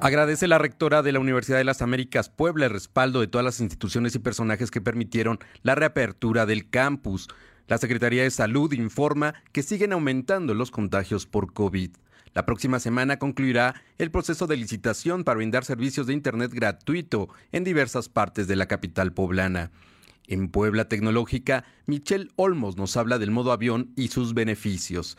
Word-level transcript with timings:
Agradece 0.00 0.46
la 0.46 0.58
rectora 0.58 1.02
de 1.02 1.10
la 1.10 1.18
Universidad 1.18 1.58
de 1.58 1.64
las 1.64 1.82
Américas 1.82 2.28
Puebla 2.28 2.66
el 2.66 2.70
respaldo 2.70 3.18
de 3.18 3.26
todas 3.26 3.44
las 3.44 3.58
instituciones 3.58 4.14
y 4.14 4.20
personajes 4.20 4.70
que 4.70 4.80
permitieron 4.80 5.40
la 5.62 5.74
reapertura 5.74 6.46
del 6.46 6.70
campus. 6.70 7.26
La 7.66 7.78
Secretaría 7.78 8.22
de 8.22 8.30
Salud 8.30 8.72
informa 8.74 9.34
que 9.50 9.64
siguen 9.64 9.92
aumentando 9.92 10.54
los 10.54 10.70
contagios 10.70 11.26
por 11.26 11.52
COVID. 11.52 11.90
La 12.32 12.46
próxima 12.46 12.78
semana 12.78 13.18
concluirá 13.18 13.82
el 13.98 14.12
proceso 14.12 14.46
de 14.46 14.56
licitación 14.56 15.24
para 15.24 15.38
brindar 15.38 15.64
servicios 15.64 16.06
de 16.06 16.12
Internet 16.12 16.52
gratuito 16.54 17.28
en 17.50 17.64
diversas 17.64 18.08
partes 18.08 18.46
de 18.46 18.54
la 18.54 18.66
capital 18.66 19.12
poblana. 19.12 19.72
En 20.28 20.48
Puebla 20.48 20.88
Tecnológica, 20.88 21.64
Michelle 21.86 22.28
Olmos 22.36 22.76
nos 22.76 22.96
habla 22.96 23.18
del 23.18 23.32
modo 23.32 23.50
avión 23.50 23.90
y 23.96 24.08
sus 24.08 24.32
beneficios. 24.32 25.18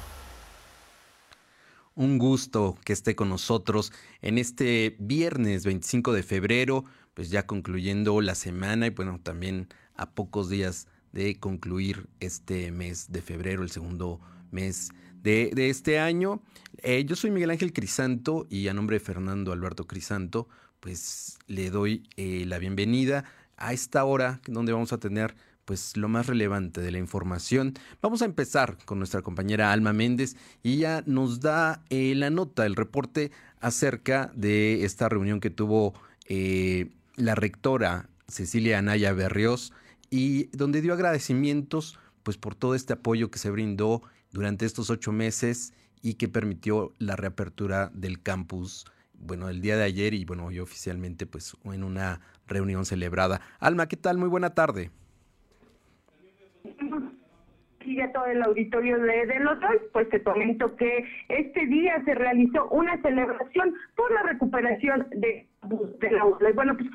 Un 1.93 2.17
gusto 2.17 2.77
que 2.85 2.93
esté 2.93 3.15
con 3.15 3.29
nosotros 3.29 3.91
en 4.21 4.37
este 4.37 4.95
viernes 4.99 5.65
25 5.65 6.13
de 6.13 6.23
febrero, 6.23 6.85
pues 7.13 7.29
ya 7.29 7.45
concluyendo 7.45 8.21
la 8.21 8.35
semana 8.35 8.87
y 8.87 8.91
bueno, 8.91 9.19
también 9.21 9.67
a 9.95 10.11
pocos 10.11 10.49
días 10.49 10.87
de 11.11 11.37
concluir 11.37 12.07
este 12.21 12.71
mes 12.71 13.11
de 13.11 13.21
febrero, 13.21 13.63
el 13.63 13.71
segundo 13.71 14.21
mes 14.51 14.91
de, 15.21 15.51
este 15.69 15.99
año. 15.99 16.41
Eh, 16.77 17.03
yo 17.05 17.17
soy 17.17 17.29
Miguel 17.31 17.51
Ángel 17.51 17.73
Crisanto 17.73 18.47
y 18.49 18.69
a 18.69 18.73
nombre 18.73 18.97
de 18.97 19.01
Fernando 19.01 19.51
Alberto 19.51 19.85
Crisanto, 19.85 20.47
pues 20.79 21.39
le 21.47 21.69
doy 21.69 22.07
eh, 22.15 22.45
la 22.47 22.57
bienvenida 22.57 23.25
a 23.57 23.73
esta 23.73 24.03
hora 24.05 24.41
donde 24.47 24.71
vamos 24.71 24.93
a 24.93 24.97
tener 24.97 25.35
pues 25.65 25.97
lo 25.97 26.09
más 26.09 26.27
relevante 26.27 26.81
de 26.81 26.91
la 26.91 26.97
información. 26.97 27.73
Vamos 28.01 28.21
a 28.21 28.25
empezar 28.25 28.77
con 28.85 28.97
nuestra 28.97 29.21
compañera 29.21 29.71
Alma 29.71 29.93
Méndez 29.93 30.35
y 30.63 30.73
ella 30.73 31.03
nos 31.05 31.41
da 31.41 31.83
eh, 31.89 32.13
la 32.15 32.29
nota, 32.29 32.65
el 32.65 32.75
reporte 32.75 33.31
acerca 33.59 34.31
de 34.35 34.83
esta 34.85 35.09
reunión 35.09 35.39
que 35.39 35.49
tuvo 35.49 35.93
eh, 36.27 36.89
la 37.15 37.35
rectora 37.35 38.09
Cecilia 38.27 38.79
Anaya 38.79 39.13
Berrios 39.13 39.73
y 40.09 40.45
donde 40.55 40.81
dio 40.81 40.93
agradecimientos 40.93 41.99
pues 42.23 42.37
por 42.37 42.55
todo 42.55 42.75
este 42.75 42.93
apoyo 42.93 43.31
que 43.31 43.39
se 43.39 43.51
brindó 43.51 44.01
durante 44.31 44.65
estos 44.65 44.89
ocho 44.89 45.11
meses 45.11 45.73
y 46.01 46.15
que 46.15 46.27
permitió 46.27 46.93
la 46.97 47.15
reapertura 47.15 47.91
del 47.93 48.21
campus 48.21 48.85
bueno, 49.13 49.49
el 49.49 49.61
día 49.61 49.77
de 49.77 49.83
ayer 49.83 50.15
y 50.15 50.25
bueno, 50.25 50.47
hoy 50.47 50.59
oficialmente 50.59 51.27
pues 51.27 51.55
en 51.63 51.83
una 51.83 52.21
reunión 52.47 52.85
celebrada. 52.85 53.39
Alma, 53.59 53.87
¿qué 53.87 53.95
tal? 53.95 54.17
Muy 54.17 54.29
buena 54.29 54.55
tarde 54.55 54.89
sigue 57.83 58.07
todo 58.09 58.25
el 58.25 58.41
auditorio 58.43 58.97
de, 58.99 59.25
de 59.25 59.39
los 59.39 59.59
dos, 59.59 59.75
pues 59.93 60.09
te 60.09 60.23
comento 60.23 60.75
que 60.75 61.05
este 61.29 61.65
día 61.67 62.03
se 62.05 62.15
realizó 62.15 62.67
una 62.69 63.01
celebración 63.01 63.73
por 63.95 64.11
la 64.11 64.23
recuperación 64.23 65.07
de, 65.11 65.47
de 65.99 66.11
la 66.11 66.25
ULA. 66.25 66.51
Bueno, 66.53 66.77
pues 66.77 66.89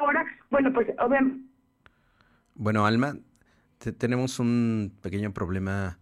ahora, 0.00 0.24
bueno, 0.50 0.72
pues 0.72 0.88
obviamente. 0.98 1.48
Bueno, 2.54 2.86
Alma, 2.86 3.16
tenemos 3.98 4.38
un 4.38 4.92
pequeño 5.02 5.32
problema 5.32 5.98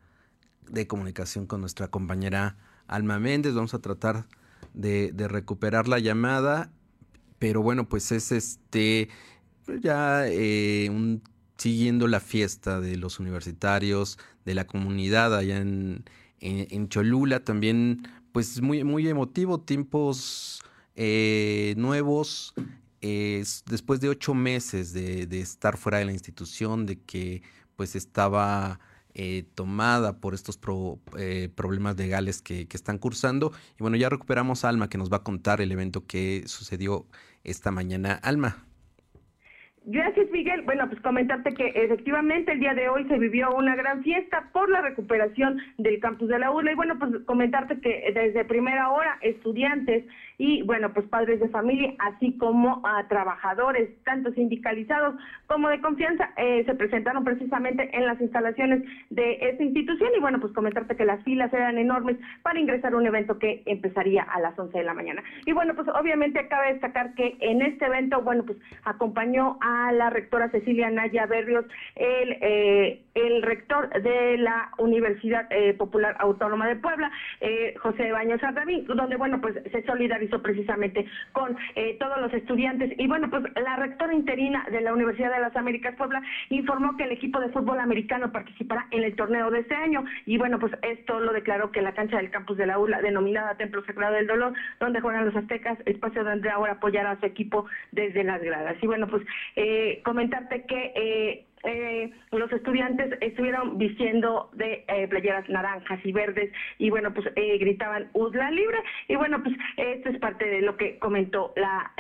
de 0.68 0.86
comunicación 0.86 1.46
con 1.46 1.60
nuestra 1.60 1.88
compañera 1.88 2.56
Alma 2.87 3.19
Méndez. 3.19 3.54
Vamos 3.54 3.75
a 3.75 3.81
tratar 3.81 4.25
de, 4.75 5.12
de 5.12 5.28
recuperar 5.28 5.88
la 5.88 5.98
llamada, 5.98 6.70
pero 7.38 7.62
bueno, 7.62 7.88
pues 7.88 8.12
es 8.12 8.32
este 8.32 9.08
ya 9.81 10.26
eh, 10.26 10.88
un, 10.91 11.22
siguiendo 11.60 12.09
la 12.09 12.21
fiesta 12.21 12.81
de 12.81 12.97
los 12.97 13.21
universitarios, 13.21 14.19
de 14.47 14.54
la 14.54 14.66
comunidad 14.66 15.37
allá 15.37 15.59
en, 15.59 16.04
en, 16.41 16.88
Cholula, 16.88 17.44
también 17.44 18.09
pues 18.32 18.62
muy, 18.62 18.82
muy 18.82 19.06
emotivo, 19.06 19.60
tiempos 19.60 20.62
eh, 20.97 21.75
nuevos, 21.76 22.54
después 23.00 24.00
de 24.00 24.09
ocho 24.09 24.32
meses 24.32 24.94
de, 24.94 25.28
estar 25.38 25.76
fuera 25.76 25.99
de 25.99 26.06
la 26.06 26.12
institución, 26.12 26.87
de 26.87 26.99
que 26.99 27.43
pues 27.76 27.94
estaba 27.94 28.81
eh, 29.12 29.44
tomada 29.54 30.19
por 30.19 30.32
estos 30.32 30.56
problemas 30.56 31.97
legales 31.97 32.41
que, 32.41 32.69
que, 32.69 32.76
están 32.76 32.97
cursando. 32.97 33.53
Y 33.78 33.82
bueno, 33.82 33.99
ya 33.99 34.09
recuperamos 34.09 34.65
a 34.65 34.70
Alma 34.70 34.88
que 34.88 34.97
nos 34.97 35.12
va 35.12 35.19
a 35.19 35.25
contar 35.25 35.60
el 35.60 35.72
evento 35.72 36.06
que 36.06 36.44
sucedió 36.47 37.06
esta 37.44 37.70
mañana. 37.70 38.15
Alma. 38.15 38.69
Gracias, 39.84 40.30
Miguel. 40.30 40.62
Bueno, 40.62 40.88
pues 40.88 41.00
comentarte 41.00 41.54
que 41.54 41.68
efectivamente 41.74 42.52
el 42.52 42.60
día 42.60 42.74
de 42.74 42.91
hoy 42.91 43.06
se 43.08 43.18
vivió 43.18 43.54
una 43.54 43.74
gran 43.74 44.02
fiesta 44.02 44.50
por 44.52 44.68
la 44.68 44.82
recuperación 44.82 45.58
del 45.78 45.98
campus 46.00 46.28
de 46.28 46.38
la 46.38 46.50
URLA. 46.50 46.72
Y 46.72 46.74
bueno, 46.74 46.98
pues 46.98 47.12
comentarte 47.24 47.80
que 47.80 48.12
desde 48.14 48.44
primera 48.44 48.90
hora 48.90 49.19
estudiantes 49.22 50.04
y 50.40 50.62
bueno, 50.62 50.90
pues 50.94 51.06
padres 51.06 51.38
de 51.38 51.50
familia, 51.50 51.92
así 51.98 52.32
como 52.38 52.80
a 52.86 53.06
trabajadores, 53.08 53.90
tanto 54.04 54.32
sindicalizados 54.32 55.14
como 55.46 55.68
de 55.68 55.82
confianza, 55.82 56.30
eh, 56.38 56.64
se 56.64 56.74
presentaron 56.74 57.24
precisamente 57.24 57.90
en 57.94 58.06
las 58.06 58.18
instalaciones 58.22 58.82
de 59.10 59.36
esta 59.38 59.62
institución. 59.62 60.08
Y 60.16 60.20
bueno, 60.20 60.40
pues 60.40 60.54
comentarte 60.54 60.96
que 60.96 61.04
las 61.04 61.22
filas 61.24 61.52
eran 61.52 61.76
enormes 61.76 62.16
para 62.40 62.58
ingresar 62.58 62.94
a 62.94 62.96
un 62.96 63.06
evento 63.06 63.38
que 63.38 63.62
empezaría 63.66 64.22
a 64.22 64.40
las 64.40 64.58
11 64.58 64.78
de 64.78 64.84
la 64.84 64.94
mañana. 64.94 65.22
Y 65.44 65.52
bueno, 65.52 65.74
pues 65.74 65.86
obviamente 65.88 66.48
cabe 66.48 66.72
destacar 66.72 67.14
que 67.16 67.36
en 67.40 67.60
este 67.60 67.84
evento, 67.84 68.22
bueno, 68.22 68.44
pues 68.46 68.56
acompañó 68.84 69.58
a 69.60 69.92
la 69.92 70.08
rectora 70.08 70.48
Cecilia 70.48 70.88
Naya 70.88 71.26
Berrios, 71.26 71.66
el, 71.96 72.38
eh, 72.40 73.02
rector 73.42 73.90
de 74.02 74.38
la 74.38 74.70
Universidad 74.78 75.46
eh, 75.50 75.74
Popular 75.74 76.16
Autónoma 76.18 76.66
de 76.66 76.76
Puebla, 76.76 77.10
José 77.82 78.10
Baños 78.12 78.42
Ardavín, 78.42 78.86
donde, 78.86 79.16
bueno, 79.16 79.40
pues 79.40 79.54
se 79.70 79.82
solidarizó 79.84 80.29
precisamente 80.38 81.06
con 81.32 81.56
todos 81.98 82.20
los 82.20 82.32
estudiantes. 82.32 82.92
Y 82.98 83.06
bueno, 83.06 83.28
pues 83.30 83.44
la 83.54 83.76
rectora 83.76 84.14
interina 84.14 84.64
de 84.70 84.80
la 84.80 84.92
Universidad 84.92 85.32
de 85.32 85.41
las 85.41 85.56
Américas 85.56 85.94
Puebla 85.96 86.22
informó 86.50 86.96
que 86.96 87.04
el 87.04 87.12
equipo 87.12 87.41
de 87.41 87.48
fútbol 87.50 87.80
americano 87.80 88.32
participará 88.32 88.86
en 88.90 89.04
el 89.04 89.16
torneo 89.16 89.50
de 89.50 89.60
este 89.60 89.74
año. 89.74 90.04
Y 90.26 90.38
bueno, 90.38 90.58
pues 90.58 90.72
esto 90.82 91.20
lo 91.20 91.32
declaró 91.32 91.70
que 91.70 91.82
la 91.82 91.94
cancha 91.94 92.16
del 92.16 92.30
campus 92.30 92.56
de 92.56 92.66
la 92.66 92.78
ULA, 92.78 93.00
denominada 93.00 93.56
Templo 93.56 93.84
Sagrado 93.84 94.14
del 94.14 94.26
Dolor, 94.26 94.54
donde 94.78 95.00
juegan 95.00 95.26
los 95.26 95.36
aztecas, 95.36 95.78
espacio 95.86 96.24
donde 96.24 96.50
ahora 96.50 96.74
apoyará 96.74 97.12
a 97.12 97.20
su 97.20 97.26
equipo 97.26 97.66
desde 97.92 98.24
las 98.24 98.42
gradas. 98.42 98.76
Y 98.80 98.86
bueno, 98.86 99.06
pues 99.08 99.22
eh, 99.56 100.00
comentarte 100.04 100.64
que 100.66 100.92
eh, 100.94 101.46
eh, 101.65 102.10
los 102.32 102.50
estudiantes 102.53 103.19
estuvieron 103.21 103.78
vistiendo 103.78 104.50
de 104.54 104.84
playeras 105.10 105.48
naranjas 105.48 106.00
y 106.04 106.12
verdes 106.12 106.53
y 106.78 106.91
bueno 106.91 107.12
pues 107.12 107.26
gritaban 107.34 108.09
UDLA 108.15 108.50
libre 108.50 108.78
y 109.09 109.16
bueno 109.16 109.43
pues 109.43 109.56
esto 109.76 110.09
es 110.09 110.19
parte 110.19 110.47
de 110.47 110.62
lo 110.62 110.76
que 110.76 110.99
comentó 110.99 111.53
la 111.56 111.93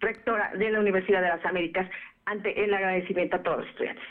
rectora 0.00 0.52
de 0.56 0.70
la 0.70 0.80
Universidad 0.80 1.22
de 1.22 1.28
las 1.28 1.44
Américas 1.44 1.88
ante 2.24 2.64
el 2.64 2.72
agradecimiento 2.72 3.36
a 3.36 3.42
todos 3.42 3.58
los 3.58 3.68
estudiantes. 3.68 4.04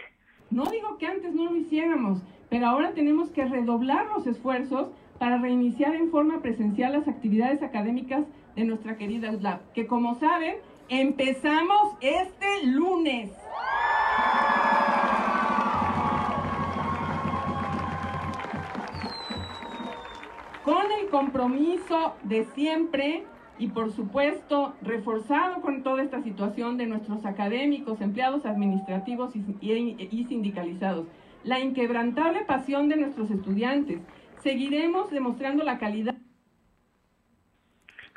No 0.51 0.65
digo 0.65 0.97
que 0.97 1.07
antes 1.07 1.33
no 1.33 1.45
lo 1.45 1.55
hiciéramos, 1.55 2.23
pero 2.49 2.67
ahora 2.67 2.93
tenemos 2.93 3.29
que 3.31 3.45
redoblar 3.45 4.05
los 4.07 4.27
esfuerzos 4.27 4.91
para 5.19 5.37
reiniciar 5.39 5.95
en 5.95 6.11
forma 6.11 6.41
presencial 6.41 6.93
las 6.93 7.07
actividades 7.07 7.63
académicas 7.63 8.25
de 8.55 8.65
nuestra 8.65 8.97
querida 8.97 9.31
UDLA, 9.31 9.61
que 9.73 9.87
como 9.87 10.15
saben 10.15 10.55
Empezamos 10.89 11.97
este 11.99 12.65
lunes. 12.65 13.29
Con 20.67 20.91
el 20.99 21.07
compromiso 21.07 22.15
de 22.23 22.43
siempre 22.53 23.23
y 23.57 23.69
por 23.69 23.89
supuesto 23.89 24.73
reforzado 24.81 25.61
con 25.61 25.81
toda 25.81 26.03
esta 26.03 26.21
situación 26.21 26.75
de 26.75 26.87
nuestros 26.87 27.25
académicos, 27.25 28.01
empleados 28.01 28.45
administrativos 28.45 29.33
y, 29.33 30.25
sindicalizados, 30.25 31.07
la 31.45 31.61
inquebrantable 31.61 32.43
pasión 32.43 32.89
de 32.89 32.97
nuestros 32.97 33.31
estudiantes, 33.31 34.01
seguiremos 34.43 35.09
demostrando 35.09 35.63
la 35.63 35.77
calidad 35.77 36.17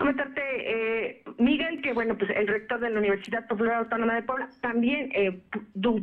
Comentarte, 0.01 0.41
eh, 0.41 1.23
Miguel, 1.37 1.83
que 1.83 1.93
bueno, 1.93 2.17
pues 2.17 2.31
el 2.35 2.49
rector 2.49 2.81
de 2.81 2.89
la 2.89 2.99
Universidad 2.99 3.47
Popular 3.47 3.75
Autónoma 3.75 4.15
de 4.15 4.23
Puebla 4.23 4.49
también 4.63 5.11
eh, 5.15 5.39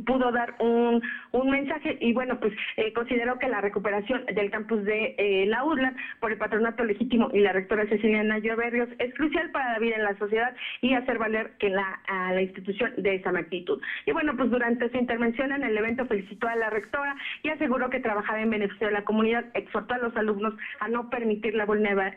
pudo 0.06 0.30
dar 0.30 0.54
un, 0.60 1.02
un 1.32 1.50
mensaje 1.50 1.98
y 2.00 2.12
bueno, 2.12 2.38
pues 2.38 2.52
eh, 2.76 2.92
consideró 2.92 3.40
que 3.40 3.48
la 3.48 3.60
recuperación 3.60 4.24
del 4.26 4.52
campus 4.52 4.84
de 4.84 5.16
eh, 5.18 5.46
la 5.46 5.64
URLA 5.64 5.96
por 6.20 6.30
el 6.30 6.38
patronato 6.38 6.84
legítimo 6.84 7.28
y 7.32 7.40
la 7.40 7.52
rectora 7.52 7.88
Cecilia 7.88 8.22
Nayo 8.22 8.56
Berrios 8.56 8.88
es 9.00 9.12
crucial 9.14 9.50
para 9.50 9.72
la 9.72 9.80
vida 9.80 9.96
en 9.96 10.04
la 10.04 10.16
sociedad 10.16 10.54
y 10.80 10.94
hacer 10.94 11.18
valer 11.18 11.54
que 11.58 11.68
la, 11.68 12.00
a 12.06 12.32
la 12.32 12.42
institución 12.42 12.92
de 12.98 13.16
esa 13.16 13.32
magnitud. 13.32 13.82
Y 14.06 14.12
bueno, 14.12 14.36
pues 14.36 14.48
durante 14.48 14.90
su 14.90 14.96
intervención 14.96 15.50
en 15.50 15.64
el 15.64 15.76
evento 15.76 16.06
felicitó 16.06 16.46
a 16.46 16.54
la 16.54 16.70
rectora 16.70 17.16
y 17.42 17.48
aseguró 17.48 17.90
que 17.90 17.98
trabajará 17.98 18.42
en 18.42 18.50
beneficio 18.50 18.86
de 18.86 18.92
la 18.92 19.02
comunidad, 19.02 19.46
exhortó 19.54 19.94
a 19.94 19.98
los 19.98 20.16
alumnos 20.16 20.54
a 20.78 20.86
no 20.86 21.10
permitir 21.10 21.56
la, 21.56 21.66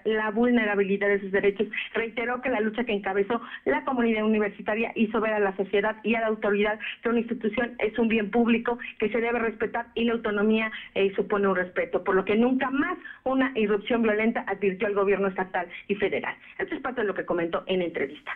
la 0.06 0.30
vulnerabilidad 0.30 1.08
de 1.08 1.22
sus 1.22 1.32
derechos 1.32 1.71
reiteró 1.94 2.42
que 2.42 2.50
la 2.50 2.60
lucha 2.60 2.84
que 2.84 2.94
encabezó 2.94 3.42
la 3.66 3.84
comunidad 3.84 4.24
universitaria 4.24 4.92
hizo 4.96 5.20
ver 5.22 5.34
a 5.34 5.40
la 5.40 5.56
sociedad 5.56 5.98
y 6.04 6.16
a 6.16 6.22
la 6.22 6.28
autoridad 6.28 6.80
que 7.02 7.10
una 7.10 7.20
institución 7.20 7.76
es 7.80 7.98
un 7.98 8.08
bien 8.08 8.32
público 8.32 8.78
que 9.00 9.10
se 9.10 9.20
debe 9.20 9.40
respetar 9.40 9.88
y 9.96 10.06
la 10.06 10.14
autonomía 10.14 10.72
eh, 10.96 11.12
supone 11.16 11.48
un 11.48 11.56
respeto, 11.56 12.04
por 12.04 12.16
lo 12.16 12.26
que 12.26 12.36
nunca 12.36 12.70
más 12.70 12.98
una 13.24 13.52
irrupción 13.56 14.02
violenta 14.02 14.44
advirtió 14.48 14.88
al 14.88 14.96
gobierno 14.96 15.28
estatal 15.28 15.68
y 15.88 15.96
federal. 15.96 16.36
Esto 16.58 16.76
es 16.76 16.82
parte 16.82 17.02
de 17.02 17.08
lo 17.08 17.14
que 17.14 17.26
comentó 17.26 17.64
en 17.68 17.82
entrevista. 17.82 18.32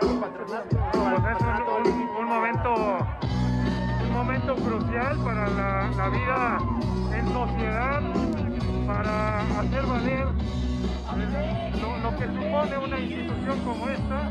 un, 0.00 0.20
momento 4.12 4.54
crucial 4.54 5.16
para 5.24 5.48
la 5.50 6.08
vida 6.08 6.58
en 7.16 7.28
sociedad, 7.28 8.02
para 8.86 9.40
hacer 9.60 9.82
valer 9.86 10.43
que 12.18 12.26
supone 12.26 12.78
una 12.78 13.00
institución 13.00 13.58
como 13.64 13.88
esta 13.88 14.30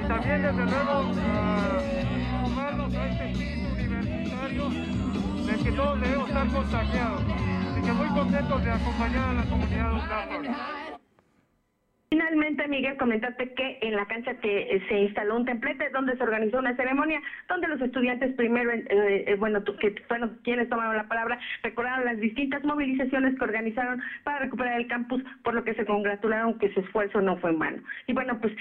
y 0.00 0.08
también 0.08 0.42
desde 0.42 0.64
luego 0.64 1.14
sumarnos 2.44 2.94
a 2.94 3.08
este 3.08 3.30
espíritu 3.30 3.72
universitario 3.72 4.68
del 5.46 5.62
que 5.62 5.72
todos 5.72 6.00
debemos 6.00 6.28
estar 6.28 6.48
contagiados. 6.48 7.22
Así 7.70 7.82
que 7.82 7.92
muy 7.92 8.08
contentos 8.08 8.64
de 8.64 8.70
acompañar 8.70 9.28
a 9.28 9.32
la 9.32 9.44
comunidad 9.44 9.90
de 9.90 9.94
Finalmente, 12.12 12.66
Miguel, 12.66 12.96
comentaste 12.96 13.54
que 13.54 13.78
en 13.82 13.94
la 13.94 14.04
cancha 14.06 14.34
que 14.40 14.62
eh, 14.62 14.82
se 14.88 14.98
instaló 14.98 15.36
un 15.36 15.44
templete 15.44 15.90
donde 15.90 16.16
se 16.16 16.22
organizó 16.24 16.58
una 16.58 16.74
ceremonia 16.74 17.22
donde 17.48 17.68
los 17.68 17.80
estudiantes 17.80 18.34
primero, 18.34 18.72
eh, 18.72 18.84
eh, 18.88 19.36
bueno, 19.38 19.62
que 19.62 19.94
fueron 20.08 20.36
quienes 20.42 20.68
tomaron 20.68 20.96
la 20.96 21.06
palabra, 21.06 21.38
recordaron 21.62 22.04
las 22.04 22.18
distintas 22.18 22.64
movilizaciones 22.64 23.38
que 23.38 23.44
organizaron 23.44 24.02
para 24.24 24.40
recuperar 24.40 24.80
el 24.80 24.88
campus, 24.88 25.22
por 25.44 25.54
lo 25.54 25.62
que 25.62 25.74
se 25.74 25.86
congratularon 25.86 26.58
que 26.58 26.74
su 26.74 26.80
esfuerzo 26.80 27.20
no 27.20 27.36
fue 27.36 27.50
en 27.50 27.60
vano. 27.60 27.82
Y 28.08 28.12
bueno, 28.12 28.40
pues 28.40 28.54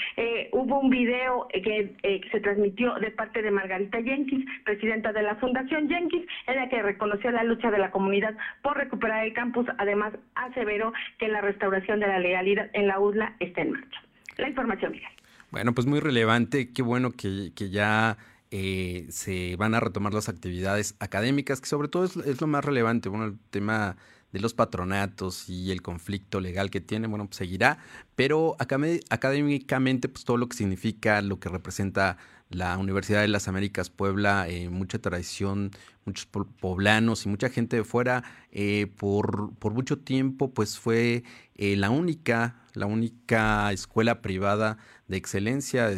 hubo 0.52 0.80
un 0.80 0.92
video 0.92 1.48
que, 1.52 2.22
se 2.32 2.40
transmitió 2.42 2.94
de 3.00 3.10
parte 3.10 3.42
de 3.42 3.50
Margarita 3.50 4.00
Jenkins, 4.00 4.46
presidenta 4.64 5.12
de 5.12 5.24
la 5.24 5.36
Fundación 5.38 5.90
Jenkins, 5.90 6.28
en 6.46 6.56
la 6.56 6.70
que 6.70 6.84
reconoció 6.84 7.32
la 7.32 7.44
lucha 7.44 7.72
de 7.72 7.80
la 7.80 7.90
comunidad 7.90 8.36
por 8.62 8.78
recuperar 8.78 9.26
el 9.26 9.34
campus. 9.34 9.66
Además, 9.80 10.14
aseveró 10.36 10.94
que 11.18 11.30
la 11.30 11.42
restauración 11.42 12.00
de 12.00 12.08
la 12.08 12.20
legalidad 12.20 12.70
en 12.74 12.86
la 12.86 13.00
USLA 13.00 13.39
está 13.40 13.62
en 13.62 13.72
marcha. 13.72 14.02
La 14.38 14.50
información, 14.50 14.92
Miguel. 14.92 15.10
Bueno, 15.52 15.74
pues 15.74 15.88
muy 15.88 16.00
relevante, 16.00 16.72
qué 16.72 16.82
bueno 16.82 17.12
que, 17.12 17.52
ya 17.56 18.18
eh, 18.52 19.08
se 19.10 19.56
van 19.56 19.74
a 19.74 19.80
retomar 19.80 20.14
las 20.14 20.30
actividades 20.30 20.96
académicas, 21.00 21.60
que 21.60 21.68
sobre 21.68 21.88
todo 21.88 22.06
es, 22.06 22.42
lo 22.42 22.48
más 22.48 22.64
relevante, 22.64 23.10
bueno, 23.10 23.26
el 23.26 23.40
tema 23.50 23.98
de 24.32 24.40
los 24.40 24.54
patronatos 24.54 25.50
y 25.50 25.72
el 25.72 25.82
conflicto 25.82 26.40
legal 26.40 26.70
que 26.70 26.82
tiene, 26.82 27.08
bueno, 27.08 27.26
pues 27.26 27.38
seguirá, 27.38 27.80
pero 28.16 28.56
académicamente, 28.60 30.08
pues 30.08 30.24
todo 30.24 30.38
lo 30.38 30.48
que 30.48 30.56
significa, 30.56 31.24
lo 31.24 31.40
que 31.40 31.50
representa 31.50 32.18
la 32.50 32.78
Universidad 32.78 33.22
de 33.22 33.28
las 33.28 33.48
Américas 33.48 33.90
Puebla, 33.90 34.48
eh, 34.50 34.70
mucha 34.70 35.00
tradición, 35.00 35.72
muchos 36.06 36.26
poblanos 36.26 37.26
y 37.26 37.30
mucha 37.30 37.50
gente 37.50 37.78
de 37.78 37.84
fuera, 37.84 38.24
eh, 38.52 38.88
por, 38.98 39.54
por, 39.56 39.74
mucho 39.74 40.00
tiempo, 40.00 40.54
pues 40.54 40.80
fue 40.80 41.24
eh, 41.56 41.76
la 41.76 41.92
única, 41.92 42.56
la 42.74 42.88
única 42.88 43.72
escuela 43.72 44.22
privada 44.22 44.78
de 45.08 45.18
excelencia. 45.18 45.92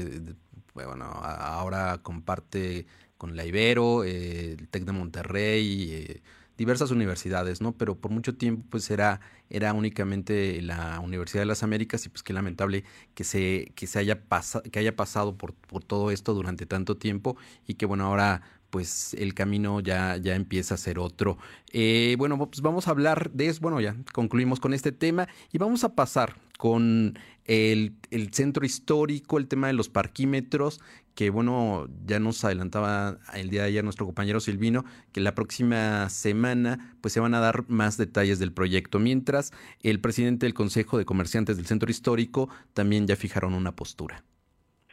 bueno, 0.74 1.06
ahora 1.06 2.00
comparte 2.04 2.86
con 3.18 3.36
la 3.36 3.46
Ibero, 3.46 4.04
el 4.04 4.68
TEC 4.70 4.84
de 4.86 4.92
Monterrey, 4.92 6.22
diversas 6.62 6.92
universidades, 6.92 7.60
¿no? 7.60 7.72
Pero 7.72 7.96
por 7.96 8.12
mucho 8.12 8.36
tiempo 8.36 8.64
pues 8.70 8.92
era, 8.92 9.20
era 9.50 9.74
únicamente 9.74 10.62
la 10.62 11.00
Universidad 11.00 11.42
de 11.42 11.48
las 11.48 11.64
Américas 11.64 12.06
y 12.06 12.10
pues 12.10 12.22
qué 12.22 12.34
lamentable 12.34 12.84
que 13.16 13.24
se, 13.24 13.72
que 13.74 13.88
se 13.88 13.98
haya, 13.98 14.22
pasado 14.26 14.64
que 14.72 14.78
haya 14.78 14.96
pasado 14.96 15.36
por, 15.36 15.56
por 15.56 15.84
todo 15.84 16.12
esto 16.12 16.36
durante 16.36 16.68
tanto 16.68 16.98
tiempo 16.98 17.36
y 17.66 17.74
que 17.74 17.88
bueno, 17.88 18.06
ahora 18.06 18.44
pues 18.70 19.16
el 19.16 19.34
camino 19.34 19.80
ya, 19.80 20.18
ya 20.18 20.36
empieza 20.36 20.76
a 20.76 20.78
ser 20.78 21.00
otro. 21.00 21.40
Eh, 21.74 22.16
bueno, 22.20 22.38
pues 22.38 22.62
vamos 22.62 22.88
a 22.88 22.92
hablar 22.92 23.32
de 23.32 23.48
eso. 23.48 23.60
Bueno, 23.60 23.82
ya 23.82 23.96
concluimos 24.14 24.60
con 24.60 24.76
este 24.76 24.92
tema 24.92 25.28
y 25.52 25.58
vamos 25.58 25.84
a 25.84 25.96
pasar 25.96 26.36
con 26.60 27.18
el, 27.52 28.30
centro 28.32 28.66
histórico, 28.66 29.38
el 29.38 29.50
tema 29.50 29.68
de 29.68 29.74
los 29.74 29.90
parquímetros, 29.90 30.80
que 31.16 31.30
bueno, 31.30 31.90
ya 32.06 32.18
nos 32.20 32.46
adelantaba 32.46 33.18
el 33.34 33.50
día 33.50 33.64
de 33.64 33.68
ayer 33.68 33.84
nuestro 33.84 34.06
compañero 34.06 34.40
Silvino, 34.40 34.86
que 35.12 35.20
la 35.20 35.36
próxima 35.36 36.08
semana 36.10 36.96
pues 37.02 37.14
se 37.14 37.20
van 37.20 37.34
a 37.34 37.42
dar 37.42 37.66
más 37.68 37.98
detalles 37.98 38.40
del 38.40 38.54
proyecto, 38.54 39.00
mientras 39.00 39.52
el 39.84 40.00
presidente 40.00 40.46
del 40.46 40.54
Consejo 40.54 40.98
de 40.98 41.04
Comerciantes 41.04 41.58
del 41.58 41.66
Centro 41.66 41.92
Histórico 41.92 42.48
también 42.74 43.06
ya 43.06 43.18
fijaron 43.18 43.54
una 43.54 43.76
postura. 43.76 44.24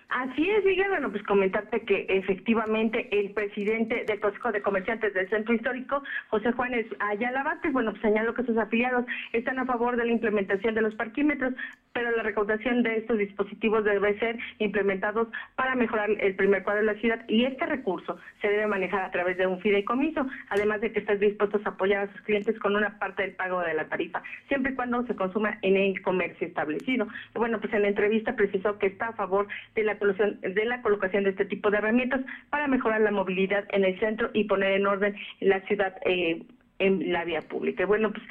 Así 0.09 0.49
es, 0.49 0.65
Miguel. 0.65 0.89
Bueno, 0.89 1.11
pues 1.11 1.23
comentarte 1.25 1.83
que 1.83 2.07
efectivamente 2.09 3.09
el 3.13 3.33
presidente 3.33 4.05
del 4.07 4.21
Consejo 4.21 4.53
de 4.53 4.63
Comerciantes 4.63 5.13
del 5.13 5.29
Centro 5.29 5.53
Histórico, 5.53 6.03
José 6.31 6.51
Juárez 6.53 6.87
Ayala 6.99 7.43
Vázquez, 7.43 7.73
bueno, 7.73 7.93
señaló 8.01 8.33
que 8.33 8.45
sus 8.45 8.57
afiliados 8.57 9.05
están 9.35 9.59
a 9.59 9.67
favor 9.67 9.97
de 9.97 10.07
la 10.07 10.13
implementación 10.13 10.75
de 10.75 10.81
los 10.81 10.95
parquímetros, 10.95 11.53
pero 11.99 12.17
la 12.17 12.23
recaudación 12.23 12.85
de 12.85 12.99
estos 12.99 13.19
dispositivos 13.19 13.83
debe 13.83 14.17
ser 14.21 14.39
implementados 14.61 15.27
para 15.57 15.75
mejorar 15.75 16.09
el 16.21 16.37
primer 16.37 16.63
cuadro 16.63 16.83
de 16.83 16.93
la 16.95 17.01
ciudad 17.01 17.25
y 17.27 17.45
este 17.45 17.67
recurso 17.67 18.17
se 18.41 18.47
debe 18.47 18.69
manejar 18.69 19.03
a 19.03 19.11
través 19.11 19.37
de 19.37 19.49
un 19.49 19.59
fideicomiso, 19.59 20.25
además 20.49 20.81
de 20.81 20.93
que 20.93 21.01
están 21.01 21.19
dispuestos 21.19 21.61
a 21.67 21.71
apoyar 21.71 22.05
a 22.05 22.13
sus 22.13 22.21
clientes 22.21 22.57
con 22.61 22.77
una 22.77 23.01
parte 23.01 23.23
del 23.23 23.33
pago 23.33 23.63
de 23.63 23.75
la 23.75 23.89
tarifa, 23.89 24.23
siempre 24.47 24.71
y 24.71 24.75
cuando 24.77 25.05
se 25.09 25.17
consuma 25.17 25.59
en 25.63 25.77
el 25.77 26.01
comercio 26.03 26.47
establecido. 26.47 27.09
bueno, 27.35 27.59
pues 27.59 27.75
en 27.75 27.83
la 27.83 27.89
entrevista 27.89 28.37
precisó 28.37 28.79
que 28.79 28.87
está 28.87 29.09
a 29.09 29.15
favor 29.15 29.49
de 29.75 29.83
la 29.83 29.95
de 29.95 30.65
la 30.67 30.81
colocación 30.83 31.25
de 31.25 31.31
este 31.31 31.47
tipo 31.47 31.69
de 31.69 31.79
herramientas 31.79 32.21
para 32.49 32.69
mejorar 32.69 33.01
la 33.01 33.11
movilidad 33.11 33.65
en 33.71 33.85
el 33.85 33.99
centro 33.99 34.31
y 34.35 34.45
poner 34.45 34.75
en 34.75 34.87
orden 34.87 35.17
la 35.41 35.61
ciudad 35.63 35.97
eh, 36.05 36.45
en 36.79 37.13
la 37.13 37.25
vía 37.25 37.43
pública. 37.43 37.87
Bueno, 37.87 38.13
pues 38.13 38.25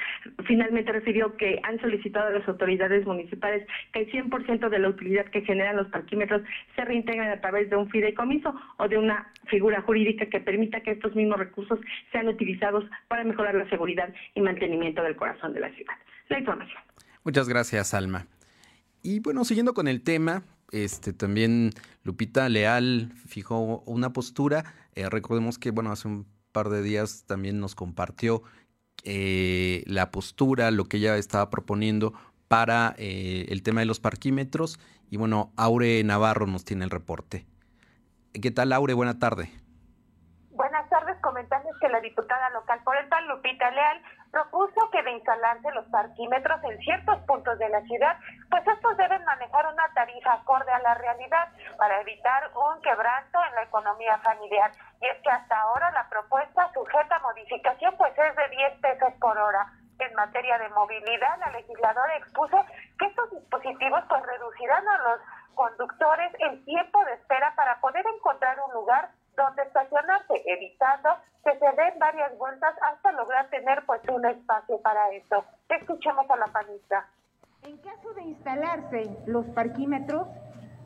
finalmente 0.46 0.92
refirió 0.92 1.36
que 1.36 1.60
han 1.62 1.80
solicitado 1.80 2.28
a 2.28 2.38
las 2.38 2.48
autoridades 2.48 3.06
municipales 3.06 3.66
que 3.92 4.00
el 4.00 4.12
100% 4.12 4.68
de 4.68 4.78
la 4.78 4.88
utilidad 4.88 5.26
que 5.26 5.42
generan 5.42 5.76
los 5.76 5.88
parquímetros 5.88 6.42
se 6.74 6.84
reintegren 6.84 7.30
a 7.30 7.40
través 7.40 7.70
de 7.70 7.76
un 7.76 7.88
fideicomiso 7.90 8.54
o 8.78 8.88
de 8.88 8.98
una 8.98 9.32
figura 9.48 9.82
jurídica 9.82 10.26
que 10.26 10.40
permita 10.40 10.80
que 10.80 10.92
estos 10.92 11.14
mismos 11.14 11.38
recursos 11.38 11.78
sean 12.12 12.28
utilizados 12.28 12.84
para 13.08 13.24
mejorar 13.24 13.54
la 13.54 13.68
seguridad 13.68 14.12
y 14.34 14.40
mantenimiento 14.40 15.02
del 15.02 15.16
corazón 15.16 15.52
de 15.52 15.60
la 15.60 15.70
ciudad. 15.74 15.94
La 16.28 16.38
información. 16.38 16.80
Muchas 17.24 17.48
gracias, 17.48 17.94
Alma. 17.94 18.26
Y 19.02 19.20
bueno, 19.20 19.44
siguiendo 19.44 19.74
con 19.74 19.88
el 19.88 20.02
tema, 20.02 20.42
este, 20.72 21.12
también 21.12 21.70
Lupita 22.02 22.48
Leal 22.48 23.12
fijó 23.26 23.82
una 23.86 24.12
postura. 24.12 24.64
Eh, 24.94 25.08
recordemos 25.08 25.58
que, 25.58 25.70
bueno, 25.70 25.90
hace 25.92 26.08
un 26.08 26.26
de 26.66 26.82
días 26.82 27.24
también 27.26 27.60
nos 27.60 27.76
compartió 27.76 28.42
eh, 29.04 29.84
la 29.86 30.10
postura, 30.10 30.72
lo 30.72 30.86
que 30.86 30.96
ella 30.96 31.16
estaba 31.16 31.50
proponiendo 31.50 32.12
para 32.48 32.94
eh, 32.98 33.46
el 33.50 33.62
tema 33.62 33.80
de 33.80 33.86
los 33.86 34.00
parquímetros. 34.00 34.80
Y 35.10 35.16
bueno, 35.16 35.52
Aure 35.56 36.02
Navarro 36.02 36.46
nos 36.46 36.64
tiene 36.64 36.84
el 36.84 36.90
reporte. 36.90 37.46
¿Qué 38.32 38.50
tal, 38.50 38.72
Aure? 38.72 38.94
Buena 38.94 39.18
tarde. 39.18 39.50
Buenas 40.50 40.90
tardes, 40.90 41.16
comentarles 41.22 41.72
que 41.80 41.88
la 41.88 42.00
diputada 42.00 42.50
local 42.50 42.80
por 42.84 42.96
el 42.96 43.08
PAN, 43.08 43.28
Lupita 43.28 43.70
Leal, 43.70 44.02
propuso 44.30 44.90
que 44.90 45.02
de 45.02 45.12
instalarse 45.12 45.70
los 45.72 45.86
parquímetros 45.86 46.62
en 46.64 46.78
ciertos 46.78 47.18
puntos 47.26 47.58
de 47.58 47.68
la 47.68 47.80
ciudad, 47.82 48.16
pues 48.50 48.66
estos 48.66 48.96
deben 48.96 49.24
manejar 49.24 49.66
una 49.72 49.88
tarifa 49.94 50.32
acorde 50.34 50.70
a 50.72 50.78
la 50.80 50.94
realidad 50.94 51.48
para 51.76 52.00
evitar 52.00 52.50
un 52.54 52.80
quebranto 52.82 53.38
en 53.48 53.54
la 53.54 53.62
economía 53.62 54.18
familiar. 54.18 54.70
Y 55.00 55.06
es 55.06 55.22
que 55.22 55.30
hasta 55.30 55.58
ahora 55.58 55.90
la 55.92 56.08
propuesta 56.08 56.70
sujeta 56.72 57.16
a 57.16 57.20
modificación 57.20 57.96
pues 57.96 58.12
es 58.18 58.36
de 58.36 58.48
10 58.48 58.80
pesos 58.80 59.12
por 59.20 59.36
hora. 59.36 59.66
En 59.98 60.14
materia 60.14 60.58
de 60.58 60.68
movilidad, 60.68 61.38
la 61.40 61.50
legisladora 61.50 62.16
expuso 62.16 62.64
que 62.98 63.06
estos 63.06 63.30
dispositivos 63.32 64.04
pues 64.08 64.22
reducirán 64.22 64.86
a 64.88 64.98
los 64.98 65.20
conductores 65.54 66.32
el 66.38 66.64
tiempo 66.64 67.04
de 67.04 67.14
espera 67.14 67.52
para 67.56 67.80
poder 67.80 68.06
encontrar 68.06 68.56
un 68.60 68.72
lugar 68.74 69.10
donde 69.38 69.62
estacionarse, 69.62 70.34
evitando 70.44 71.10
que 71.44 71.58
se 71.58 71.64
den 71.64 71.98
varias 71.98 72.36
vueltas 72.36 72.74
hasta 72.82 73.12
lograr 73.12 73.48
tener 73.48 73.86
pues 73.86 74.02
un 74.12 74.26
espacio 74.26 74.78
para 74.82 75.10
eso. 75.12 75.44
Escuchemos 75.68 76.28
a 76.30 76.36
la 76.36 76.46
panista. 76.46 77.06
En 77.62 77.78
caso 77.78 78.12
de 78.14 78.22
instalarse 78.22 79.16
los 79.26 79.46
parquímetros, 79.50 80.28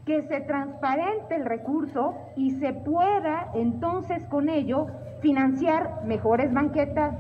que 0.06 0.22
se 0.22 0.40
transparente 0.40 1.36
el 1.36 1.44
recurso 1.44 2.14
y 2.36 2.52
se 2.58 2.72
pueda 2.72 3.50
entonces 3.54 4.26
con 4.26 4.48
ello 4.48 4.86
financiar 5.20 6.04
mejores 6.04 6.52
banquetas, 6.52 7.14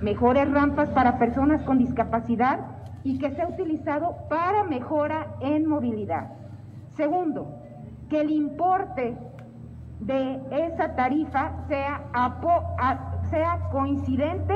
mejores 0.00 0.50
rampas 0.50 0.90
para 0.90 1.18
personas 1.18 1.62
con 1.62 1.78
discapacidad 1.78 2.60
y 3.04 3.18
que 3.18 3.30
sea 3.30 3.48
utilizado 3.48 4.16
para 4.28 4.64
mejora 4.64 5.34
en 5.40 5.66
movilidad. 5.66 6.32
Segundo, 6.96 7.62
que 8.10 8.20
el 8.20 8.30
importe 8.30 9.16
de 10.00 10.40
esa 10.50 10.94
tarifa 10.94 11.52
sea, 11.68 12.02
sea 13.30 13.58
coincidente 13.70 14.54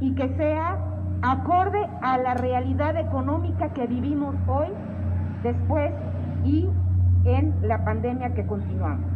y 0.00 0.14
que 0.14 0.28
sea 0.36 0.78
acorde 1.22 1.86
a 2.02 2.16
la 2.18 2.34
realidad 2.34 2.96
económica 2.96 3.72
que 3.74 3.86
vivimos 3.86 4.34
hoy, 4.48 4.68
después 5.42 5.92
y 6.44 6.68
en 7.24 7.68
la 7.68 7.84
pandemia 7.84 8.34
que 8.34 8.46
continuamos. 8.46 9.10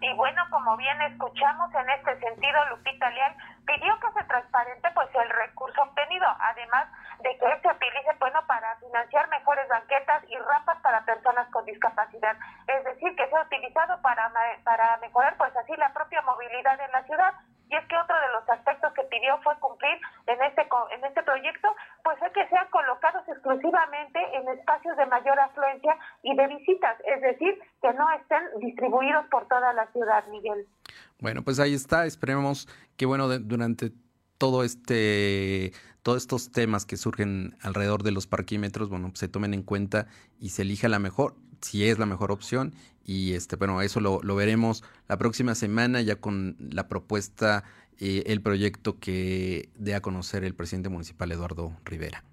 Y 0.00 0.16
bueno, 0.16 0.42
como 0.50 0.76
bien 0.76 1.00
escuchamos 1.12 1.70
en 1.74 1.90
este 1.90 2.28
sentido, 2.28 2.58
Lupita 2.70 3.10
Leal 3.10 3.34
pidió 3.66 3.98
que 4.00 4.12
se 4.12 4.24
transparente 4.24 4.90
pues 4.94 5.08
el 5.14 5.30
recurso 5.30 5.82
obtenido, 5.82 6.26
además 6.40 6.88
de 7.20 7.30
que 7.38 7.60
se 7.60 7.68
utilice 7.68 8.12
bueno 8.18 8.40
para 8.46 8.76
financiar 8.76 9.28
mejores 9.28 9.68
banquetas 9.68 10.22
y 10.28 10.36
rampas 10.36 10.78
para 10.82 11.04
personas 11.04 11.48
con 11.50 11.64
discapacidad, 11.64 12.36
es 12.66 12.84
decir, 12.84 13.14
que 13.16 13.28
sea 13.28 13.42
utilizado 13.42 14.00
para 14.02 14.30
para 14.64 14.96
mejorar 14.98 15.36
pues 15.36 15.56
así 15.56 15.72
la 15.76 15.92
propia 15.92 16.22
movilidad 16.22 16.78
en 16.80 16.92
la 16.92 17.02
ciudad. 17.04 17.34
Y 17.74 17.76
es 17.76 17.88
que 17.88 17.96
otro 17.96 18.14
de 18.14 18.32
los 18.38 18.48
aspectos 18.48 18.92
que 18.94 19.02
pidió 19.10 19.36
fue 19.42 19.52
cumplir 19.58 19.98
en 20.28 20.40
este 20.42 20.62
en 20.62 21.04
este 21.04 21.22
proyecto, 21.24 21.74
pues 22.04 22.16
es 22.22 22.32
que 22.32 22.46
sean 22.48 22.68
colocados 22.70 23.26
exclusivamente 23.26 24.20
en 24.34 24.48
espacios 24.56 24.96
de 24.96 25.06
mayor 25.06 25.38
afluencia 25.40 25.98
y 26.22 26.36
de 26.36 26.46
visitas, 26.46 26.96
es 27.04 27.20
decir, 27.20 27.58
que 27.82 27.92
no 27.94 28.06
estén 28.12 28.42
distribuidos 28.60 29.26
por 29.26 29.48
toda 29.48 29.72
la 29.72 29.90
ciudad, 29.90 30.24
Miguel. 30.28 30.68
Bueno, 31.18 31.42
pues 31.42 31.58
ahí 31.58 31.74
está. 31.74 32.06
Esperemos 32.06 32.68
que, 32.96 33.06
bueno, 33.06 33.26
durante 33.28 33.90
todo 34.38 34.62
este, 34.62 35.72
todos 36.02 36.18
estos 36.22 36.52
temas 36.52 36.86
que 36.86 36.96
surgen 36.96 37.56
alrededor 37.60 38.04
de 38.04 38.12
los 38.12 38.28
parquímetros, 38.28 38.88
bueno, 38.88 39.10
se 39.14 39.26
tomen 39.26 39.52
en 39.52 39.64
cuenta 39.64 40.06
y 40.38 40.50
se 40.50 40.62
elija 40.62 40.88
la 40.88 41.00
mejor, 41.00 41.34
si 41.60 41.88
es 41.88 41.98
la 41.98 42.06
mejor 42.06 42.30
opción. 42.30 42.72
Y 43.04 43.34
este, 43.34 43.56
bueno, 43.56 43.82
eso 43.82 44.00
lo, 44.00 44.20
veremos 44.34 44.82
la 45.08 45.16
próxima 45.18 45.54
semana 45.54 46.00
ya 46.00 46.16
con 46.16 46.56
la 46.58 46.88
propuesta, 46.88 47.64
eh, 48.00 48.24
el 48.26 48.42
proyecto 48.42 48.98
que 48.98 49.68
dé 49.74 49.94
a 49.94 50.00
conocer 50.00 50.44
el 50.44 50.54
presidente 50.54 50.88
municipal 50.88 51.30
Eduardo 51.30 51.72
Rivera. 51.84 52.24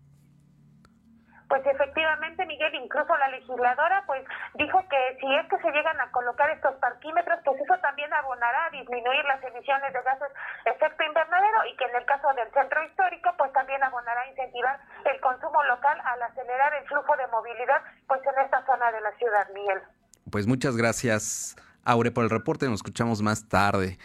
Pues 1.51 1.65
efectivamente, 1.65 2.45
Miguel, 2.45 2.73
incluso 2.75 3.13
la 3.17 3.27
legisladora 3.27 4.05
pues 4.07 4.23
dijo 4.53 4.87
que 4.87 5.17
si 5.19 5.35
es 5.35 5.45
que 5.49 5.57
se 5.59 5.71
llegan 5.71 5.99
a 5.99 6.09
colocar 6.11 6.49
estos 6.49 6.73
parquímetros, 6.75 7.39
pues 7.43 7.59
eso 7.59 7.77
también 7.81 8.13
abonará 8.13 8.67
a 8.67 8.69
disminuir 8.69 9.25
las 9.25 9.43
emisiones 9.43 9.91
de 9.91 10.01
gases 10.01 10.31
efecto 10.63 11.03
invernadero 11.03 11.65
y 11.67 11.75
que 11.75 11.83
en 11.83 11.95
el 11.97 12.05
caso 12.05 12.31
del 12.35 12.49
centro 12.53 12.81
histórico 12.85 13.35
pues 13.37 13.51
también 13.51 13.83
abonará 13.83 14.21
a 14.21 14.29
incentivar 14.29 14.79
el 15.03 15.19
consumo 15.19 15.61
local 15.63 15.99
al 16.05 16.23
acelerar 16.23 16.73
el 16.75 16.87
flujo 16.87 17.17
de 17.17 17.27
movilidad 17.27 17.83
pues 18.07 18.21
en 18.25 18.45
esta 18.45 18.65
zona 18.65 18.89
de 18.93 19.01
la 19.01 19.11
ciudad, 19.17 19.49
Miguel. 19.53 19.81
Pues 20.31 20.47
muchas 20.47 20.77
gracias, 20.77 21.55
Aure, 21.83 22.11
por 22.11 22.23
el 22.23 22.29
reporte. 22.29 22.65
Nos 22.67 22.79
escuchamos 22.79 23.21
más 23.21 23.50
tarde. 23.50 24.00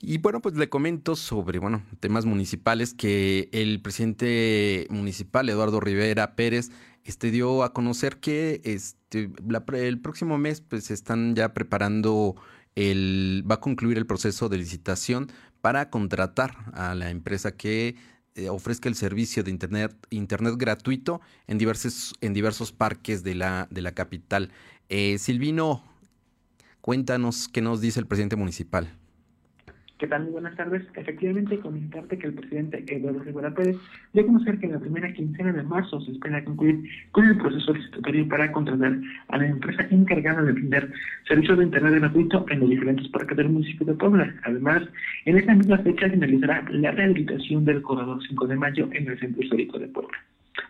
Y 0.00 0.18
bueno, 0.18 0.42
pues 0.42 0.56
le 0.56 0.68
comento 0.68 1.14
sobre, 1.14 1.60
bueno, 1.60 1.84
temas 2.00 2.26
municipales 2.26 2.92
que 2.92 3.48
el 3.52 3.80
presidente 3.80 4.88
municipal, 4.90 5.48
Eduardo 5.48 5.78
Rivera 5.78 6.34
Pérez, 6.34 6.70
este 7.04 7.30
dio 7.30 7.62
a 7.62 7.72
conocer 7.72 8.18
que 8.18 8.60
este, 8.64 9.30
el 9.74 10.00
próximo 10.00 10.36
mes 10.38 10.60
pues 10.60 10.90
están 10.90 11.36
ya 11.36 11.54
preparando 11.54 12.34
el, 12.74 13.44
va 13.48 13.56
a 13.56 13.60
concluir 13.60 13.98
el 13.98 14.06
proceso 14.06 14.48
de 14.48 14.58
licitación 14.58 15.30
para 15.60 15.90
contratar 15.90 16.56
a 16.72 16.96
la 16.96 17.10
empresa 17.10 17.56
que 17.56 17.94
eh, 18.34 18.48
ofrezca 18.48 18.88
el 18.88 18.94
servicio 18.94 19.44
de 19.44 19.50
internet, 19.50 19.94
internet 20.08 20.54
gratuito 20.56 21.20
en 21.46 21.58
diversos, 21.58 22.14
en 22.22 22.32
diversos 22.32 22.72
parques 22.72 23.22
de 23.22 23.34
la, 23.34 23.68
de 23.70 23.82
la 23.82 23.92
capital. 23.92 24.50
Eh, 24.94 25.16
Silvino, 25.16 25.82
cuéntanos 26.82 27.48
qué 27.48 27.62
nos 27.62 27.80
dice 27.80 27.98
el 27.98 28.04
presidente 28.04 28.36
municipal. 28.36 28.88
¿Qué 29.96 30.06
tal? 30.06 30.24
Muy 30.24 30.32
buenas 30.32 30.54
tardes. 30.54 30.82
Efectivamente, 30.94 31.58
comentarte 31.60 32.18
que 32.18 32.26
el 32.26 32.34
presidente 32.34 32.84
Eduardo 32.86 33.20
Rivera 33.20 33.54
Pérez 33.54 33.78
dio 34.12 34.22
a 34.22 34.26
conocer 34.26 34.58
que 34.58 34.66
en 34.66 34.72
la 34.72 34.80
primera 34.80 35.10
quincena 35.14 35.50
de 35.54 35.62
marzo 35.62 35.98
se 36.02 36.12
espera 36.12 36.44
concluir 36.44 36.84
con 37.12 37.26
el 37.26 37.38
proceso 37.38 37.72
licitatorio 37.72 38.28
para 38.28 38.52
contratar 38.52 38.98
a 39.28 39.38
la 39.38 39.46
empresa 39.46 39.86
encargada 39.90 40.42
de 40.42 40.52
brindar 40.52 40.86
servicios 41.26 41.56
de 41.56 41.64
Internet 41.64 41.94
gratuito 41.94 42.44
en 42.50 42.60
los 42.60 42.68
diferentes 42.68 43.08
parques 43.08 43.38
del 43.38 43.48
municipio 43.48 43.86
de 43.86 43.94
Puebla. 43.94 44.34
Además, 44.42 44.82
en 45.24 45.38
esta 45.38 45.54
misma 45.54 45.78
fecha 45.78 46.10
finalizará 46.10 46.66
la 46.68 46.90
rehabilitación 46.90 47.64
del 47.64 47.80
corredor 47.80 48.20
5 48.28 48.46
de 48.46 48.56
mayo 48.56 48.90
en 48.92 49.08
el 49.08 49.18
centro 49.18 49.42
histórico 49.42 49.78
de 49.78 49.88
Puebla. 49.88 50.18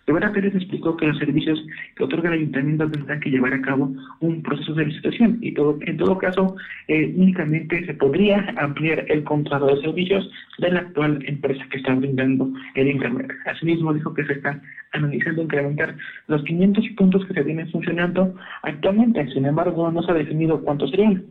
Rivera 0.06 0.32
Pérez 0.32 0.54
explicó 0.54 0.96
que 0.96 1.06
los 1.06 1.18
servicios 1.18 1.64
que 1.96 2.04
otorga 2.04 2.28
el 2.28 2.40
ayuntamiento 2.40 2.90
tendrán 2.90 3.20
que 3.20 3.30
llevar 3.30 3.54
a 3.54 3.62
cabo 3.62 3.92
un 4.20 4.42
proceso 4.42 4.74
de 4.74 4.86
licitación 4.86 5.38
y 5.40 5.52
todo, 5.52 5.78
en 5.82 5.96
todo 5.96 6.18
caso 6.18 6.56
eh, 6.88 7.12
únicamente 7.16 7.84
se 7.86 7.94
podría 7.94 8.54
ampliar 8.58 9.04
el 9.08 9.24
contrato 9.24 9.66
de 9.66 9.80
servicios 9.80 10.30
de 10.58 10.70
la 10.70 10.80
actual 10.80 11.22
empresa 11.26 11.64
que 11.70 11.78
está 11.78 11.94
brindando 11.94 12.50
el 12.74 12.88
Internet. 12.88 13.32
Asimismo 13.46 13.94
dijo 13.94 14.12
que 14.14 14.24
se 14.24 14.34
está 14.34 14.60
analizando 14.92 15.42
incrementar 15.42 15.96
los 16.26 16.42
500 16.44 16.88
puntos 16.96 17.24
que 17.26 17.34
se 17.34 17.44
tienen 17.44 17.70
funcionando 17.70 18.34
actualmente, 18.62 19.26
sin 19.32 19.46
embargo 19.46 19.90
no 19.90 20.02
se 20.02 20.10
ha 20.10 20.14
definido 20.14 20.60
cuántos 20.62 20.90
serían. 20.90 21.24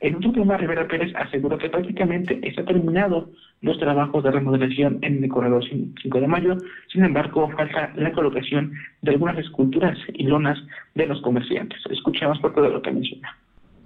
En 0.00 0.16
otro 0.16 0.32
tema, 0.32 0.58
Rivera 0.58 0.86
Pérez 0.86 1.12
aseguró 1.16 1.56
que 1.56 1.70
prácticamente 1.70 2.38
está 2.46 2.64
terminado 2.64 3.30
los 3.62 3.78
trabajos 3.78 4.22
de 4.22 4.30
remodelación 4.30 4.98
en 5.00 5.24
el 5.24 5.30
corredor 5.30 5.64
5 5.64 6.20
de 6.20 6.26
mayo, 6.26 6.56
sin 6.92 7.04
embargo, 7.04 7.48
falta 7.56 7.92
la 7.96 8.12
colocación 8.12 8.72
de 9.00 9.12
algunas 9.12 9.38
esculturas 9.38 9.96
y 10.12 10.24
lonas 10.24 10.58
de 10.94 11.06
los 11.06 11.22
comerciantes. 11.22 11.80
Escuchemos 11.90 12.38
poco 12.40 12.60
de 12.60 12.68
lo 12.68 12.82
que 12.82 12.92
menciona. 12.92 13.36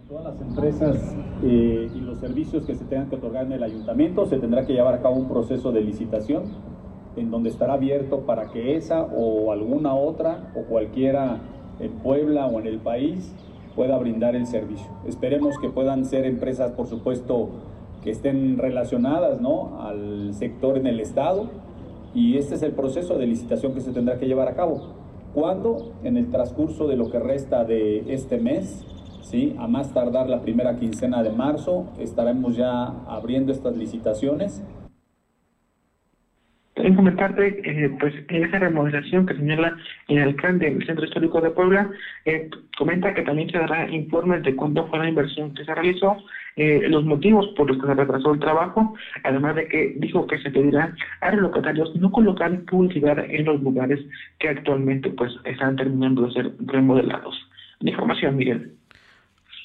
Todas 0.09 0.35
las 0.35 0.43
empresas 0.43 1.17
eh, 1.45 1.89
y 1.95 2.01
los 2.01 2.19
servicios 2.19 2.67
que 2.67 2.75
se 2.75 2.85
tengan 2.87 3.09
que 3.09 3.15
otorgar 3.15 3.47
en 3.47 3.53
el 3.53 3.63
ayuntamiento 3.63 4.27
se 4.27 4.41
tendrá 4.41 4.67
que 4.67 4.73
llevar 4.73 4.95
a 4.95 5.03
cabo 5.03 5.15
un 5.15 5.29
proceso 5.29 5.71
de 5.71 5.83
licitación 5.83 6.43
en 7.17 7.31
donde 7.31 7.51
estará 7.51 7.75
abierto 7.75 8.27
para 8.27 8.51
que 8.51 8.75
esa 8.75 9.03
o 9.03 9.53
alguna 9.53 9.95
otra 9.95 10.51
o 10.57 10.65
cualquiera 10.65 11.39
en 11.79 11.93
Puebla 12.01 12.47
o 12.47 12.59
en 12.59 12.67
el 12.67 12.79
país 12.79 13.33
pueda 13.75 13.99
brindar 13.99 14.37
el 14.37 14.47
servicio. 14.47 14.89
Esperemos 15.07 15.59
que 15.59 15.69
puedan 15.69 16.05
ser 16.05 16.27
empresas, 16.27 16.73
por 16.73 16.87
supuesto, 16.87 17.51
que 18.03 18.11
estén 18.11 18.59
relacionadas 18.59 19.41
¿no? 19.41 19.81
al 19.83 20.35
sector 20.35 20.77
en 20.77 20.87
el 20.87 21.01
Estado 21.01 21.49
y 22.15 22.39
este 22.39 22.55
es 22.55 22.63
el 22.63 22.73
proceso 22.73 23.19
de 23.19 23.27
licitación 23.27 23.75
que 23.75 23.81
se 23.81 23.93
tendrá 23.93 24.19
que 24.19 24.27
llevar 24.27 24.49
a 24.49 24.55
cabo. 24.55 24.81
¿Cuándo? 25.35 25.93
En 26.03 26.17
el 26.17 26.31
transcurso 26.31 26.89
de 26.89 26.97
lo 26.97 27.11
que 27.11 27.21
resta 27.21 27.65
de 27.65 28.13
este 28.13 28.39
mes, 28.39 28.85
¿sí? 29.23 29.55
a 29.59 29.69
más 29.69 29.93
tardar 29.93 30.29
la 30.29 30.41
primera 30.41 30.77
quincena 30.77 31.23
de 31.23 31.31
marzo, 31.31 31.85
estaremos 31.99 32.57
ya 32.57 32.87
abriendo 33.07 33.53
estas 33.53 33.77
licitaciones 33.77 34.63
en 36.85 36.95
comentarte, 36.95 37.61
eh, 37.65 37.91
pues, 37.99 38.15
esa 38.29 38.59
remodelación 38.59 39.27
que 39.27 39.35
señala 39.35 39.77
el 40.09 40.19
alcalde 40.19 40.71
del 40.71 40.87
Centro 40.87 41.05
Histórico 41.05 41.41
de 41.41 41.51
Puebla, 41.51 41.91
eh, 42.25 42.49
comenta 42.77 43.15
que 43.15 43.23
también 43.23 43.51
se 43.51 43.59
dará 43.59 43.89
informes 43.89 44.43
de 44.43 44.57
cuánto 44.57 44.87
fue 44.89 44.99
la 44.99 45.09
inversión 45.09 45.55
que 45.55 45.65
se 45.65 45.75
realizó, 45.75 46.17
eh, 46.57 46.83
los 46.89 47.05
motivos 47.05 47.49
por 47.57 47.69
los 47.69 47.81
que 47.81 47.87
se 47.87 47.95
retrasó 47.95 48.33
el 48.33 48.41
trabajo, 48.41 48.95
además 49.25 49.57
de 49.57 49.69
que 49.69 49.95
dijo 49.97 50.27
que 50.27 50.39
se 50.39 50.51
pedirá 50.51 50.95
a 51.21 51.33
los 51.33 51.43
locatarios 51.43 51.95
no 51.97 52.11
colocar 52.11 52.61
publicidad 52.63 53.19
en 53.19 53.45
los 53.45 53.63
lugares 53.63 54.01
que 54.39 54.49
actualmente 54.49 55.11
pues 55.11 55.33
están 55.45 55.77
terminando 55.77 56.27
de 56.27 56.33
ser 56.33 56.53
remodelados. 56.67 57.37
información, 57.81 58.37
Miguel. 58.37 58.80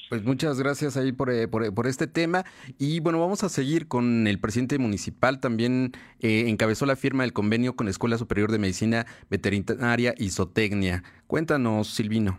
Pues 0.08 0.24
muchas 0.24 0.60
gracias 0.60 0.96
ahí 0.96 1.10
por, 1.10 1.30
eh, 1.30 1.48
por, 1.48 1.74
por, 1.74 1.86
este 1.86 2.06
tema. 2.06 2.44
Y 2.78 3.00
bueno, 3.00 3.18
vamos 3.18 3.42
a 3.42 3.48
seguir 3.48 3.88
con 3.88 4.26
el 4.28 4.38
presidente 4.38 4.78
municipal. 4.78 5.40
También 5.40 5.92
eh, 6.20 6.44
encabezó 6.48 6.86
la 6.86 6.94
firma 6.94 7.24
del 7.24 7.32
convenio 7.32 7.74
con 7.74 7.86
la 7.86 7.90
Escuela 7.90 8.16
Superior 8.16 8.52
de 8.52 8.58
Medicina 8.58 9.06
Veterinaria 9.30 10.14
y 10.16 10.30
Zootecnia. 10.30 11.02
Cuéntanos, 11.26 11.88
Silvino. 11.88 12.38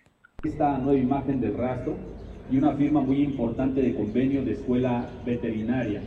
Esta 0.42 0.78
nueva 0.78 0.98
imagen 0.98 1.40
del 1.40 1.56
rastro 1.56 1.96
y 2.50 2.58
una 2.58 2.72
firma 2.72 3.00
muy 3.00 3.22
importante 3.22 3.80
de 3.80 3.94
convenio 3.94 4.44
de 4.44 4.52
escuela 4.52 5.08
veterinaria. 5.24 6.02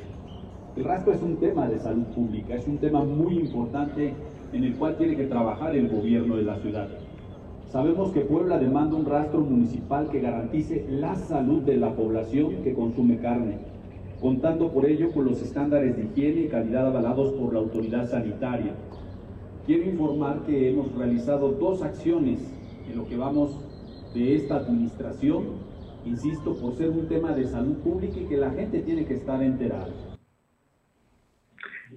El 0.75 0.84
rastro 0.84 1.13
es 1.13 1.22
un 1.22 1.39
tema 1.39 1.67
de 1.67 1.79
salud 1.79 2.06
pública, 2.13 2.56
es 2.56 2.67
un 2.67 2.77
tema 2.77 3.03
muy 3.03 3.39
importante 3.39 4.13
en 4.53 4.63
el 4.63 4.75
cual 4.75 4.96
tiene 4.98 5.15
que 5.15 5.25
trabajar 5.25 5.75
el 5.75 5.88
gobierno 5.88 6.38
de 6.38 6.44
la 6.44 6.58
ciudad. 6.58 6.88
Sabemos 7.72 8.13
que 8.13 8.22
Puebla 8.22 8.58
demanda 8.60 8.96
un 8.96 9.06
rastro 9.06 9.41
municipal 9.41 10.10
que 10.10 10.22
garantice 10.22 10.86
la 10.89 11.15
salud 11.15 11.63
de 11.63 11.77
la 11.77 11.91
población 11.94 12.63
que 12.63 12.74
consume 12.74 13.17
carne, 13.17 13.58
contando 14.20 14.72
por 14.72 14.86
ello 14.86 15.12
con 15.12 15.26
los 15.26 15.42
estándares 15.42 15.96
de 15.96 16.06
higiene 16.06 16.42
y 16.42 16.48
calidad 16.48 16.88
avalados 16.88 17.34
por 17.34 17.54
la 17.54 17.60
autoridad 17.60 18.10
sanitaria. 18.10 18.74
Quiero 19.66 19.84
informar 19.84 20.44
que 20.46 20.70
hemos 20.70 20.96
realizado 20.96 21.52
dos 21.52 21.84
acciones 21.84 22.40
en 22.90 22.98
lo 22.98 23.08
que 23.08 23.18
vamos 23.18 23.60
de 24.14 24.36
esta 24.36 24.58
administración, 24.58 25.44
insisto, 26.06 26.56
por 26.56 26.76
ser 26.76 26.90
un 26.90 27.08
tema 27.08 27.34
de 27.34 27.46
salud 27.46 27.78
pública 27.80 28.20
y 28.20 28.26
que 28.26 28.38
la 28.38 28.52
gente 28.52 28.80
tiene 28.82 29.06
que 29.06 29.16
estar 29.16 29.44
enterada. 29.44 29.90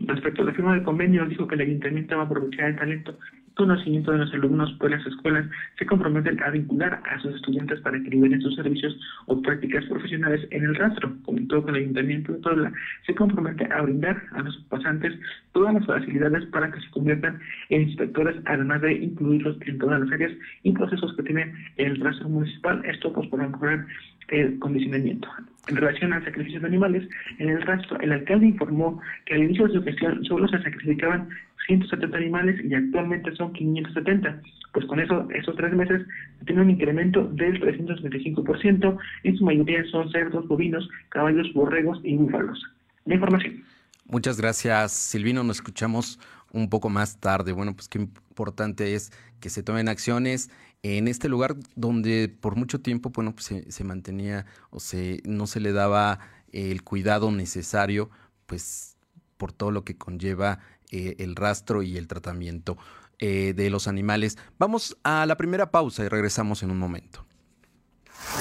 Respecto 0.00 0.42
a 0.42 0.46
la 0.46 0.52
firma 0.52 0.74
del 0.74 0.84
convenio, 0.84 1.26
dijo 1.26 1.46
que 1.46 1.54
el 1.54 1.62
ayuntamiento 1.62 2.16
va 2.16 2.22
a 2.22 2.26
aprovechar 2.26 2.70
el 2.70 2.76
talento 2.76 3.16
conocimiento 3.60 4.12
de 4.12 4.18
los 4.18 4.32
alumnos 4.32 4.72
por 4.78 4.90
las 4.90 5.06
escuelas 5.06 5.44
se 5.78 5.84
comprometen 5.84 6.42
a 6.42 6.48
vincular 6.48 7.02
a 7.04 7.20
sus 7.20 7.34
estudiantes 7.34 7.78
para 7.80 8.02
que 8.02 8.08
liberen 8.08 8.40
sus 8.40 8.54
servicios 8.54 8.98
o 9.26 9.42
prácticas 9.42 9.84
profesionales 9.84 10.48
en 10.50 10.64
el 10.64 10.74
rastro. 10.74 11.12
Comentó 11.26 11.62
que 11.62 11.70
el 11.72 11.76
Ayuntamiento 11.76 12.32
de 12.32 12.38
Puebla 12.38 12.72
se 13.06 13.14
compromete 13.14 13.68
a 13.70 13.82
brindar 13.82 14.22
a 14.32 14.40
los 14.40 14.56
pasantes 14.70 15.12
todas 15.52 15.74
las 15.74 15.84
facilidades 15.84 16.46
para 16.46 16.72
que 16.72 16.80
se 16.80 16.90
conviertan 16.90 17.38
en 17.68 17.82
inspectores, 17.82 18.36
además 18.46 18.80
de 18.80 18.94
incluirlos 18.94 19.58
en 19.66 19.78
todas 19.78 20.00
las 20.00 20.10
áreas 20.10 20.32
y 20.62 20.72
procesos 20.72 21.14
que 21.14 21.22
tiene 21.22 21.52
el 21.76 22.00
rastro 22.00 22.30
municipal. 22.30 22.82
Esto 22.86 23.12
pues 23.12 23.28
para 23.28 23.46
mejorar 23.46 23.84
el 24.30 24.58
condicionamiento. 24.58 25.28
En 25.68 25.76
relación 25.76 26.12
al 26.12 26.24
sacrificio 26.24 26.60
de 26.60 26.66
animales, 26.66 27.08
en 27.38 27.50
el 27.50 27.62
rastro, 27.62 28.00
el 28.00 28.12
alcalde 28.12 28.46
informó 28.46 29.00
que 29.26 29.34
al 29.34 29.44
inicio 29.44 29.66
de 29.66 29.74
su 29.74 29.82
gestión 29.82 30.24
solo 30.24 30.48
se 30.48 30.62
sacrificaban 30.62 31.28
170 31.66 32.16
animales 32.16 32.64
y 32.64 32.74
actualmente 32.74 33.34
son 33.36 33.52
570. 33.52 34.40
Pues 34.72 34.86
con 34.86 35.00
eso, 35.00 35.28
esos 35.30 35.56
tres 35.56 35.72
meses 35.72 36.06
tiene 36.46 36.62
un 36.62 36.70
incremento 36.70 37.24
del 37.24 37.60
375%, 37.60 38.98
en 39.24 39.36
su 39.36 39.44
mayoría 39.44 39.84
son 39.90 40.10
cerdos, 40.10 40.46
bovinos, 40.48 40.88
caballos, 41.10 41.52
borregos 41.52 42.00
y 42.04 42.16
búfalos. 42.16 42.62
La 43.04 43.14
información. 43.14 43.62
Muchas 44.06 44.40
gracias, 44.40 44.92
Silvino. 44.92 45.44
Nos 45.44 45.58
escuchamos 45.58 46.18
un 46.52 46.68
poco 46.68 46.88
más 46.88 47.16
tarde. 47.18 47.52
Bueno, 47.52 47.74
pues 47.74 47.88
qué 47.88 47.98
importante 47.98 48.94
es 48.94 49.12
que 49.40 49.50
se 49.50 49.62
tomen 49.62 49.88
acciones 49.88 50.50
en 50.82 51.08
este 51.08 51.28
lugar 51.28 51.56
donde 51.76 52.28
por 52.28 52.56
mucho 52.56 52.80
tiempo, 52.80 53.10
bueno, 53.10 53.34
pues 53.34 53.64
se, 53.68 53.84
mantenía 53.84 54.46
o 54.70 54.80
se 54.80 55.20
no 55.24 55.46
se 55.46 55.60
le 55.60 55.72
daba 55.72 56.20
el 56.52 56.82
cuidado 56.82 57.30
necesario, 57.30 58.10
pues 58.46 58.96
por 59.36 59.52
todo 59.52 59.70
lo 59.70 59.84
que 59.84 59.96
conlleva 59.96 60.60
eh, 60.90 61.16
el 61.18 61.36
rastro 61.36 61.82
y 61.82 61.96
el 61.96 62.08
tratamiento 62.08 62.76
eh, 63.18 63.52
de 63.54 63.70
los 63.70 63.88
animales. 63.88 64.38
Vamos 64.58 64.96
a 65.02 65.26
la 65.26 65.36
primera 65.36 65.70
pausa 65.70 66.04
y 66.04 66.08
regresamos 66.08 66.62
en 66.62 66.70
un 66.70 66.78
momento. 66.78 67.26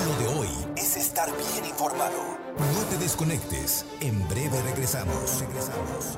Lo 0.06 0.20
de 0.20 0.28
hoy 0.40 0.48
es 0.78 0.98
estar 0.98 1.30
bien 1.52 1.66
informado. 1.66 2.38
No 2.58 2.86
te 2.90 2.98
desconectes. 2.98 3.86
En 4.02 4.28
breve 4.28 4.62
regresamos. 4.64 5.40
Regresamos. 5.40 6.18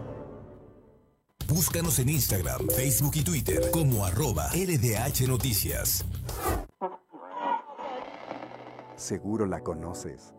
Búscanos 1.51 1.99
en 1.99 2.09
Instagram, 2.09 2.67
Facebook 2.75 3.11
y 3.15 3.23
Twitter 3.23 3.69
como 3.71 4.05
arroba 4.05 4.47
LDH 4.55 5.27
Noticias. 5.27 6.03
Seguro 8.95 9.45
la 9.45 9.59
conoces. 9.59 10.33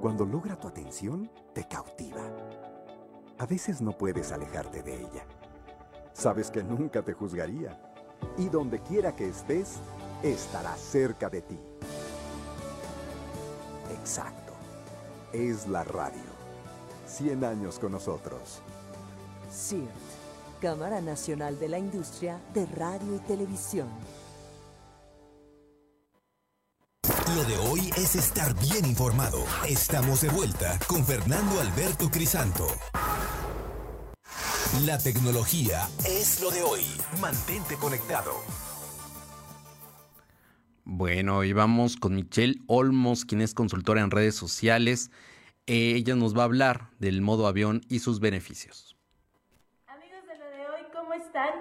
Cuando 0.00 0.24
logra 0.24 0.58
tu 0.58 0.68
atención, 0.68 1.30
te 1.54 1.68
cautiva 1.68 2.32
a 3.42 3.46
veces 3.46 3.80
no 3.80 3.90
puedes 3.90 4.30
alejarte 4.30 4.84
de 4.84 5.00
ella. 5.00 5.26
Sabes 6.12 6.48
que 6.48 6.62
nunca 6.62 7.02
te 7.02 7.12
juzgaría 7.12 7.76
y 8.38 8.48
donde 8.48 8.80
quiera 8.80 9.16
que 9.16 9.28
estés, 9.28 9.78
estará 10.22 10.76
cerca 10.76 11.28
de 11.28 11.42
ti. 11.42 11.58
Exacto. 13.90 14.52
Es 15.32 15.66
la 15.66 15.82
radio. 15.82 16.22
100 17.08 17.42
años 17.42 17.80
con 17.80 17.90
nosotros. 17.90 18.62
CIRT, 19.50 19.90
Cámara 20.62 21.00
Nacional 21.00 21.58
de 21.58 21.68
la 21.68 21.78
Industria 21.80 22.40
de 22.54 22.66
Radio 22.66 23.16
y 23.16 23.18
Televisión. 23.26 23.88
Lo 27.34 27.42
de 27.44 27.56
hoy 27.68 27.90
es 27.96 28.14
estar 28.14 28.54
bien 28.60 28.86
informado. 28.86 29.44
Estamos 29.68 30.20
de 30.20 30.28
vuelta 30.28 30.78
con 30.86 31.04
Fernando 31.04 31.60
Alberto 31.60 32.08
Crisanto. 32.12 32.68
La 34.86 34.98
tecnología 34.98 35.88
es 36.06 36.40
lo 36.40 36.52
de 36.52 36.62
hoy. 36.62 36.82
Mantente 37.20 37.74
conectado. 37.74 38.32
Bueno, 40.84 41.42
y 41.42 41.52
vamos 41.52 41.96
con 41.96 42.14
Michelle 42.14 42.60
Olmos, 42.68 43.24
quien 43.24 43.40
es 43.40 43.52
consultora 43.52 44.00
en 44.00 44.12
redes 44.12 44.36
sociales. 44.36 45.10
ella 45.66 46.14
nos 46.14 46.36
va 46.36 46.42
a 46.42 46.44
hablar 46.44 46.90
del 47.00 47.20
modo 47.20 47.48
avión 47.48 47.80
y 47.88 47.98
sus 47.98 48.20
beneficios. 48.20 48.96
Amigos 49.86 50.26
de 50.26 50.38
lo 50.38 50.46
de 50.46 50.66
hoy, 50.68 50.82
¿cómo 50.92 51.12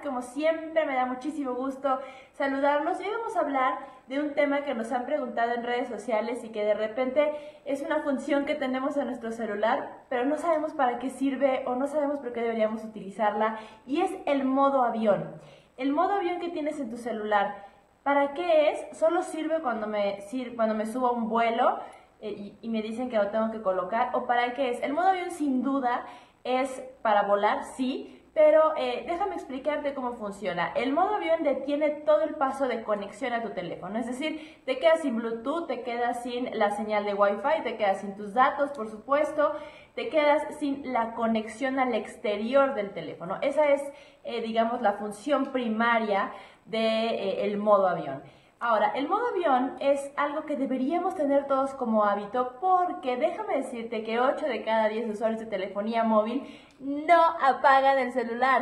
Como 0.04 0.22
siempre, 0.22 0.86
me 0.86 0.96
da 0.96 1.06
muchísimo 1.06 1.54
gusto 1.54 2.00
saludarlos. 2.34 3.00
Hoy 3.00 3.06
vamos 3.10 3.38
a 3.38 3.40
hablar 3.40 3.80
de 4.08 4.20
un 4.20 4.34
tema 4.34 4.66
que 4.66 4.74
nos 4.74 4.92
han 4.92 5.06
preguntado 5.06 5.54
en 5.54 5.64
redes 5.64 5.88
sociales 5.88 6.44
y 6.44 6.50
que 6.50 6.66
de 6.66 6.74
repente 6.74 7.32
es 7.64 7.82
una 7.82 8.00
función 8.00 8.44
que 8.44 8.56
tenemos 8.56 8.98
en 8.98 9.06
nuestro 9.06 9.32
celular, 9.32 10.04
pero 10.10 10.26
no 10.26 10.36
sabemos 10.38 10.74
para 10.74 11.00
qué 11.00 11.10
sirve 11.10 11.64
o 11.68 11.76
no 11.76 11.88
sabemos 11.88 12.20
por 12.20 12.34
qué 12.34 12.42
deberíamos 12.42 12.84
utilizarla, 12.84 13.60
y 13.88 14.02
es 14.02 14.12
el 14.26 14.44
modo 14.44 14.84
avión. 14.84 15.40
El 15.78 15.94
modo 15.94 16.16
avión 16.16 16.42
que 16.42 16.50
tienes 16.50 16.78
en 16.82 16.90
tu 16.90 16.98
celular, 16.98 17.66
¿para 18.04 18.34
qué 18.34 18.72
es? 18.72 18.98
Solo 18.98 19.22
sirve 19.22 19.62
cuando 19.62 19.88
me, 19.88 20.20
cuando 20.58 20.76
me 20.76 20.86
subo 20.86 21.08
a 21.08 21.12
un 21.12 21.30
vuelo 21.30 21.80
eh, 22.20 22.58
y 22.62 22.68
me 22.68 22.82
dicen 22.82 23.10
que 23.10 23.16
lo 23.16 23.30
tengo 23.30 23.52
que 23.52 23.62
colocar, 23.62 24.10
o 24.16 24.26
para 24.26 24.54
qué 24.54 24.72
es. 24.72 24.84
El 24.84 24.92
modo 24.92 25.08
avión 25.08 25.32
sin 25.32 25.64
duda 25.64 26.06
es 26.44 26.84
para 27.02 27.24
volar, 27.24 27.64
sí, 27.64 28.21
pero 28.34 28.74
eh, 28.78 29.04
déjame 29.08 29.36
explicarte 29.36 29.94
cómo 29.94 30.14
funciona. 30.14 30.72
El 30.76 30.94
modo 30.94 31.16
avión 31.16 31.44
detiene 31.44 31.90
todo 31.90 32.22
el 32.22 32.36
paso 32.36 32.68
de 32.68 32.84
conexión 32.84 33.34
a 33.34 33.42
tu 33.42 33.50
teléfono. 33.50 34.00
Es 34.00 34.08
decir, 34.08 34.62
te 34.66 34.80
quedas 34.80 35.02
sin 35.02 35.18
Bluetooth, 35.18 35.68
te 35.68 35.82
quedas 35.82 36.24
sin 36.24 36.58
la 36.58 36.72
señal 36.72 37.04
de 37.04 37.14
Wi-Fi, 37.14 37.64
te 37.64 37.76
quedas 37.76 38.02
sin 38.02 38.16
tus 38.16 38.34
datos, 38.34 38.72
por 38.72 38.90
supuesto, 38.90 39.54
te 39.96 40.08
quedas 40.08 40.44
sin 40.60 40.94
la 40.94 41.14
conexión 41.14 41.78
al 41.78 41.94
exterior 41.94 42.74
del 42.74 42.92
teléfono. 42.92 43.38
Esa 43.42 43.70
es, 43.70 43.82
eh, 44.24 44.42
digamos, 44.42 44.82
la 44.82 44.94
función 44.94 45.52
primaria 45.52 46.32
de 46.66 47.44
el 47.44 47.58
modo 47.58 47.88
avión. 47.88 48.24
Ahora, 48.64 48.92
el 48.94 49.08
modo 49.08 49.26
avión 49.30 49.76
es 49.80 50.12
algo 50.18 50.46
que 50.46 50.56
deberíamos 50.56 51.16
tener 51.16 51.48
todos 51.48 51.74
como 51.74 52.06
hábito 52.06 52.60
porque 52.62 53.18
déjame 53.18 53.58
decirte 53.58 54.04
que 54.04 54.20
8 54.20 54.46
de 54.46 54.64
cada 54.64 54.88
10 54.88 55.10
usuarios 55.10 55.40
de 55.40 55.48
telefonía 55.48 56.04
móvil 56.04 56.44
no 56.80 57.24
apagan 57.42 57.98
el 57.98 58.14
celular. 58.14 58.62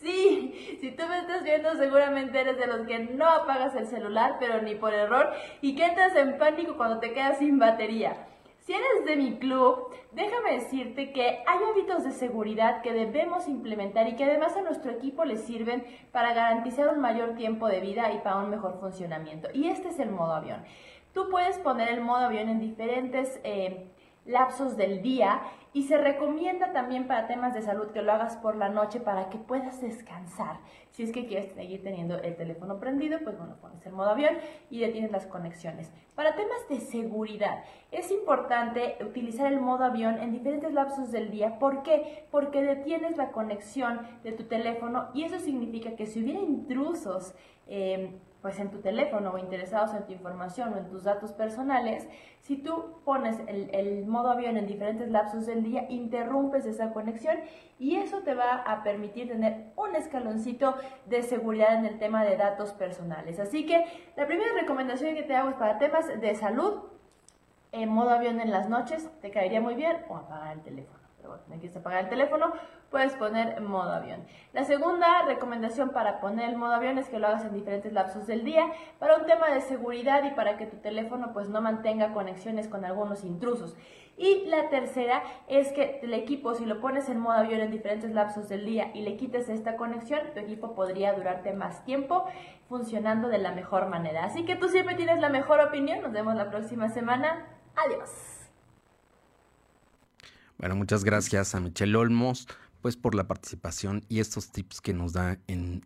Sí, 0.00 0.78
si 0.80 0.92
tú 0.92 1.08
me 1.08 1.18
estás 1.18 1.42
viendo 1.42 1.74
seguramente 1.74 2.40
eres 2.40 2.56
de 2.56 2.68
los 2.68 2.86
que 2.86 3.00
no 3.00 3.28
apagas 3.28 3.74
el 3.74 3.88
celular, 3.88 4.36
pero 4.38 4.62
ni 4.62 4.76
por 4.76 4.94
error, 4.94 5.32
y 5.60 5.74
que 5.74 5.86
entras 5.86 6.14
en 6.14 6.38
pánico 6.38 6.76
cuando 6.76 7.00
te 7.00 7.12
quedas 7.12 7.38
sin 7.38 7.58
batería. 7.58 8.28
Si 8.64 8.72
eres 8.72 9.04
de 9.04 9.16
mi 9.16 9.38
club, 9.38 9.88
déjame 10.12 10.52
decirte 10.52 11.12
que 11.12 11.42
hay 11.46 11.58
hábitos 11.68 12.04
de 12.04 12.12
seguridad 12.12 12.80
que 12.80 12.92
debemos 12.92 13.48
implementar 13.48 14.08
y 14.08 14.14
que 14.14 14.22
además 14.22 14.56
a 14.56 14.62
nuestro 14.62 14.92
equipo 14.92 15.24
le 15.24 15.36
sirven 15.36 15.84
para 16.12 16.32
garantizar 16.32 16.88
un 16.88 17.00
mayor 17.00 17.34
tiempo 17.34 17.66
de 17.66 17.80
vida 17.80 18.12
y 18.12 18.18
para 18.18 18.36
un 18.36 18.50
mejor 18.50 18.78
funcionamiento. 18.78 19.48
Y 19.52 19.66
este 19.66 19.88
es 19.88 19.98
el 19.98 20.12
modo 20.12 20.34
avión. 20.34 20.62
Tú 21.12 21.28
puedes 21.28 21.58
poner 21.58 21.88
el 21.88 22.02
modo 22.02 22.26
avión 22.26 22.48
en 22.48 22.60
diferentes 22.60 23.40
eh, 23.42 23.88
lapsos 24.26 24.76
del 24.76 25.02
día 25.02 25.42
y 25.74 25.84
se 25.84 25.96
recomienda 25.96 26.72
también 26.72 27.06
para 27.06 27.26
temas 27.26 27.54
de 27.54 27.62
salud 27.62 27.88
que 27.92 28.02
lo 28.02 28.12
hagas 28.12 28.36
por 28.36 28.56
la 28.56 28.68
noche 28.68 29.00
para 29.00 29.30
que 29.30 29.38
puedas 29.38 29.80
descansar. 29.80 30.58
Si 30.90 31.02
es 31.02 31.12
que 31.12 31.26
quieres 31.26 31.52
seguir 31.54 31.82
teniendo 31.82 32.18
el 32.18 32.36
teléfono 32.36 32.78
prendido, 32.78 33.18
pues 33.24 33.38
bueno, 33.38 33.56
pones 33.60 33.84
el 33.86 33.92
modo 33.92 34.10
avión 34.10 34.36
y 34.68 34.80
detienes 34.80 35.10
las 35.10 35.26
conexiones. 35.26 35.90
Para 36.14 36.36
temas 36.36 36.68
de 36.68 36.80
seguridad, 36.80 37.64
es 37.90 38.10
importante 38.10 38.98
utilizar 39.00 39.50
el 39.50 39.60
modo 39.60 39.84
avión 39.84 40.20
en 40.20 40.32
diferentes 40.32 40.72
lapsos 40.74 41.10
del 41.10 41.30
día. 41.30 41.58
¿Por 41.58 41.82
qué? 41.82 42.26
Porque 42.30 42.62
detienes 42.62 43.16
la 43.16 43.32
conexión 43.32 44.06
de 44.22 44.32
tu 44.32 44.44
teléfono 44.44 45.08
y 45.14 45.24
eso 45.24 45.38
significa 45.38 45.96
que 45.96 46.06
si 46.06 46.22
hubiera 46.22 46.40
intrusos, 46.40 47.34
eh, 47.66 48.10
pues 48.42 48.58
en 48.58 48.70
tu 48.70 48.80
teléfono 48.80 49.30
o 49.30 49.38
interesados 49.38 49.94
en 49.94 50.04
tu 50.04 50.12
información 50.12 50.74
o 50.74 50.76
en 50.76 50.88
tus 50.88 51.04
datos 51.04 51.32
personales, 51.32 52.08
si 52.40 52.56
tú 52.56 53.00
pones 53.04 53.38
el, 53.46 54.04
modo 54.06 54.30
avión 54.30 54.56
en 54.56 54.66
diferentes 54.66 55.08
lapsos 55.08 55.46
del 55.46 55.62
día, 55.62 55.86
interrumpes 55.88 56.66
esa 56.66 56.92
conexión 56.92 57.38
y 57.78 57.96
eso 57.96 58.22
te 58.22 58.34
va 58.34 58.56
a 58.56 58.82
permitir 58.82 59.28
tener 59.28 59.72
un 59.76 59.94
escaloncito 59.94 60.74
de 61.06 61.22
seguridad 61.22 61.76
en 61.76 61.86
el 61.86 61.98
tema 61.98 62.24
de 62.24 62.36
datos 62.36 62.72
personales. 62.72 63.38
Así 63.38 63.64
que 63.64 63.84
la 64.16 64.26
primera 64.26 64.52
recomendación 64.54 65.14
que 65.14 65.22
te 65.22 65.36
hago 65.36 65.50
es 65.50 65.56
para 65.56 65.78
temas 65.78 66.08
de 66.20 66.34
salud, 66.34 66.82
en 67.70 67.88
modo 67.88 68.10
avión 68.10 68.40
en 68.40 68.50
las 68.50 68.68
noches, 68.68 69.08
te 69.22 69.30
caería 69.30 69.60
muy 69.60 69.76
bien 69.76 69.96
o 70.08 70.16
apagar 70.16 70.56
el 70.56 70.62
teléfono 70.62 71.01
bueno, 71.46 71.60
quieres 71.60 71.76
apagar 71.76 72.04
el 72.04 72.10
teléfono, 72.10 72.52
puedes 72.90 73.14
poner 73.14 73.60
modo 73.60 73.92
avión. 73.92 74.26
La 74.52 74.64
segunda 74.64 75.22
recomendación 75.22 75.90
para 75.90 76.20
poner 76.20 76.50
el 76.50 76.56
modo 76.56 76.74
avión 76.74 76.98
es 76.98 77.08
que 77.08 77.18
lo 77.18 77.26
hagas 77.26 77.44
en 77.44 77.54
diferentes 77.54 77.92
lapsos 77.92 78.26
del 78.26 78.44
día 78.44 78.64
para 78.98 79.16
un 79.16 79.26
tema 79.26 79.50
de 79.50 79.60
seguridad 79.60 80.24
y 80.24 80.30
para 80.30 80.56
que 80.56 80.66
tu 80.66 80.76
teléfono 80.78 81.32
pues 81.32 81.48
no 81.48 81.60
mantenga 81.60 82.12
conexiones 82.12 82.68
con 82.68 82.84
algunos 82.84 83.24
intrusos. 83.24 83.76
Y 84.16 84.44
la 84.46 84.68
tercera 84.68 85.22
es 85.48 85.72
que 85.72 86.00
el 86.02 86.12
equipo, 86.12 86.54
si 86.54 86.66
lo 86.66 86.80
pones 86.80 87.08
en 87.08 87.18
modo 87.18 87.38
avión 87.38 87.60
en 87.60 87.70
diferentes 87.70 88.10
lapsos 88.10 88.48
del 88.48 88.66
día 88.66 88.90
y 88.94 89.02
le 89.02 89.16
quites 89.16 89.48
esta 89.48 89.76
conexión, 89.76 90.20
tu 90.34 90.40
equipo 90.40 90.74
podría 90.74 91.14
durarte 91.14 91.52
más 91.52 91.84
tiempo 91.84 92.26
funcionando 92.68 93.28
de 93.28 93.38
la 93.38 93.52
mejor 93.52 93.88
manera. 93.88 94.24
Así 94.24 94.44
que 94.44 94.56
tú 94.56 94.68
siempre 94.68 94.96
tienes 94.96 95.18
la 95.18 95.28
mejor 95.28 95.60
opinión. 95.60 96.02
Nos 96.02 96.12
vemos 96.12 96.34
la 96.34 96.50
próxima 96.50 96.88
semana. 96.90 97.46
Adiós. 97.74 98.41
Bueno, 100.62 100.76
muchas 100.76 101.02
gracias 101.02 101.56
a 101.56 101.60
Michelle 101.60 101.96
Olmos 101.96 102.46
pues 102.82 102.94
por 102.94 103.16
la 103.16 103.26
participación 103.26 104.04
y 104.08 104.20
estos 104.20 104.52
tips 104.52 104.80
que 104.80 104.94
nos 104.94 105.12
da 105.12 105.40
en 105.48 105.84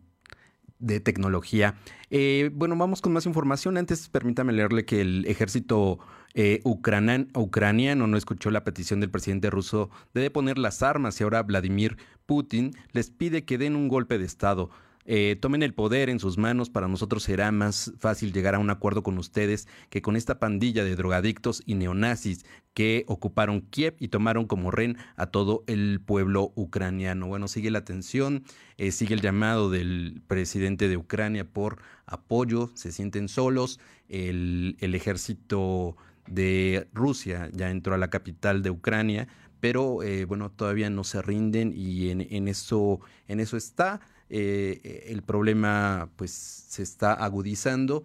de 0.77 0.99
tecnología. 0.99 1.73
Eh, 2.11 2.51
bueno, 2.53 2.75
vamos 2.77 3.01
con 3.01 3.11
más 3.11 3.25
información. 3.25 3.79
Antes, 3.79 4.07
permítame 4.07 4.53
leerle 4.53 4.85
que 4.85 5.01
el 5.01 5.25
ejército 5.25 5.97
eh, 6.35 6.61
ucraniano 6.63 8.05
no 8.05 8.17
escuchó 8.17 8.51
la 8.51 8.63
petición 8.63 8.99
del 8.99 9.09
presidente 9.09 9.49
ruso 9.49 9.89
de 10.13 10.21
deponer 10.21 10.59
las 10.59 10.83
armas 10.83 11.19
y 11.19 11.23
ahora 11.23 11.41
Vladimir 11.41 11.97
Putin 12.27 12.75
les 12.91 13.09
pide 13.09 13.45
que 13.45 13.57
den 13.57 13.75
un 13.75 13.87
golpe 13.87 14.19
de 14.19 14.25
Estado. 14.25 14.69
Eh, 15.09 15.37
tomen 15.39 15.63
el 15.63 15.73
poder 15.73 16.09
en 16.09 16.19
sus 16.19 16.37
manos, 16.37 16.69
para 16.69 16.89
nosotros 16.89 17.23
será 17.23 17.49
más 17.53 17.93
fácil 17.97 18.33
llegar 18.33 18.55
a 18.55 18.59
un 18.59 18.69
acuerdo 18.69 19.03
con 19.03 19.17
ustedes 19.17 19.65
que 19.89 20.01
con 20.01 20.17
esta 20.17 20.37
pandilla 20.37 20.83
de 20.83 20.97
drogadictos 20.97 21.63
y 21.65 21.75
neonazis 21.75 22.45
que 22.73 23.05
ocuparon 23.07 23.61
Kiev 23.61 23.95
y 23.99 24.09
tomaron 24.09 24.47
como 24.47 24.69
rehén 24.69 24.97
a 25.15 25.27
todo 25.27 25.63
el 25.65 26.01
pueblo 26.05 26.51
ucraniano. 26.55 27.25
Bueno, 27.27 27.47
sigue 27.47 27.71
la 27.71 27.85
tensión, 27.85 28.43
eh, 28.77 28.91
sigue 28.91 29.15
el 29.15 29.21
llamado 29.21 29.69
del 29.69 30.21
presidente 30.27 30.89
de 30.89 30.97
Ucrania 30.97 31.45
por 31.45 31.77
apoyo, 32.05 32.69
se 32.75 32.91
sienten 32.91 33.29
solos, 33.29 33.79
el, 34.09 34.75
ejército 34.81 35.95
de 36.27 36.89
Rusia 36.93 37.49
ya 37.53 37.69
entró 37.69 37.95
a 37.95 37.97
la 37.97 38.09
capital 38.09 38.61
de 38.61 38.71
Ucrania, 38.71 39.29
pero 39.61 40.03
eh, 40.03 40.25
bueno, 40.25 40.51
todavía 40.51 40.89
no 40.89 41.05
se 41.05 41.21
rinden 41.21 41.71
y 41.73 42.09
en, 42.09 42.47
eso, 42.49 42.99
en 43.29 43.39
eso 43.39 43.55
está. 43.55 44.01
Eh, 44.29 45.05
el 45.07 45.23
problema 45.23 46.09
pues 46.15 46.31
se 46.31 46.83
está 46.83 47.13
agudizando 47.13 48.03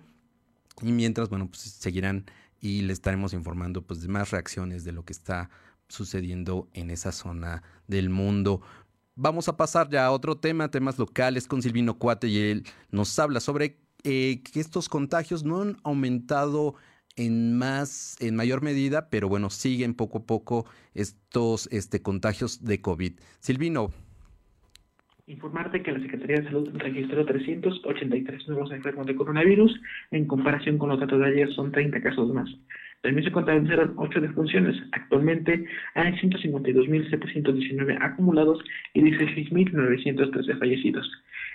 y 0.80 0.92
mientras, 0.92 1.28
bueno, 1.28 1.48
pues 1.48 1.60
seguirán 1.60 2.24
y 2.60 2.82
le 2.82 2.92
estaremos 2.92 3.32
informando 3.32 3.82
pues 3.82 4.00
de 4.02 4.08
más 4.08 4.30
reacciones 4.30 4.84
de 4.84 4.92
lo 4.92 5.04
que 5.04 5.12
está 5.12 5.50
sucediendo 5.88 6.68
en 6.72 6.90
esa 6.90 7.12
zona 7.12 7.62
del 7.86 8.08
mundo. 8.08 8.62
Vamos 9.14 9.48
a 9.48 9.56
pasar 9.56 9.90
ya 9.90 10.06
a 10.06 10.10
otro 10.12 10.38
tema, 10.38 10.70
temas 10.70 10.98
locales 10.98 11.46
con 11.46 11.60
Silvino 11.60 11.98
Cuate 11.98 12.28
y 12.28 12.38
él 12.38 12.64
nos 12.90 13.18
habla 13.18 13.40
sobre 13.40 13.78
eh, 14.04 14.42
que 14.42 14.60
estos 14.60 14.88
contagios 14.88 15.44
no 15.44 15.60
han 15.60 15.76
aumentado 15.82 16.76
en 17.16 17.58
más, 17.58 18.16
en 18.20 18.36
mayor 18.36 18.62
medida, 18.62 19.10
pero 19.10 19.28
bueno, 19.28 19.50
siguen 19.50 19.94
poco 19.94 20.18
a 20.18 20.26
poco 20.26 20.64
estos 20.94 21.68
este, 21.70 22.00
contagios 22.00 22.64
de 22.64 22.80
COVID. 22.80 23.20
Silvino, 23.40 23.90
Informarte 25.26 25.82
que 25.82 25.92
la 25.92 26.00
Secretaría 26.00 26.38
de 26.38 26.44
Salud 26.46 26.68
registró 26.74 27.24
383 27.24 28.48
nuevos 28.48 28.72
enfermos 28.72 29.06
de 29.06 29.14
coronavirus. 29.14 29.80
En 30.10 30.26
comparación 30.26 30.78
con 30.78 30.88
los 30.88 30.98
datos 30.98 31.20
de 31.20 31.26
ayer, 31.26 31.52
son 31.52 31.70
30 31.70 32.02
casos 32.02 32.34
más. 32.34 32.50
También 33.02 33.24
se 33.24 33.32
contabilizaron 33.32 33.94
8 33.96 34.20
defunciones. 34.20 34.76
Actualmente 34.90 35.64
hay 35.94 36.12
152.719 36.14 37.98
acumulados 38.00 38.64
y 38.94 39.02
16.913 39.02 40.58
fallecidos. 40.58 41.08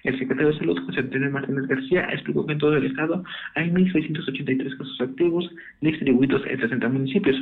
El 0.08 0.18
secretario 0.18 0.54
de 0.54 0.58
Salud, 0.60 0.80
José 0.86 1.02
Antonio 1.02 1.30
Martínez 1.30 1.68
García, 1.68 2.08
explicó 2.14 2.46
que 2.46 2.54
en 2.54 2.60
todo 2.60 2.78
el 2.78 2.86
estado 2.86 3.26
hay 3.56 3.70
1.683 3.70 4.78
casos 4.78 5.02
activos 5.02 5.52
distribuidos 5.82 6.44
en 6.48 6.62
60 6.62 6.88
municipios. 6.88 7.36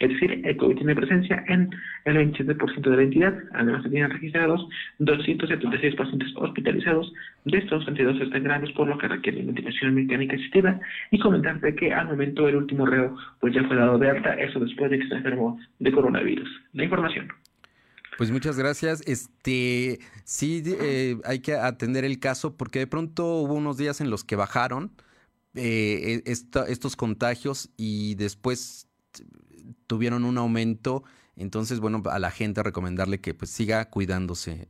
Es 0.00 0.08
decir, 0.08 0.42
el 0.44 0.56
COVID 0.56 0.78
tiene 0.78 0.96
presencia 0.96 1.44
en 1.46 1.70
el 2.06 2.16
27% 2.16 2.90
de 2.90 2.96
la 2.96 3.02
entidad. 3.04 3.38
Además, 3.52 3.84
se 3.84 3.90
tienen 3.90 4.10
registrados 4.10 4.68
276 4.98 5.94
pacientes 5.94 6.32
hospitalizados. 6.34 7.12
De 7.44 7.58
estos, 7.58 7.86
22 7.86 8.20
están 8.20 8.42
graves, 8.42 8.72
por 8.72 8.88
lo 8.88 8.98
que 8.98 9.06
requieren 9.06 9.46
ventilación 9.46 9.94
mecánica 9.94 10.34
asistida. 10.34 10.80
Y 11.12 11.20
comentarte 11.20 11.76
que 11.76 11.94
al 11.94 12.08
momento 12.08 12.48
el 12.48 12.56
último 12.56 12.84
reo 12.84 13.16
pues 13.38 13.54
ya 13.54 13.62
fue 13.62 13.76
dado 13.76 13.96
de 13.96 14.10
alta, 14.10 14.34
eso 14.34 14.58
después 14.58 14.90
de 14.90 14.98
que 14.98 15.06
se 15.06 15.14
enfermó 15.14 15.60
de 15.78 15.92
coronavirus. 15.92 16.50
La 16.72 16.82
información. 16.82 17.28
Pues 18.18 18.32
muchas 18.32 18.58
gracias. 18.58 19.00
Este, 19.06 20.00
sí, 20.24 20.60
eh, 20.66 21.18
hay 21.24 21.38
que 21.38 21.54
atender 21.54 22.04
el 22.04 22.18
caso 22.18 22.56
porque 22.56 22.80
de 22.80 22.88
pronto 22.88 23.36
hubo 23.36 23.54
unos 23.54 23.76
días 23.76 24.00
en 24.00 24.10
los 24.10 24.24
que 24.24 24.34
bajaron 24.34 24.90
eh, 25.54 26.24
e, 26.26 26.32
estos 26.32 26.96
contagios 26.96 27.70
y 27.76 28.16
después 28.16 28.88
tuvieron 29.86 30.24
un 30.24 30.36
aumento. 30.36 31.04
Entonces, 31.36 31.78
bueno, 31.78 32.02
a 32.10 32.18
la 32.18 32.32
gente 32.32 32.60
recomendarle 32.64 33.20
que 33.20 33.34
pues 33.34 33.52
siga 33.52 33.84
cuidándose. 33.88 34.66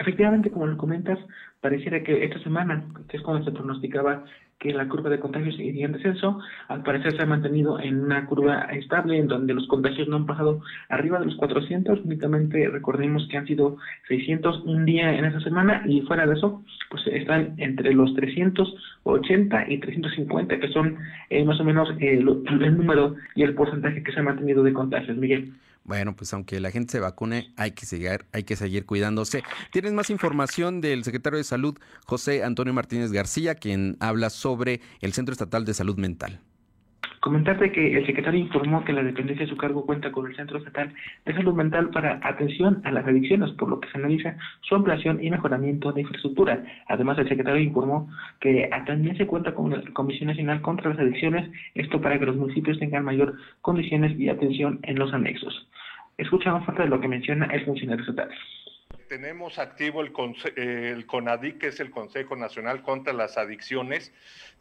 Efectivamente, 0.00 0.50
como 0.50 0.66
lo 0.66 0.76
comentas, 0.76 1.20
pareciera 1.60 2.02
que 2.02 2.24
esta 2.24 2.42
semana, 2.42 2.88
que 3.08 3.18
es 3.18 3.22
cuando 3.22 3.44
se 3.44 3.52
pronosticaba 3.52 4.24
que 4.58 4.72
la 4.72 4.88
curva 4.88 5.10
de 5.10 5.20
contagios 5.20 5.58
iría 5.58 5.86
en 5.86 5.92
descenso. 5.92 6.38
Al 6.68 6.82
parecer 6.82 7.16
se 7.16 7.22
ha 7.22 7.26
mantenido 7.26 7.78
en 7.78 8.00
una 8.00 8.26
curva 8.26 8.62
estable 8.72 9.18
en 9.18 9.28
donde 9.28 9.54
los 9.54 9.66
contagios 9.66 10.08
no 10.08 10.16
han 10.16 10.26
pasado 10.26 10.62
arriba 10.88 11.18
de 11.18 11.26
los 11.26 11.36
400. 11.36 12.00
Únicamente 12.04 12.68
recordemos 12.68 13.26
que 13.30 13.36
han 13.36 13.46
sido 13.46 13.76
600 14.08 14.62
un 14.64 14.84
día 14.84 15.16
en 15.16 15.24
esa 15.24 15.40
semana 15.40 15.82
y 15.86 16.00
fuera 16.02 16.26
de 16.26 16.34
eso, 16.34 16.62
pues 16.90 17.06
están 17.08 17.54
entre 17.58 17.92
los 17.92 18.14
380 18.14 19.70
y 19.70 19.78
350, 19.78 20.58
que 20.58 20.68
son 20.68 20.96
eh, 21.30 21.44
más 21.44 21.60
o 21.60 21.64
menos 21.64 21.90
eh, 22.00 22.18
el 22.18 22.76
número 22.76 23.16
y 23.34 23.42
el 23.42 23.54
porcentaje 23.54 24.02
que 24.02 24.12
se 24.12 24.20
ha 24.20 24.22
mantenido 24.22 24.62
de 24.62 24.72
contagios, 24.72 25.16
Miguel. 25.16 25.52
Bueno, 25.86 26.16
pues 26.16 26.34
aunque 26.34 26.58
la 26.58 26.72
gente 26.72 26.92
se 26.92 27.00
vacune, 27.00 27.52
hay 27.56 27.70
que 27.70 27.86
seguir, 27.86 28.24
hay 28.32 28.42
que 28.42 28.56
seguir 28.56 28.86
cuidándose. 28.86 29.44
Tienes 29.70 29.92
más 29.92 30.10
información 30.10 30.80
del 30.80 31.04
secretario 31.04 31.36
de 31.36 31.44
Salud, 31.44 31.78
José 32.06 32.42
Antonio 32.42 32.74
Martínez 32.74 33.12
García, 33.12 33.54
quien 33.54 33.96
habla 34.00 34.30
sobre 34.30 34.80
el 35.00 35.12
Centro 35.12 35.32
Estatal 35.32 35.64
de 35.64 35.74
Salud 35.74 35.96
Mental. 35.96 36.40
Comentarte 37.20 37.72
que 37.72 37.96
el 37.96 38.06
secretario 38.06 38.38
informó 38.38 38.84
que 38.84 38.92
la 38.92 39.02
dependencia 39.02 39.46
de 39.46 39.50
su 39.50 39.56
cargo 39.56 39.84
cuenta 39.84 40.12
con 40.12 40.26
el 40.26 40.36
Centro 40.36 40.58
Estatal 40.58 40.92
de 41.24 41.34
Salud 41.34 41.54
Mental 41.54 41.90
para 41.90 42.20
atención 42.22 42.80
a 42.84 42.92
las 42.92 43.04
adicciones, 43.04 43.50
por 43.52 43.68
lo 43.68 43.80
que 43.80 43.88
se 43.90 43.98
analiza 43.98 44.36
su 44.60 44.76
ampliación 44.76 45.22
y 45.22 45.30
mejoramiento 45.30 45.92
de 45.92 46.02
infraestructura. 46.02 46.64
Además, 46.86 47.18
el 47.18 47.28
secretario 47.28 47.62
informó 47.62 48.08
que 48.40 48.70
también 48.86 49.16
se 49.16 49.26
cuenta 49.26 49.54
con 49.54 49.70
la 49.70 49.82
Comisión 49.92 50.28
Nacional 50.28 50.62
contra 50.62 50.90
las 50.90 51.00
Adicciones, 51.00 51.50
esto 51.74 52.00
para 52.00 52.18
que 52.18 52.26
los 52.26 52.36
municipios 52.36 52.78
tengan 52.78 53.04
mayor 53.04 53.34
condiciones 53.60 54.16
y 54.18 54.28
atención 54.28 54.78
en 54.82 54.96
los 54.96 55.12
anexos. 55.12 55.68
Escuchamos 56.18 56.64
parte 56.66 56.82
de 56.82 56.88
lo 56.88 57.00
que 57.00 57.08
menciona 57.08 57.46
el 57.46 57.64
funcionario 57.64 58.04
estatal. 58.04 58.30
Tenemos 59.08 59.58
activo 59.58 60.00
el, 60.00 60.12
el 60.56 61.06
CONADIC, 61.06 61.58
que 61.58 61.66
es 61.68 61.80
el 61.80 61.90
Consejo 61.90 62.36
Nacional 62.36 62.82
contra 62.82 63.12
las 63.12 63.38
Adicciones. 63.38 64.12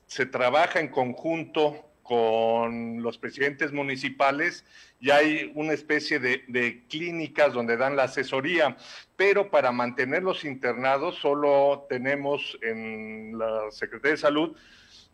Se 0.06 0.26
trabaja 0.26 0.80
en 0.80 0.90
conjunto 0.90 1.86
con 2.06 3.02
los 3.02 3.18
presidentes 3.18 3.74
municipales 3.74 4.64
y 5.00 5.10
hay 5.10 5.52
una 5.56 5.74
especie 5.74 6.20
de, 6.20 6.84
clínicas 6.88 7.52
donde 7.52 7.78
dan 7.78 7.96
la 7.96 8.04
asesoría, 8.04 8.78
pero 9.16 9.50
para 9.50 9.72
mantenerlos 9.72 10.46
internados 10.46 11.16
solo 11.16 11.88
tenemos 11.90 12.60
en 12.62 13.40
la 13.40 13.72
Secretaría 13.72 14.12
de 14.12 14.18
Salud 14.18 14.56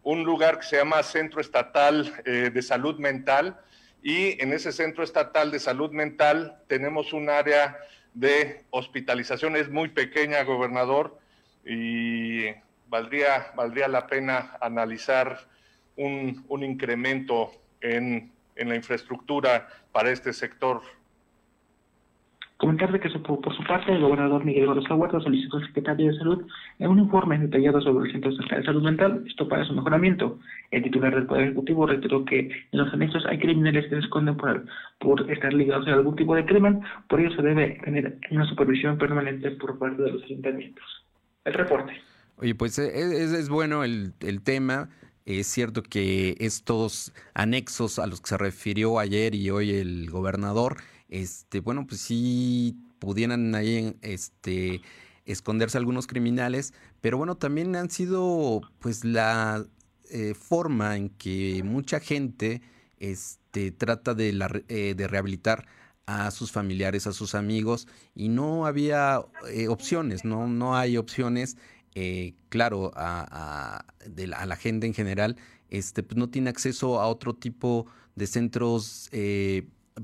un 0.04 0.26
lugar 0.26 0.58
que 0.60 0.66
se 0.66 0.78
llama 0.80 1.02
Centro 1.02 1.40
Estatal 1.40 2.12
eh, 2.26 2.52
de 2.54 2.62
Salud 2.62 3.00
Mental 3.00 3.58
y 4.02 4.42
en 4.42 4.54
ese 4.54 4.72
Centro 4.72 5.04
Estatal 5.04 5.52
de 5.52 5.60
Salud 5.60 5.92
Mental 5.92 6.58
tenemos 6.68 7.14
un 7.14 7.30
área 7.30 7.78
de 8.14 8.64
hospitalización, 8.72 9.56
es 9.56 9.70
muy 9.70 9.90
pequeña, 9.90 10.44
gobernador, 10.44 11.18
y 11.66 12.48
valdría, 12.88 13.52
valdría 13.56 13.88
la 13.88 14.08
pena 14.08 14.58
analizar 14.60 15.48
un, 15.96 16.44
un 16.50 16.64
incremento 16.64 17.52
en, 17.80 18.32
en, 18.56 18.70
la 18.70 18.76
infraestructura 18.76 19.68
para 19.92 20.12
este 20.12 20.34
sector. 20.34 20.82
Comentarle 22.62 23.00
que 23.00 23.10
por, 23.10 23.56
su 23.56 23.64
parte 23.64 23.92
el 23.92 24.02
gobernador 24.02 24.46
Miguel 24.46 24.68
Gorosca 24.68 24.94
Huerta 24.94 25.20
solicitó 25.20 25.58
al 25.58 25.66
secretario 25.66 26.12
de 26.12 26.18
Salud 26.20 26.46
un 26.78 27.00
informe 27.00 27.40
detallado 27.40 27.82
sobre 27.82 28.06
el 28.06 28.12
Centro 28.12 28.30
de 28.30 28.64
Salud 28.64 28.84
Mental, 28.84 29.24
esto 29.28 29.48
para 29.48 29.66
su 29.66 29.74
mejoramiento. 29.74 30.38
El 30.70 30.84
titular 30.84 31.16
del 31.16 31.26
Poder 31.26 31.46
Ejecutivo 31.46 31.88
reiteró 31.88 32.24
que 32.24 32.40
en 32.42 32.80
los 32.80 32.94
anexos 32.94 33.26
hay 33.26 33.40
criminales 33.40 33.86
que 33.86 33.96
se 33.96 34.02
esconden 34.02 34.38
por, 34.38 34.64
por 35.00 35.32
estar 35.32 35.52
ligados 35.52 35.88
a 35.88 35.94
algún 35.94 36.16
tipo 36.16 36.36
de 36.36 36.46
crimen, 36.46 36.82
por 37.10 37.20
ello 37.20 37.36
se 37.36 37.42
debe 37.42 37.82
tener 37.84 38.20
una 38.30 38.46
supervisión 38.46 38.96
permanente 39.00 39.50
por 39.54 39.80
parte 39.80 40.04
de 40.04 40.12
los 40.12 40.24
ayuntamientos. 40.24 40.86
El 41.46 41.56
reporte. 41.56 41.94
Oye, 42.38 42.54
pues 42.54 42.78
eh, 42.78 42.92
es, 42.94 43.32
es 43.32 43.50
bueno 43.50 43.84
el, 43.84 44.14
el 44.20 44.44
tema. 44.44 44.90
Es 45.26 45.48
cierto 45.48 45.82
que 45.82 46.36
estos 46.38 47.12
anexos 47.34 47.98
a 47.98 48.06
los 48.06 48.22
que 48.22 48.30
se 48.30 48.38
refirió 48.38 49.00
ayer 49.00 49.34
y 49.34 49.50
hoy 49.50 49.72
el 49.72 50.12
gobernador, 50.12 50.78
este, 51.12 51.60
bueno, 51.60 51.86
pues 51.86 52.02
sí 52.02 52.78
pudieran 52.98 53.54
ahí 53.54 53.96
este, 54.02 54.82
esconderse 55.26 55.78
algunos 55.78 56.08
criminales, 56.08 56.74
pero 57.02 57.18
bueno, 57.18 57.36
también 57.36 57.76
han 57.76 57.92
sido 57.92 58.62
pues 58.80 59.04
la 59.04 59.66
eh, 60.10 60.34
forma 60.34 60.96
en 60.96 61.10
que 61.10 61.62
mucha 61.64 62.00
gente 62.00 62.62
este, 62.98 63.72
trata 63.72 64.14
de, 64.14 64.34
la, 64.34 64.50
eh, 64.70 64.96
de 64.96 65.08
rehabilitar 65.08 65.68
a 66.06 66.32
sus 66.32 66.52
familiares, 66.52 67.08
a 67.08 67.14
sus 67.14 67.36
amigos, 67.36 67.88
y 68.16 68.30
no 68.30 68.66
había 68.66 69.22
eh, 69.52 69.68
opciones, 69.68 70.26
no, 70.26 70.48
no 70.48 70.76
hay 70.76 70.98
opciones 70.98 71.58
claro, 72.48 72.94
a, 72.96 73.84
la 74.16 74.56
gente 74.56 74.88
en 74.88 74.94
general, 74.94 75.36
este, 75.68 76.04
pues 76.04 76.18
no 76.18 76.30
tiene 76.30 76.50
acceso 76.50 77.02
a 77.02 77.08
otro 77.08 77.36
tipo 77.36 77.86
de 78.16 78.28
centros 78.28 79.10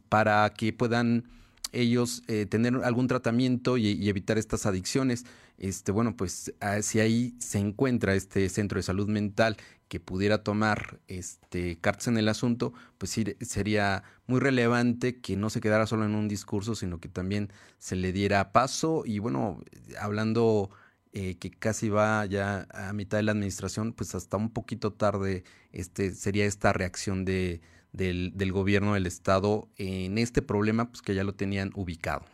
para 0.10 0.50
que 0.52 0.74
puedan 0.74 1.26
ellos 1.72 2.24
eh, 2.28 2.46
tener 2.46 2.76
algún 2.84 3.08
tratamiento 3.08 3.78
y, 3.78 4.10
evitar 4.10 4.38
estas 4.38 4.66
adicciones. 4.66 5.26
Este, 5.58 5.92
bueno, 5.92 6.16
pues 6.16 6.54
ah, 6.60 6.82
si 6.82 7.00
ahí 7.00 7.36
se 7.40 7.60
encuentra 7.60 8.16
este 8.16 8.48
centro 8.50 8.78
de 8.78 8.84
salud 8.84 9.08
mental 9.08 9.58
que 9.88 10.00
pudiera 10.00 10.44
tomar 10.44 11.00
este, 11.08 11.78
cartas 11.80 12.08
en 12.10 12.18
el 12.18 12.30
asunto, 12.30 12.74
pues 12.98 13.16
sería 13.42 14.04
muy 14.28 14.40
relevante 14.40 15.20
que 15.20 15.36
no 15.38 15.50
se 15.50 15.62
quedara 15.62 15.88
solo 15.88 16.06
en 16.06 16.16
un 16.16 16.28
discurso, 16.28 16.76
sino 16.76 17.00
que 17.00 17.10
también 17.10 17.52
se 17.80 17.96
le 17.96 18.12
diera 18.12 18.52
paso. 18.52 19.04
Y 19.06 19.20
bueno, 19.20 19.62
hablando 20.00 20.70
eh, 21.14 21.38
que 21.38 21.52
casi 21.52 21.90
va 21.90 22.26
ya 22.26 22.68
a 22.72 22.94
mitad 22.94 23.18
de 23.18 23.24
la 23.24 23.32
administración, 23.32 23.94
pues 23.94 24.14
hasta 24.14 24.38
un 24.38 24.52
poquito 24.52 24.94
tarde 24.94 25.44
este, 25.72 26.14
sería 26.14 26.46
esta 26.46 26.74
reacción 26.74 27.26
de, 27.26 27.62
del, 27.94 28.32
del 28.36 28.52
gobierno 28.52 28.94
del 28.94 29.06
Estado 29.06 29.68
en 29.78 30.18
este 30.18 30.42
problema, 30.42 30.90
pues 30.90 31.02
que 31.02 31.16
ya 31.16 31.24
lo 31.24 31.34
tenían 31.34 31.72
ubicado. 31.76 32.26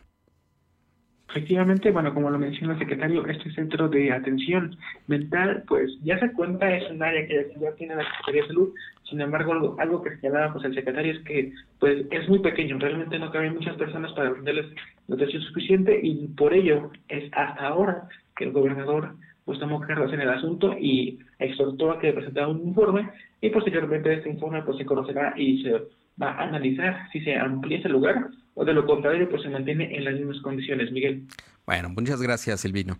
Efectivamente, 1.30 1.90
bueno, 1.90 2.14
como 2.14 2.30
lo 2.30 2.38
menciona 2.38 2.74
el 2.74 2.78
secretario, 2.78 3.26
este 3.26 3.50
centro 3.54 3.88
de 3.88 4.12
atención 4.12 4.76
mental, 5.08 5.64
pues 5.66 5.90
ya 6.04 6.16
se 6.20 6.30
cuenta, 6.32 6.72
es 6.72 6.88
un 6.92 7.02
área 7.02 7.26
que 7.26 7.50
ya 7.60 7.72
tiene 7.72 7.96
la 7.96 8.04
Secretaría 8.04 8.42
de 8.42 8.48
Salud, 8.48 8.74
sin 9.10 9.20
embargo, 9.20 9.76
algo, 9.80 10.02
que 10.02 10.16
señalaba 10.16 10.52
pues, 10.52 10.64
el 10.64 10.74
secretario 10.74 11.12
es 11.12 11.18
que 11.24 11.52
pues 11.80 12.06
es 12.10 12.28
muy 12.28 12.38
pequeño, 12.38 12.78
realmente 12.78 13.18
no 13.18 13.32
caben 13.32 13.54
muchas 13.54 13.76
personas 13.76 14.12
para 14.12 14.30
brindarles 14.30 14.66
la 15.08 15.16
atención 15.16 15.42
suficiente 15.42 15.98
y 16.02 16.28
por 16.28 16.54
ello 16.54 16.90
es 17.08 17.24
hasta 17.32 17.66
ahora 17.66 18.08
que 18.36 18.44
el 18.44 18.52
gobernador 18.52 19.16
pues 19.44 19.58
tomó 19.58 19.80
cartas 19.80 20.12
en 20.12 20.20
el 20.20 20.30
asunto 20.30 20.74
y 20.78 21.18
exhortó 21.38 21.90
a 21.90 21.98
que 21.98 22.12
presentara 22.12 22.48
un 22.48 22.66
informe 22.66 23.10
y 23.44 23.50
posteriormente 23.50 24.10
este 24.14 24.30
informe 24.30 24.62
pues 24.62 24.78
se 24.78 24.86
conocerá 24.86 25.34
y 25.36 25.62
se 25.62 25.72
va 26.20 26.30
a 26.30 26.44
analizar 26.44 27.10
si 27.12 27.20
se 27.20 27.36
amplía 27.36 27.78
ese 27.78 27.90
lugar 27.90 28.30
o 28.54 28.64
de 28.64 28.72
lo 28.72 28.86
contrario 28.86 29.28
pues 29.28 29.42
se 29.42 29.50
mantiene 29.50 29.94
en 29.94 30.04
las 30.04 30.14
mismas 30.14 30.40
condiciones. 30.40 30.90
Miguel. 30.90 31.26
Bueno, 31.66 31.90
muchas 31.90 32.22
gracias 32.22 32.62
Silvino. 32.62 32.96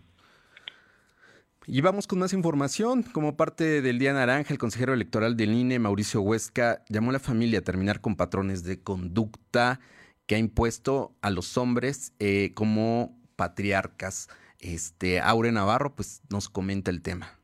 Y 1.67 1.81
vamos 1.81 2.07
con 2.07 2.19
más 2.19 2.35
información. 2.35 3.03
Como 3.05 3.39
parte 3.39 3.81
del 3.81 3.99
Día 3.99 4.13
Naranja, 4.13 4.53
el 4.53 4.59
consejero 4.59 4.93
electoral 4.93 5.35
del 5.35 5.55
INE, 5.55 5.79
Mauricio 5.79 6.21
Huesca, 6.21 6.85
llamó 6.91 7.09
a 7.09 7.15
la 7.15 7.21
familia 7.21 7.61
a 7.61 7.63
terminar 7.63 8.03
con 8.03 8.15
patrones 8.15 8.65
de 8.65 8.83
conducta 8.83 9.81
que 10.27 10.35
ha 10.35 10.39
impuesto 10.39 11.17
a 11.23 11.31
los 11.31 11.57
hombres 11.57 12.13
eh, 12.19 12.53
como 12.53 13.19
patriarcas. 13.37 14.29
Este, 14.59 15.21
Aure 15.21 15.53
Navarro, 15.53 15.95
pues 15.95 16.21
nos 16.29 16.51
comenta 16.51 16.91
el 16.91 17.01
tema. 17.01 17.39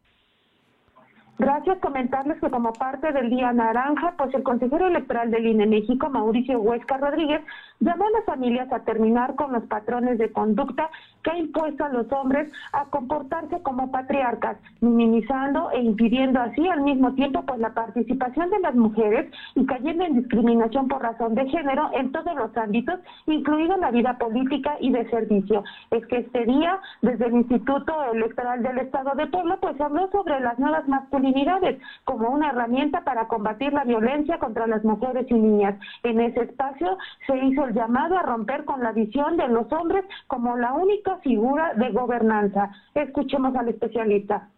Gracias. 1.40 1.78
Comentarles 1.78 2.38
que 2.38 2.50
como 2.50 2.74
parte 2.74 3.12
del 3.12 3.30
Día 3.30 3.50
Naranja, 3.50 4.12
pues 4.18 4.34
el 4.34 4.42
consejero 4.42 4.88
electoral 4.88 5.30
del 5.30 5.46
INE 5.46 5.66
México, 5.66 6.10
Mauricio 6.10 6.60
Huesca 6.60 6.98
Rodríguez, 6.98 7.40
llamó 7.80 8.06
a 8.06 8.10
las 8.10 8.24
familias 8.24 8.70
a 8.72 8.80
terminar 8.80 9.34
con 9.34 9.52
los 9.52 9.64
patrones 9.64 10.18
de 10.18 10.30
conducta 10.30 10.90
que 11.22 11.30
ha 11.30 11.38
impuesto 11.38 11.84
a 11.84 11.88
los 11.88 12.10
hombres 12.12 12.50
a 12.72 12.84
comportarse 12.86 13.62
como 13.62 13.90
patriarcas, 13.90 14.56
minimizando 14.80 15.70
e 15.72 15.80
impidiendo 15.80 16.40
así 16.40 16.66
al 16.68 16.82
mismo 16.82 17.14
tiempo 17.14 17.42
pues 17.46 17.58
la 17.58 17.74
participación 17.74 18.50
de 18.50 18.60
las 18.60 18.74
mujeres 18.74 19.30
y 19.54 19.66
cayendo 19.66 20.04
en 20.04 20.14
discriminación 20.14 20.88
por 20.88 21.02
razón 21.02 21.34
de 21.34 21.48
género 21.48 21.90
en 21.92 22.12
todos 22.12 22.34
los 22.36 22.56
ámbitos, 22.56 23.00
incluida 23.26 23.76
la 23.76 23.90
vida 23.90 24.18
política 24.18 24.76
y 24.80 24.92
de 24.92 25.08
servicio. 25.10 25.64
Es 25.90 26.06
que 26.06 26.18
este 26.18 26.44
día, 26.44 26.78
desde 27.02 27.26
el 27.26 27.34
Instituto 27.34 27.92
Electoral 28.12 28.62
del 28.62 28.78
Estado 28.78 29.12
de 29.14 29.26
Puebla, 29.26 29.58
pues 29.60 29.80
habló 29.80 30.10
sobre 30.10 30.40
las 30.40 30.58
nuevas 30.58 30.86
masculinidades 30.88 31.78
como 32.04 32.30
una 32.30 32.50
herramienta 32.50 33.02
para 33.04 33.28
combatir 33.28 33.72
la 33.72 33.84
violencia 33.84 34.38
contra 34.38 34.66
las 34.66 34.84
mujeres 34.84 35.26
y 35.28 35.34
niñas. 35.34 35.78
En 36.02 36.20
ese 36.20 36.42
espacio 36.42 36.96
se 37.26 37.36
hizo 37.38 37.69
llamado 37.74 38.16
a 38.16 38.22
romper 38.22 38.64
con 38.64 38.82
la 38.82 38.92
visión 38.92 39.36
de 39.36 39.48
los 39.48 39.70
hombres 39.72 40.04
como 40.26 40.56
la 40.56 40.72
única 40.72 41.18
figura 41.18 41.74
de 41.74 41.90
gobernanza. 41.90 42.70
Escuchemos 42.94 43.54
al 43.56 43.68
especialista. 43.68 44.48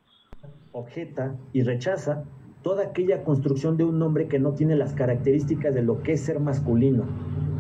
Objeta 0.73 1.35
y 1.53 1.63
rechaza 1.63 2.25
toda 2.63 2.85
aquella 2.85 3.25
construcción 3.25 3.77
de 3.77 3.85
un 3.85 4.01
hombre 4.03 4.29
que 4.29 4.39
no 4.39 4.53
tiene 4.53 4.77
las 4.77 4.95
características 4.95 5.75
de 5.75 5.83
lo 5.83 6.03
que 6.03 6.13
es 6.13 6.21
ser 6.23 6.41
masculino. 6.41 7.05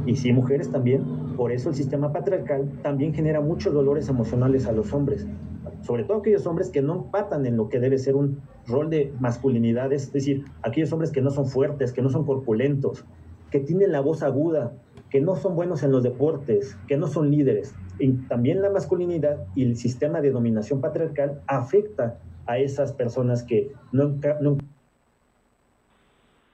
Y 0.06 0.16
sí, 0.16 0.32
mujeres 0.32 0.70
también. 0.70 1.04
Por 1.36 1.52
eso 1.52 1.68
el 1.70 1.74
sistema 1.74 2.12
patriarcal 2.12 2.70
también 2.82 3.14
genera 3.14 3.40
muchos 3.40 3.72
dolores 3.72 4.08
emocionales 4.08 4.66
a 4.66 4.72
los 4.72 4.92
hombres. 4.92 5.26
Sobre 5.82 6.04
todo 6.04 6.18
aquellos 6.18 6.46
hombres 6.46 6.70
que 6.70 6.82
no 6.82 6.94
empatan 6.94 7.46
en 7.46 7.56
lo 7.56 7.68
que 7.68 7.80
debe 7.80 7.98
ser 7.98 8.14
un 8.14 8.40
rol 8.66 8.90
de 8.90 9.12
masculinidad, 9.18 9.92
es 9.92 10.12
decir, 10.12 10.44
aquellos 10.62 10.92
hombres 10.92 11.10
que 11.10 11.20
no 11.20 11.30
son 11.30 11.46
fuertes, 11.46 11.92
que 11.92 12.02
no 12.02 12.08
son 12.08 12.24
corpulentos, 12.24 13.04
que 13.50 13.58
tienen 13.58 13.90
la 13.90 14.00
voz 14.00 14.22
aguda, 14.22 14.72
que 15.12 15.20
no 15.20 15.36
son 15.36 15.54
buenos 15.54 15.82
en 15.82 15.92
los 15.92 16.02
deportes, 16.02 16.76
que 16.88 16.96
no 16.96 17.06
son 17.06 17.30
líderes. 17.30 17.74
Y 17.98 18.12
también 18.28 18.62
la 18.62 18.70
masculinidad 18.70 19.44
y 19.54 19.62
el 19.64 19.76
sistema 19.76 20.22
de 20.22 20.30
dominación 20.30 20.80
patriarcal 20.80 21.42
afecta 21.46 22.18
a 22.46 22.56
esas 22.56 22.94
personas 22.94 23.42
que 23.42 23.70
nunca, 23.92 24.38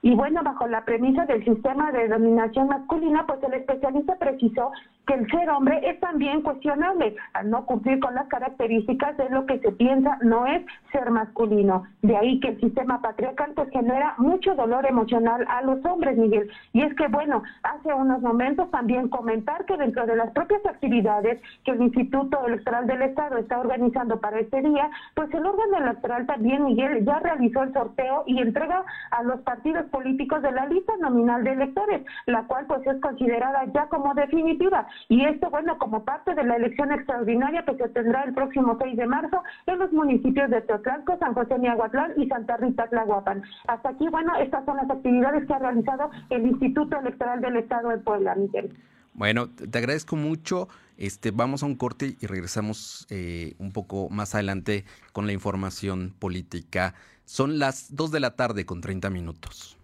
y 0.01 0.14
bueno, 0.14 0.42
bajo 0.44 0.66
la 0.68 0.85
premisa 0.85 1.27
del 1.27 1.44
sistema 1.44 1.90
de 1.90 2.09
dominación 2.09 2.68
masculina, 2.68 3.27
pues 3.27 3.42
el 3.42 3.55
especialista 3.55 4.16
precisó 4.16 4.71
que 5.09 5.14
el 5.14 5.31
ser 5.31 5.49
hombre 5.49 5.81
es 5.88 5.99
también 6.01 6.42
cuestionable 6.42 7.16
al 7.33 7.49
no 7.49 7.64
cumplir 7.64 7.99
con 7.99 8.14
las 8.14 8.29
características 8.29 9.16
de 9.16 9.31
lo 9.31 9.47
que 9.47 9.59
se 9.61 9.73
piensa 9.73 10.18
no 10.21 10.47
es 10.47 10.62
ser 10.92 11.11
masculino. 11.11 11.85
De 12.03 12.14
ahí 12.14 12.38
que 12.40 12.49
el 12.49 12.61
sistema 12.61 13.01
patriarcal 13.01 13.53
pues 13.57 13.71
genera 13.71 14.14
mucho 14.18 14.55
dolor 14.55 14.85
emocional 14.87 15.47
a 15.49 15.62
los 15.62 15.83
hombres, 15.87 16.18
Miguel. 16.18 16.51
Y 16.75 16.83
es 16.83 16.94
que 16.94 17.09
bueno, 17.09 17.42
hace 17.62 17.94
unos 17.94 18.21
momentos 18.21 18.71
también 18.71 19.09
comentar 19.09 19.64
que 19.64 19.79
dentro 19.79 20.05
de 20.05 20.14
las 20.14 20.31
propias 20.33 20.64
actividades 20.66 21.40
que 21.64 21.71
el 21.71 21.83
Instituto 21.83 22.47
Electoral 22.47 22.87
del 22.87 23.01
Estado 23.01 23.38
está 23.38 23.61
organizando 23.61 24.21
para 24.21 24.40
este 24.40 24.61
día, 24.61 24.90
pues 25.14 25.33
el 25.33 25.47
órgano 25.47 25.79
electoral 25.79 26.27
también, 26.27 26.66
Miguel, 26.66 27.07
ya 27.07 27.18
realizó 27.21 27.62
el 27.62 27.73
sorteo 27.73 28.25
y 28.27 28.40
entrega 28.40 28.85
a 29.11 29.23
los 29.23 29.40
partidos 29.40 29.87
políticos 29.87 30.42
de 30.42 30.53
la 30.53 30.66
lista 30.66 30.92
nominal 31.01 31.44
de 31.44 31.53
electores, 31.53 32.05
la 32.27 32.42
cual 32.42 32.66
pues 32.66 32.87
es 32.87 33.01
considerada 33.01 33.64
ya 33.73 33.87
como 33.87 34.12
definitiva. 34.12 34.87
Y 35.08 35.24
esto, 35.24 35.50
bueno, 35.50 35.78
como 35.78 36.04
parte 36.04 36.34
de 36.34 36.44
la 36.44 36.56
elección 36.56 36.92
extraordinaria 36.92 37.64
que 37.64 37.76
se 37.76 37.88
tendrá 37.90 38.24
el 38.24 38.34
próximo 38.34 38.76
6 38.80 38.96
de 38.96 39.06
marzo 39.06 39.42
en 39.66 39.78
los 39.78 39.92
municipios 39.92 40.50
de 40.50 40.61
Teotlalco, 40.62 41.16
San 41.18 41.34
José 41.34 41.58
Miahuatlán 41.58 42.12
y 42.16 42.28
Santa 42.28 42.56
Rita 42.56 42.87
Tlahuapan. 42.88 43.42
Hasta 43.66 43.90
aquí, 43.90 44.08
bueno, 44.08 44.37
estas 44.37 44.64
son 44.64 44.76
las 44.76 44.90
actividades 44.90 45.46
que 45.46 45.54
ha 45.54 45.58
realizado 45.58 46.11
el 46.30 46.46
Instituto 46.46 46.98
Electoral 46.98 47.40
del 47.40 47.56
Estado 47.56 47.90
de 47.90 47.98
Puebla, 47.98 48.34
Miguel. 48.34 48.76
Bueno, 49.14 49.48
te 49.50 49.78
agradezco 49.78 50.16
mucho. 50.16 50.68
Este, 50.96 51.30
vamos 51.30 51.62
a 51.62 51.66
un 51.66 51.76
corte 51.76 52.16
y 52.20 52.26
regresamos 52.26 53.06
eh, 53.11 53.54
un 53.58 53.72
poco 53.72 54.08
más 54.11 54.34
adelante 54.34 54.84
con 55.12 55.26
la 55.26 55.32
información 55.32 56.14
política. 56.18 56.94
Son 57.24 57.58
las 57.58 57.94
2 57.94 58.11
de 58.11 58.20
la 58.20 58.37
tarde 58.37 58.64
con 58.64 58.80
30 58.80 59.11
minutos. 59.11 59.76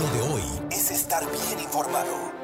Lo 0.00 0.12
de 0.12 0.32
hoy 0.32 0.42
es 0.70 0.90
estar 0.90 1.22
bien 1.24 1.60
informado. 1.60 2.39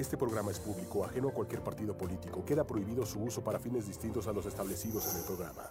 Este 0.00 0.16
programa 0.16 0.50
es 0.50 0.58
público, 0.58 1.04
ajeno 1.04 1.28
a 1.28 1.32
cualquier 1.32 1.60
partido 1.60 1.94
político. 1.94 2.42
Queda 2.42 2.66
prohibido 2.66 3.04
su 3.04 3.20
uso 3.20 3.44
para 3.44 3.58
fines 3.58 3.86
distintos 3.86 4.26
a 4.26 4.32
los 4.32 4.46
establecidos 4.46 5.06
en 5.10 5.18
el 5.18 5.24
programa. 5.24 5.70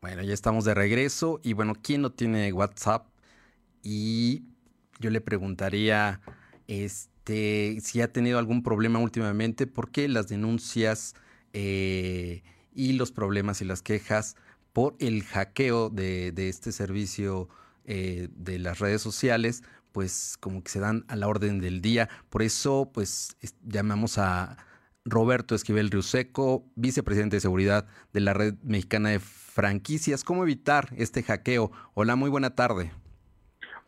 Bueno, 0.00 0.22
ya 0.22 0.32
estamos 0.32 0.64
de 0.64 0.74
regreso 0.74 1.38
y 1.42 1.52
bueno, 1.52 1.74
¿quién 1.80 2.00
no 2.00 2.10
tiene 2.10 2.52
WhatsApp? 2.52 3.08
Y 3.82 4.44
yo 5.00 5.10
le 5.10 5.20
preguntaría 5.20 6.22
este, 6.66 7.78
si 7.82 8.00
ha 8.00 8.10
tenido 8.10 8.38
algún 8.38 8.62
problema 8.62 8.98
últimamente, 8.98 9.66
¿por 9.66 9.90
qué 9.90 10.08
las 10.08 10.28
denuncias 10.28 11.14
eh, 11.52 12.42
y 12.74 12.92
los 12.94 13.12
problemas 13.12 13.60
y 13.60 13.64
las 13.64 13.82
quejas 13.82 14.36
por 14.72 14.96
el 14.98 15.24
hackeo 15.24 15.90
de, 15.90 16.32
este 16.36 16.72
servicio 16.72 17.48
eh, 17.84 18.28
de 18.36 18.58
las 18.58 18.78
redes 18.78 19.02
sociales? 19.02 19.62
pues 19.92 20.36
como 20.38 20.62
que 20.62 20.70
se 20.70 20.78
dan 20.78 21.04
a 21.08 21.16
la 21.16 21.26
orden 21.26 21.60
del 21.60 21.80
día. 21.80 22.08
Por 22.28 22.42
eso, 22.42 22.90
pues 22.94 23.36
llamamos 23.64 24.18
a 24.18 24.56
Roberto 25.04 25.54
Esquivel 25.54 25.90
Riuseco, 25.90 26.66
vicepresidente 26.76 27.36
de 27.36 27.40
seguridad 27.40 27.86
de 28.12 28.20
la 28.20 28.34
Red 28.34 28.54
Mexicana 28.62 29.08
de 29.08 29.18
Franquicias. 29.18 30.24
¿Cómo 30.24 30.42
evitar 30.42 30.92
este 30.96 31.22
hackeo? 31.22 31.72
Hola, 31.94 32.16
muy 32.16 32.30
buena 32.30 32.54
tarde. 32.54 32.92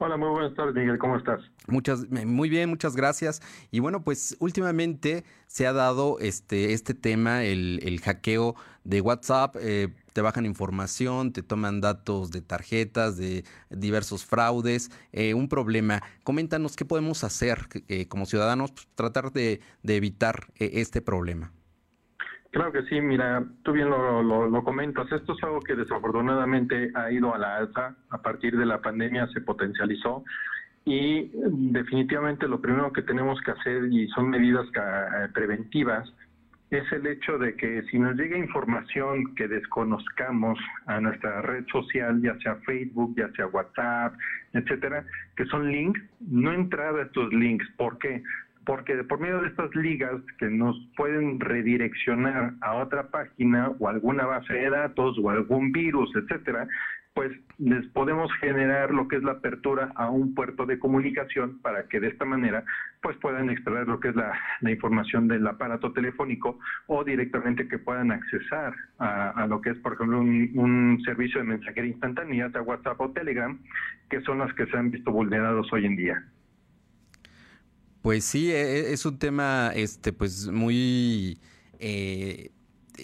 Hola, 0.02 0.16
muy 0.16 0.30
buenas 0.30 0.54
tardes, 0.54 0.74
Miguel. 0.74 0.96
¿Cómo 0.96 1.18
estás? 1.18 1.42
Muchas, 1.66 2.08
muy 2.08 2.48
bien, 2.48 2.70
muchas 2.70 2.96
gracias. 2.96 3.42
Y 3.70 3.80
bueno, 3.80 4.02
pues 4.02 4.34
últimamente 4.40 5.24
se 5.46 5.66
ha 5.66 5.74
dado 5.74 6.18
este, 6.20 6.72
este 6.72 6.94
tema, 6.94 7.44
el, 7.44 7.80
el 7.82 8.00
hackeo 8.00 8.54
de 8.84 9.02
WhatsApp. 9.02 9.56
Eh, 9.60 9.88
te 10.14 10.22
bajan 10.22 10.46
información, 10.46 11.34
te 11.34 11.42
toman 11.42 11.82
datos 11.82 12.30
de 12.30 12.40
tarjetas, 12.40 13.18
de 13.18 13.44
diversos 13.68 14.24
fraudes, 14.24 14.90
eh, 15.12 15.34
un 15.34 15.50
problema. 15.50 16.02
Coméntanos 16.24 16.76
qué 16.76 16.86
podemos 16.86 17.22
hacer 17.22 17.68
eh, 17.88 18.08
como 18.08 18.24
ciudadanos, 18.24 18.72
pues, 18.72 18.88
tratar 18.94 19.32
de, 19.32 19.60
de 19.82 19.96
evitar 19.96 20.46
este 20.56 21.02
problema. 21.02 21.52
Claro 22.50 22.72
que 22.72 22.82
sí, 22.84 23.00
mira, 23.00 23.44
tú 23.62 23.72
bien 23.72 23.88
lo, 23.88 24.22
lo, 24.22 24.64
comentas, 24.64 25.10
esto 25.12 25.34
es 25.34 25.44
algo 25.44 25.60
que 25.60 25.76
desafortunadamente 25.76 26.90
ha 26.94 27.12
ido 27.12 27.32
a 27.32 27.38
la 27.38 27.56
alza, 27.58 27.94
a 28.10 28.18
partir 28.18 28.56
de 28.56 28.66
la 28.66 28.80
pandemia 28.80 29.28
se 29.28 29.40
potencializó 29.40 30.24
y 30.84 31.30
definitivamente 31.32 32.48
lo 32.48 32.60
primero 32.60 32.92
que 32.92 33.02
tenemos 33.02 33.40
que 33.42 33.52
hacer, 33.52 33.84
y 33.92 34.08
son 34.08 34.30
medidas 34.30 34.66
eh, 34.74 35.28
preventivas, 35.32 36.12
es 36.70 36.90
el 36.92 37.06
hecho 37.06 37.36
de 37.38 37.54
que 37.56 37.82
si 37.90 37.98
nos 37.98 38.16
llega 38.16 38.38
información 38.38 39.34
que 39.34 39.48
desconozcamos 39.48 40.58
a 40.86 41.00
nuestra 41.00 41.42
red 41.42 41.66
social, 41.66 42.22
ya 42.22 42.36
sea 42.38 42.56
Facebook, 42.66 43.14
ya 43.16 43.28
sea 43.32 43.48
WhatsApp, 43.48 44.14
etcétera, 44.52 45.04
que 45.36 45.44
son 45.46 45.70
links, 45.70 46.00
no 46.20 46.52
entrar 46.52 46.96
a 46.96 47.02
estos 47.02 47.32
links. 47.32 47.66
¿Por 47.76 47.98
qué? 47.98 48.22
Porque 48.64 48.94
por 49.04 49.20
medio 49.20 49.40
de 49.40 49.48
estas 49.48 49.74
ligas 49.74 50.20
que 50.38 50.48
nos 50.48 50.76
pueden 50.96 51.40
redireccionar 51.40 52.54
a 52.60 52.74
otra 52.74 53.08
página 53.08 53.70
o 53.78 53.88
alguna 53.88 54.26
base 54.26 54.52
de 54.52 54.70
datos 54.70 55.18
o 55.18 55.30
algún 55.30 55.72
virus, 55.72 56.14
etcétera, 56.14 56.68
pues 57.14 57.32
les 57.58 57.86
podemos 57.88 58.32
generar 58.34 58.92
lo 58.92 59.08
que 59.08 59.16
es 59.16 59.22
la 59.22 59.32
apertura 59.32 59.90
a 59.96 60.08
un 60.10 60.34
puerto 60.34 60.64
de 60.64 60.78
comunicación 60.78 61.60
para 61.60 61.88
que 61.88 61.98
de 61.98 62.08
esta 62.08 62.24
manera 62.24 62.64
pues 63.02 63.16
puedan 63.16 63.50
extraer 63.50 63.88
lo 63.88 63.98
que 63.98 64.08
es 64.08 64.14
la, 64.16 64.32
información 64.62 65.26
del 65.26 65.46
aparato 65.46 65.92
telefónico 65.92 66.58
o 66.86 67.02
directamente 67.02 67.66
que 67.66 67.78
puedan 67.78 68.12
accesar 68.12 68.74
a, 68.98 69.46
lo 69.48 69.60
que 69.60 69.70
es 69.70 69.78
por 69.78 69.94
ejemplo 69.94 70.20
un, 70.20 71.00
servicio 71.04 71.40
de 71.40 71.46
mensajería 71.46 71.90
instantánea, 71.90 72.50
sea 72.50 72.62
WhatsApp 72.62 73.00
o 73.00 73.10
Telegram, 73.10 73.58
que 74.08 74.20
son 74.20 74.38
las 74.38 74.52
que 74.54 74.66
se 74.66 74.76
han 74.76 74.90
visto 74.90 75.10
vulnerados 75.10 75.72
hoy 75.72 75.86
en 75.86 75.96
día. 75.96 76.24
Pues 78.02 78.24
sí, 78.24 78.50
e, 78.50 78.92
es 78.92 79.04
un 79.04 79.18
tema 79.18 79.72
este, 79.74 80.12
pues 80.12 80.48
muy 80.48 81.38
eh, 81.78 82.50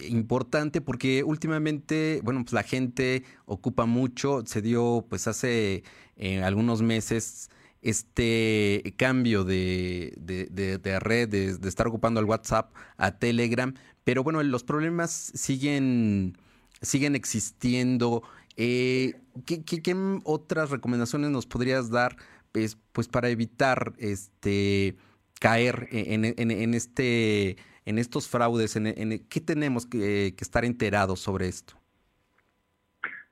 importante 0.09 0.81
porque 0.81 1.23
últimamente, 1.23 2.21
bueno, 2.23 2.43
pues 2.43 2.53
la 2.53 2.63
gente 2.63 3.23
ocupa 3.45 3.85
mucho, 3.85 4.43
se 4.45 4.61
dio 4.61 5.05
pues 5.09 5.27
hace 5.27 5.83
eh, 6.15 6.41
algunos 6.43 6.81
meses 6.81 7.49
este 7.81 8.95
cambio 8.97 9.43
de, 9.43 10.13
de, 10.17 10.99
red, 10.99 11.29
de, 11.29 11.57
estar 11.67 11.87
ocupando 11.87 12.19
el 12.19 12.25
WhatsApp 12.25 12.73
a 12.97 13.17
Telegram, 13.17 13.73
pero 14.03 14.23
bueno, 14.23 14.41
los 14.43 14.63
problemas 14.63 15.11
siguen, 15.11 16.37
siguen 16.81 17.15
existiendo. 17.15 18.23
Eh, 18.57 19.13
¿qué, 19.45 19.63
qué 19.63 20.19
otras 20.23 20.71
recomendaciones 20.71 21.29
nos 21.29 21.45
podrías 21.45 21.89
dar? 21.91 22.17
Pues 22.91 23.07
para 23.07 23.29
evitar 23.29 23.93
este 23.97 24.95
caer 25.39 25.87
en, 25.91 26.73
este 26.73 27.57
en 27.85 27.97
estos 27.97 28.29
fraudes, 28.29 28.75
en, 28.75 29.27
qué 29.29 29.39
tenemos 29.39 29.85
que, 29.85 30.33
estar 30.39 30.65
enterados 30.65 31.19
sobre 31.19 31.47
esto. 31.47 31.75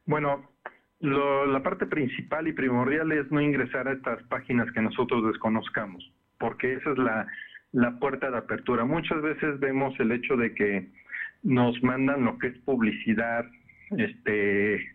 Bueno, 0.06 0.50
la 1.00 1.62
parte 1.62 1.86
principal 1.86 2.48
y 2.48 2.54
primordial 2.54 3.12
es 3.12 3.30
no 3.32 3.42
ingresar 3.42 3.88
a 3.88 3.94
estas 3.94 4.24
páginas 4.24 4.72
que 4.72 4.82
nosotros 4.82 5.26
desconozcamos, 5.28 6.10
porque 6.38 6.74
esa 6.74 6.92
es 6.92 6.98
la, 6.98 7.28
la 7.72 8.00
puerta 8.00 8.32
de 8.32 8.38
apertura. 8.38 8.86
Muchas 8.86 9.22
veces 9.22 9.60
vemos 9.60 10.00
el 10.00 10.12
hecho 10.12 10.38
de 10.38 10.54
que 10.54 10.90
nos 11.44 11.82
mandan 11.84 12.24
lo 12.24 12.38
que 12.38 12.48
es 12.48 12.58
publicidad, 12.60 13.46
este 13.98 14.95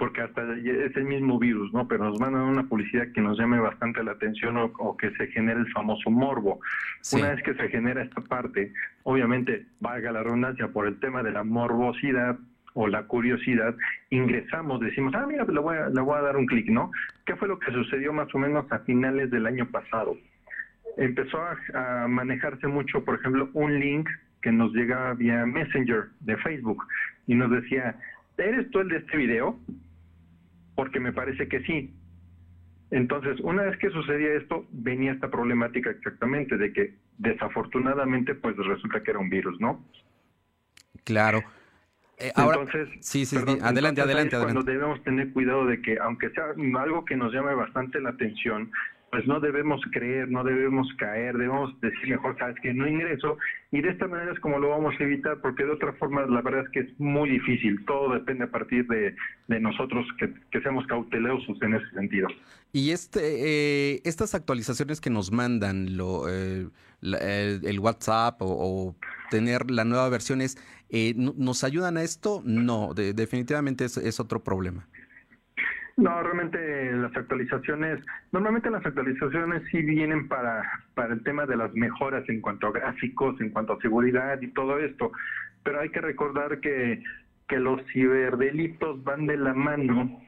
porque 0.00 0.22
hasta 0.22 0.42
es 0.54 0.96
el 0.96 1.04
mismo 1.04 1.38
virus, 1.38 1.70
¿no? 1.74 1.86
Pero 1.86 2.04
nos 2.04 2.18
mandan 2.18 2.44
una 2.44 2.62
publicidad 2.62 3.12
que 3.12 3.20
nos 3.20 3.38
llame 3.38 3.60
bastante 3.60 4.02
la 4.02 4.12
atención 4.12 4.56
o, 4.56 4.96
que 4.96 5.10
se 5.10 5.26
genere 5.26 5.60
el 5.60 5.70
famoso 5.72 6.08
morbo. 6.08 6.58
Una 7.12 7.32
vez 7.32 7.42
que 7.42 7.52
se 7.52 7.68
genera 7.68 8.02
esta 8.02 8.22
parte, 8.22 8.72
obviamente, 9.02 9.66
valga 9.78 10.10
la 10.10 10.22
redundancia, 10.22 10.68
por 10.68 10.86
el 10.86 10.98
tema 11.00 11.22
de 11.22 11.32
la 11.32 11.44
morbosidad 11.44 12.38
o 12.72 12.88
la 12.88 13.02
curiosidad, 13.02 13.76
ingresamos, 14.08 14.80
decimos, 14.80 15.12
ah, 15.14 15.26
mira, 15.28 15.44
le 15.44 15.60
voy 15.60 15.76
a, 15.76 15.90
le 15.90 16.00
voy 16.00 16.16
a 16.16 16.22
dar 16.22 16.38
un 16.38 16.46
clic, 16.46 16.70
¿no? 16.70 16.90
¿Qué 17.26 17.36
fue 17.36 17.48
lo 17.48 17.58
que 17.58 17.70
sucedió 17.70 18.14
más 18.14 18.34
o 18.34 18.38
menos 18.38 18.72
a 18.72 18.78
finales 18.78 19.30
del 19.30 19.44
año 19.44 19.66
pasado? 19.66 20.16
Empezó 20.96 21.42
a, 21.42 22.04
a 22.04 22.08
manejarse 22.08 22.66
mucho, 22.68 23.04
por 23.04 23.16
ejemplo, 23.16 23.50
un 23.52 23.78
link 23.78 24.08
que 24.40 24.50
nos 24.50 24.72
llegaba 24.72 25.12
vía 25.12 25.44
Messenger 25.44 26.04
de 26.20 26.38
Facebook 26.38 26.82
y 27.26 27.34
nos 27.34 27.50
decía, 27.50 27.96
¿eres 28.38 28.70
tú 28.70 28.80
el 28.80 28.88
de 28.88 28.96
este 28.96 29.18
video? 29.18 29.58
Porque 30.80 30.98
me 30.98 31.12
parece 31.12 31.46
que 31.46 31.60
sí. 31.64 31.94
Entonces, 32.90 33.38
una 33.40 33.64
vez 33.64 33.76
que 33.76 33.90
sucedía 33.90 34.32
esto, 34.32 34.64
venía 34.70 35.12
esta 35.12 35.30
problemática 35.30 35.90
exactamente 35.90 36.56
de 36.56 36.72
que 36.72 36.94
desafortunadamente, 37.18 38.34
pues 38.34 38.56
resulta 38.56 39.02
que 39.02 39.10
era 39.10 39.20
un 39.20 39.28
virus, 39.28 39.60
¿no? 39.60 39.84
Claro. 41.04 41.44
Eh, 42.16 42.32
entonces, 42.34 42.88
sí, 43.02 43.26
sí, 43.26 43.36
adelante, 43.36 44.00
adelante, 44.00 44.00
adelante. 44.36 44.38
Cuando 44.38 44.62
debemos 44.62 45.02
tener 45.02 45.30
cuidado 45.34 45.66
de 45.66 45.82
que, 45.82 45.98
aunque 45.98 46.30
sea 46.30 46.44
algo 46.78 47.04
que 47.04 47.14
nos 47.14 47.30
llame 47.30 47.54
bastante 47.54 48.00
la 48.00 48.08
atención, 48.08 48.72
pues 49.10 49.26
no 49.26 49.40
debemos 49.40 49.80
creer, 49.92 50.30
no 50.30 50.44
debemos 50.44 50.86
caer, 50.98 51.36
debemos 51.36 51.78
decir 51.80 52.10
mejor, 52.10 52.38
sabes 52.38 52.56
que 52.62 52.72
no 52.72 52.86
ingreso, 52.86 53.38
y 53.72 53.80
de 53.80 53.90
esta 53.90 54.06
manera 54.06 54.32
es 54.32 54.38
como 54.38 54.58
lo 54.58 54.68
vamos 54.68 54.94
a 54.98 55.02
evitar, 55.02 55.40
porque 55.40 55.64
de 55.64 55.72
otra 55.72 55.92
forma 55.94 56.24
la 56.26 56.42
verdad 56.42 56.64
es 56.64 56.70
que 56.70 56.80
es 56.80 57.00
muy 57.00 57.28
difícil, 57.28 57.84
todo 57.86 58.14
depende 58.14 58.44
a 58.44 58.50
partir 58.50 58.86
de, 58.86 59.14
nosotros 59.60 60.06
que, 60.18 60.60
seamos 60.60 60.86
cautelosos 60.86 61.60
en 61.62 61.74
ese 61.74 61.90
sentido. 61.90 62.28
Y 62.72 62.92
este, 62.92 63.94
eh, 63.94 64.00
estas 64.04 64.34
actualizaciones 64.34 65.00
que 65.00 65.10
nos 65.10 65.32
mandan, 65.32 65.96
lo, 65.96 66.28
eh, 66.28 66.68
el, 67.02 67.80
WhatsApp 67.80 68.36
o, 68.40 68.94
tener 69.30 69.70
la 69.70 69.84
nueva 69.84 70.08
versión, 70.08 70.40
eh, 70.40 71.14
¿nos 71.16 71.64
ayudan 71.64 71.96
a 71.96 72.02
esto? 72.02 72.42
No, 72.44 72.94
definitivamente 72.94 73.84
es 73.84 74.20
otro 74.20 74.42
problema. 74.42 74.86
No, 75.96 76.22
realmente 76.22 76.92
las 76.92 77.14
actualizaciones, 77.16 78.00
normalmente 78.32 78.70
las 78.70 78.84
actualizaciones 78.84 79.62
sí 79.70 79.82
vienen 79.82 80.28
para, 80.28 80.62
para 80.94 81.14
el 81.14 81.22
tema 81.22 81.46
de 81.46 81.56
las 81.56 81.72
mejoras 81.74 82.28
en 82.28 82.40
cuanto 82.40 82.68
a 82.68 82.72
gráficos, 82.72 83.40
en 83.40 83.50
cuanto 83.50 83.74
a 83.74 83.80
seguridad 83.80 84.40
y 84.40 84.48
todo 84.48 84.78
esto, 84.78 85.12
pero 85.62 85.80
hay 85.80 85.90
que 85.90 86.00
recordar 86.00 86.60
que, 86.60 87.02
que 87.48 87.58
los 87.58 87.84
ciberdelitos 87.92 89.02
van 89.04 89.26
de 89.26 89.36
la 89.36 89.52
mano 89.52 90.20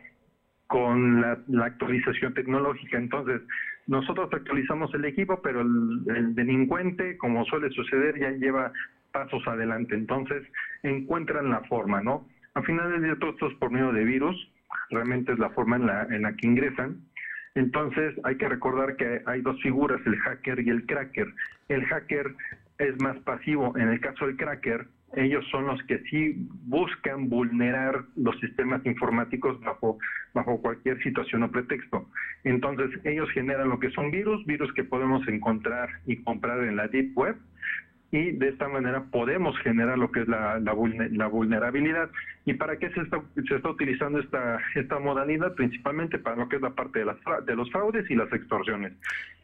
con 0.66 1.20
la, 1.20 1.64
actualización 1.64 2.34
tecnológica. 2.34 2.98
Entonces, 2.98 3.42
nosotros 3.86 4.28
actualizamos 4.32 4.92
el 4.94 5.04
equipo, 5.04 5.40
pero 5.42 5.60
el, 5.60 6.02
el, 6.16 6.34
delincuente, 6.34 7.16
como 7.18 7.44
suele 7.44 7.70
suceder, 7.70 8.18
ya 8.18 8.30
lleva 8.30 8.72
pasos 9.12 9.46
adelante. 9.46 9.94
Entonces, 9.94 10.42
encuentran 10.82 11.50
la 11.50 11.60
forma, 11.64 12.02
¿no? 12.02 12.26
A 12.54 12.62
final 12.62 12.90
del 12.90 13.02
día, 13.02 13.16
todo 13.18 13.30
esto 13.30 13.48
es 13.48 13.54
por 13.54 13.70
medio 13.70 13.92
de 13.92 14.04
virus 14.04 14.51
realmente 14.90 15.32
es 15.32 15.38
la 15.38 15.50
forma 15.50 15.76
en 15.76 15.86
la, 15.86 16.02
en 16.04 16.22
la 16.22 16.32
que 16.34 16.46
ingresan. 16.46 17.00
Entonces 17.54 18.14
hay 18.24 18.36
que 18.36 18.48
recordar 18.48 18.96
que 18.96 19.22
hay 19.26 19.42
dos 19.42 19.60
figuras, 19.62 20.00
el 20.06 20.16
hacker 20.18 20.60
y 20.60 20.70
el 20.70 20.86
cracker. 20.86 21.28
El 21.68 21.84
hacker 21.86 22.34
es 22.78 23.00
más 23.00 23.18
pasivo. 23.20 23.76
En 23.76 23.88
el 23.88 24.00
caso 24.00 24.26
del 24.26 24.36
cracker, 24.36 24.86
ellos 25.14 25.44
son 25.50 25.66
los 25.66 25.82
que 25.84 25.98
sí 26.10 26.34
buscan 26.64 27.28
vulnerar 27.28 28.04
los 28.16 28.38
sistemas 28.40 28.84
informáticos 28.86 29.60
bajo, 29.60 29.98
bajo 30.32 30.60
cualquier 30.62 31.02
situación 31.02 31.42
o 31.42 31.50
pretexto. 31.50 32.08
Entonces 32.44 32.90
ellos 33.04 33.30
generan 33.30 33.68
lo 33.68 33.78
que 33.78 33.90
son 33.90 34.10
virus, 34.10 34.44
virus 34.46 34.72
que 34.72 34.84
podemos 34.84 35.26
encontrar 35.28 35.90
y 36.06 36.16
comprar 36.22 36.64
en 36.64 36.76
la 36.76 36.88
Deep 36.88 37.16
Web 37.16 37.36
y 38.12 38.32
de 38.32 38.50
esta 38.50 38.68
manera 38.68 39.04
podemos 39.10 39.58
generar 39.60 39.96
lo 39.96 40.12
que 40.12 40.20
es 40.20 40.28
la, 40.28 40.60
la, 40.60 40.74
vulnerabilidad. 41.28 42.10
¿Y 42.44 42.52
para 42.52 42.78
qué 42.78 42.90
se 42.90 43.00
está, 43.00 43.22
se 43.48 43.56
está 43.56 43.70
utilizando 43.70 44.20
esta, 44.20 44.60
esta 44.74 44.98
modalidad? 44.98 45.54
Principalmente 45.54 46.18
para 46.18 46.36
lo 46.36 46.46
que 46.46 46.56
es 46.56 46.62
la 46.62 46.74
parte 46.74 46.98
de, 46.98 47.06
las, 47.06 47.16
de 47.46 47.56
los 47.56 47.70
fraudes 47.72 48.08
y 48.10 48.14
las 48.14 48.30
extorsiones. 48.30 48.92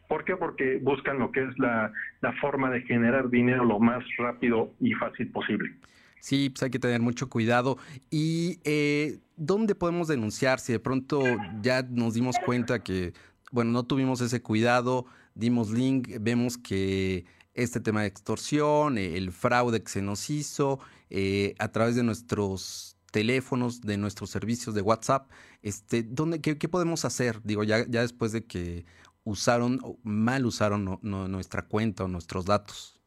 ¿Por 0.07 0.23
qué? 0.23 0.35
Porque 0.35 0.77
buscan 0.83 1.17
lo 1.17 1.31
que 1.31 1.45
es 1.45 1.57
la, 1.57 1.91
la 2.21 2.31
forma 2.33 2.69
de 2.69 2.81
generar 2.81 3.31
dinero 3.31 3.65
lo 3.65 3.79
más 3.79 4.03
rápido 4.19 4.71
y 4.79 4.93
fácil 4.93 5.31
posible. 5.31 5.73
Sí, 6.19 6.51
pues 6.51 6.61
hay 6.61 6.69
que 6.69 6.79
tener 6.79 7.01
mucho 7.01 7.27
cuidado. 7.27 7.79
¿Y 8.11 8.59
eh, 8.65 9.17
dónde 9.35 9.73
podemos 9.73 10.07
denunciar 10.07 10.59
si 10.59 10.73
de 10.73 10.79
pronto 10.79 11.23
ya 11.63 11.81
nos 11.81 12.13
dimos 12.13 12.35
cuenta 12.45 12.83
que, 12.83 13.13
bueno, 13.51 13.71
no 13.71 13.83
tuvimos 13.83 14.21
ese 14.21 14.43
cuidado, 14.43 15.07
dimos 15.33 15.71
link, 15.71 16.09
vemos 16.21 16.59
que 16.59 17.25
este 17.63 17.79
tema 17.79 18.01
de 18.01 18.07
extorsión, 18.07 18.97
eh, 18.97 19.17
el 19.17 19.31
fraude 19.31 19.81
que 19.81 19.89
se 19.89 20.01
nos 20.01 20.29
hizo 20.29 20.79
eh, 21.09 21.55
a 21.59 21.71
través 21.71 21.95
de 21.95 22.03
nuestros 22.03 22.97
teléfonos, 23.11 23.81
de 23.81 23.97
nuestros 23.97 24.29
servicios 24.29 24.75
de 24.75 24.81
WhatsApp. 24.81 25.29
Este, 25.61 26.03
¿dónde, 26.03 26.41
qué, 26.41 26.55
podemos 26.69 27.05
hacer? 27.05 27.41
Digo, 27.43 27.63
ya, 27.63 27.85
ya 27.87 28.01
después 28.01 28.31
de 28.31 28.45
que 28.45 28.85
usaron, 29.23 29.79
mal 30.03 30.45
usaron 30.45 30.99
nuestra 31.01 31.63
cuenta 31.63 32.05
o 32.05 32.07
nuestros 32.07 32.45
datos. 32.45 32.99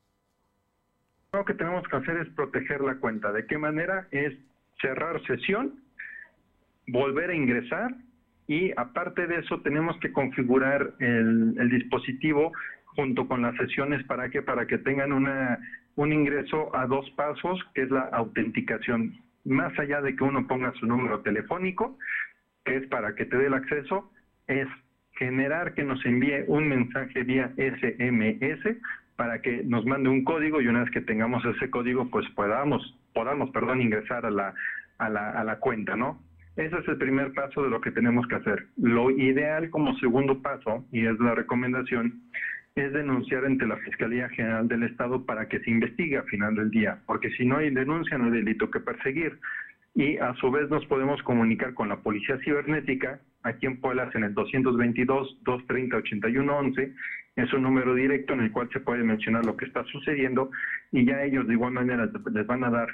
Lo 1.32 1.44
que 1.44 1.55
tenemos 1.55 1.86
que 1.88 1.96
hacer 1.96 2.18
es 2.18 2.28
proteger 2.34 2.82
la 2.82 2.96
cuenta. 2.96 3.32
¿De 3.32 3.46
qué 3.46 3.57
manera? 3.57 4.07
Es 4.11 4.34
cerrar 4.80 5.24
sesión, 5.26 5.80
volver 6.88 7.30
a 7.30 7.34
ingresar 7.34 7.94
y 8.46 8.72
aparte 8.76 9.26
de 9.26 9.38
eso 9.38 9.61
tenemos 9.62 9.96
que 10.00 10.12
configurar 10.12 10.94
el 10.98 11.70
dispositivo 11.70 12.53
junto 12.95 13.26
con 13.26 13.43
las 13.43 13.57
sesiones 13.57 14.05
para 14.05 14.28
que 14.30 14.43
para 14.43 14.66
que 14.66 14.78
tengan 14.78 15.12
una 15.12 15.59
un 15.97 16.12
ingreso 16.12 16.74
a 16.74 16.86
dos 16.86 17.09
pasos 17.11 17.61
que 17.74 17.82
es 17.82 17.90
la 17.90 18.09
autenticación. 18.12 19.14
Más 19.45 19.76
allá 19.78 20.01
de 20.01 20.16
que 20.16 20.24
uno 20.24 20.47
ponga 20.47 20.72
su 20.74 20.86
número 20.86 21.20
telefónico 21.20 21.99
que 22.64 22.76
es 22.76 22.86
para 22.88 23.14
que 23.14 23.24
te 23.24 23.36
dé 23.36 23.47
el 23.47 23.55
acceso 23.55 24.11
es 24.47 24.68
generar 25.12 25.74
que 25.74 25.84
nos 25.84 26.05
envíe 26.07 26.45
un 26.47 26.68
mensaje 26.68 27.22
vía 27.24 27.53
SMS 27.57 28.76
para 29.16 29.43
que 29.43 29.62
nos 29.64 29.84
mande 29.84 30.09
un 30.09 30.24
código 30.24 30.61
y 30.61 30.68
una 30.68 30.80
vez 30.80 30.90
que 30.90 31.01
tengamos 31.01 31.45
ese 31.45 31.70
código 31.70 32.09
pues 32.11 32.28
podamos 32.30 32.99
podamos 33.12 33.51
perdón 33.51 33.82
ingresar 33.82 34.24
a 34.24 34.30
la 34.30 34.55
a 34.99 35.09
la, 35.09 35.30
a 35.30 35.45
la 35.45 35.59
cuenta 35.59 35.97
no 35.97 36.20
ese 36.57 36.78
es 36.78 36.88
el 36.88 36.99
primer 36.99 37.32
paso 37.32 37.62
de 37.62 37.70
lo 37.70 37.80
que 37.80 37.90
tenemos 37.90 38.26
que 38.26 38.34
hacer. 38.34 38.66
Lo 38.76 39.11
ideal 39.11 39.70
como 39.70 39.97
segundo 39.99 40.43
paso, 40.43 40.84
y 40.93 41.07
es 41.07 41.18
la 41.18 41.34
recomendación, 41.34 42.20
es 42.75 42.93
denunciar 42.93 43.45
ante 43.45 43.66
la 43.66 43.77
Fiscalía 43.79 44.29
General 44.31 44.66
del 44.66 44.85
Estado 44.85 45.27
para 45.27 45.49
que 45.49 45.61
se 45.61 45.70
investigue 45.70 46.16
a 46.16 46.23
final 46.23 46.55
del 46.55 46.70
día, 46.70 47.01
porque 47.07 47.31
si 47.33 47.45
no 47.45 47.59
hay 47.59 47.68
denuncia 47.70 48.16
no 48.16 48.25
hay 48.27 48.31
delito 48.31 48.70
que 48.70 48.81
perseguir. 48.81 49.39
Y 49.95 50.16
a 50.16 50.33
su 50.37 50.51
vez 50.51 50.70
nos 50.70 50.87
podemos 50.87 51.23
comunicar 51.23 51.75
con 51.75 51.91
la 51.91 52.01
Policía 52.01 52.39
Cibernética, 52.43 53.20
aquí 53.43 53.66
en 53.66 53.79
Puebla 53.79 54.09
en 54.14 54.25
el 54.25 54.35
222-230-8111, 54.35 56.95
es 57.37 57.53
un 57.53 57.62
número 57.62 57.95
directo 57.95 58.33
en 58.33 58.41
el 58.41 58.51
cual 58.53 58.70
se 58.73 58.81
puede 58.81 59.05
mencionar 59.05 59.45
lo 59.45 59.55
que 59.57 59.66
está 59.66 59.85
sucediendo 59.85 60.51
y 60.93 61.05
ya 61.05 61.23
ellos 61.23 61.47
de 61.47 61.53
igual 61.53 61.75
manera 61.75 62.09
les 62.33 62.47
van 62.47 62.64
a 62.64 62.70
dar 62.70 62.89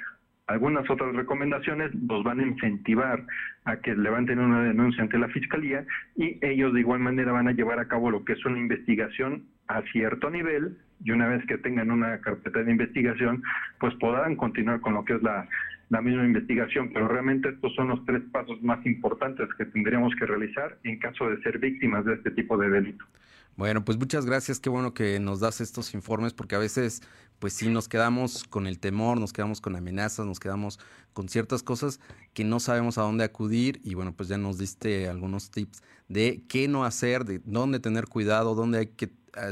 algunas 0.47 0.89
otras 0.89 1.15
recomendaciones, 1.15 1.93
los 1.93 2.21
van 2.23 2.41
a 2.41 2.43
incentivar 2.43 3.25
a 3.65 3.77
que 3.77 3.95
levanten 3.95 4.39
una 4.39 4.63
denuncia 4.63 5.03
ante 5.03 5.19
la 5.19 5.29
Fiscalía 5.29 5.85
y 6.17 6.37
ellos 6.41 6.73
de 6.73 6.81
igual 6.81 6.99
manera 6.99 7.31
van 7.31 7.47
a 7.47 7.53
llevar 7.53 7.79
a 7.79 7.87
cabo 7.87 8.11
lo 8.11 8.25
que 8.25 8.33
es 8.33 8.43
una 8.45 8.57
investigación 8.57 9.45
a 9.69 9.83
cierto 9.93 10.29
nivel 10.29 10.77
y 11.03 11.11
una 11.11 11.27
vez 11.27 11.45
que 11.47 11.57
tengan 11.57 11.91
una 11.91 12.19
carpeta 12.19 12.61
de 12.63 12.71
investigación, 12.71 13.41
pues 13.79 13.93
podrán 13.95 14.35
continuar 14.35 14.81
con 14.81 14.95
lo 14.95 15.05
que 15.05 15.13
es 15.13 15.23
la, 15.23 15.47
la 15.89 16.01
misma 16.01 16.25
investigación, 16.25 16.91
pero 16.93 17.07
realmente 17.07 17.49
estos 17.49 17.73
son 17.75 17.87
los 17.87 18.03
tres 18.05 18.21
pasos 18.31 18.61
más 18.61 18.83
importantes 18.85 19.47
que 19.57 19.65
tendríamos 19.65 20.13
que 20.15 20.25
realizar 20.25 20.77
en 20.83 20.99
caso 20.99 21.29
de 21.29 21.41
ser 21.41 21.59
víctimas 21.59 22.03
de 22.03 22.15
este 22.15 22.31
tipo 22.31 22.57
de 22.57 22.69
delito. 22.69 23.05
Bueno, 23.55 23.83
pues 23.83 23.97
muchas 23.97 24.25
gracias, 24.25 24.59
qué 24.59 24.69
bueno 24.69 24.93
que 24.93 25.19
nos 25.19 25.41
das 25.41 25.59
estos 25.59 25.93
informes, 25.93 26.33
porque 26.33 26.55
a 26.55 26.59
veces, 26.59 27.01
pues 27.39 27.53
sí, 27.53 27.69
nos 27.69 27.89
quedamos 27.89 28.45
con 28.45 28.67
el 28.67 28.79
temor, 28.79 29.19
nos 29.19 29.33
quedamos 29.33 29.59
con 29.59 29.75
amenazas, 29.75 30.25
nos 30.25 30.39
quedamos 30.39 30.79
con 31.11 31.27
ciertas 31.27 31.61
cosas 31.61 31.99
que 32.33 32.45
no 32.45 32.61
sabemos 32.61 32.97
a 32.97 33.01
dónde 33.01 33.25
acudir. 33.25 33.81
Y 33.83 33.95
bueno, 33.95 34.13
pues 34.15 34.29
ya 34.29 34.37
nos 34.37 34.57
diste 34.57 35.09
algunos 35.09 35.51
tips 35.51 35.83
de 36.07 36.41
qué 36.47 36.69
no 36.69 36.85
hacer, 36.85 37.25
de 37.25 37.41
dónde 37.43 37.81
tener 37.81 38.05
cuidado, 38.05 38.55
dónde 38.55 38.79
hay 38.79 38.87
que 38.87 39.09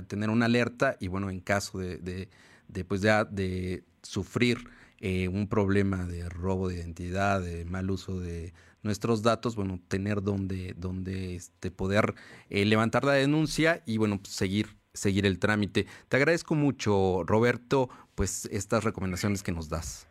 tener 0.08 0.30
una 0.30 0.46
alerta 0.46 0.98
y 1.00 1.08
bueno, 1.08 1.30
en 1.30 1.40
caso 1.40 1.80
de, 1.80 2.30
de, 2.68 2.86
pues 2.86 3.02
ya 3.02 3.26
de 3.26 3.84
sufrir 4.04 4.70
eh, 5.00 5.28
un 5.28 5.48
problema 5.48 6.06
de 6.06 6.28
robo 6.30 6.70
de 6.70 6.76
identidad, 6.76 7.42
de 7.42 7.66
mal 7.66 7.90
uso 7.92 8.20
de 8.20 8.54
nuestros 8.84 9.22
datos, 9.22 9.56
bueno, 9.56 9.80
tener 9.88 10.22
donde, 10.22 10.74
donde 10.78 11.36
este, 11.36 11.72
poder 11.72 12.16
eh, 12.50 12.66
levantar 12.66 13.04
la 13.04 13.14
denuncia 13.14 13.84
y 13.86 13.98
bueno, 13.98 14.18
pues, 14.18 14.34
seguir, 14.34 14.68
seguir 14.94 15.26
el 15.26 15.40
trámite. 15.40 15.86
Te 16.10 16.18
agradezco 16.18 16.56
mucho, 16.56 17.24
Roberto, 17.26 17.90
pues 18.16 18.46
estas 18.52 18.84
recomendaciones 18.84 19.44
que 19.44 19.52
nos 19.52 19.70
das. 19.70 20.08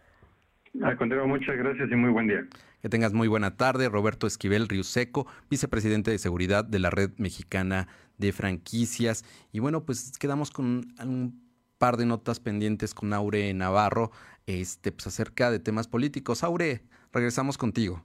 Al 0.82 0.96
contrario, 0.96 1.26
muchas 1.26 1.56
gracias 1.56 1.90
y 1.90 1.94
muy 1.94 2.10
buen 2.10 2.28
día. 2.28 2.46
Que 2.82 2.88
tengas 2.88 3.12
muy 3.12 3.28
buena 3.28 3.56
tarde. 3.56 3.88
Roberto 3.88 4.26
Esquivel 4.26 4.68
Riuseco, 4.68 5.26
vicepresidente 5.50 6.10
de 6.10 6.18
seguridad 6.18 6.64
de 6.64 6.78
la 6.78 6.90
Red 6.90 7.12
Mexicana 7.16 7.88
de 8.18 8.32
Franquicias. 8.32 9.24
Y 9.52 9.60
bueno, 9.60 9.84
pues 9.84 10.18
quedamos 10.18 10.50
con 10.50 10.86
un 11.00 11.46
par 11.78 11.96
de 11.96 12.06
notas 12.06 12.40
pendientes 12.40 12.94
con 12.94 13.12
Aure 13.12 13.52
Navarro 13.54 14.10
este, 14.46 14.92
pues 14.92 15.06
acerca 15.06 15.50
de 15.50 15.58
temas 15.58 15.88
políticos. 15.88 16.44
Aure, 16.44 16.82
regresamos 17.12 17.58
contigo. 17.58 18.02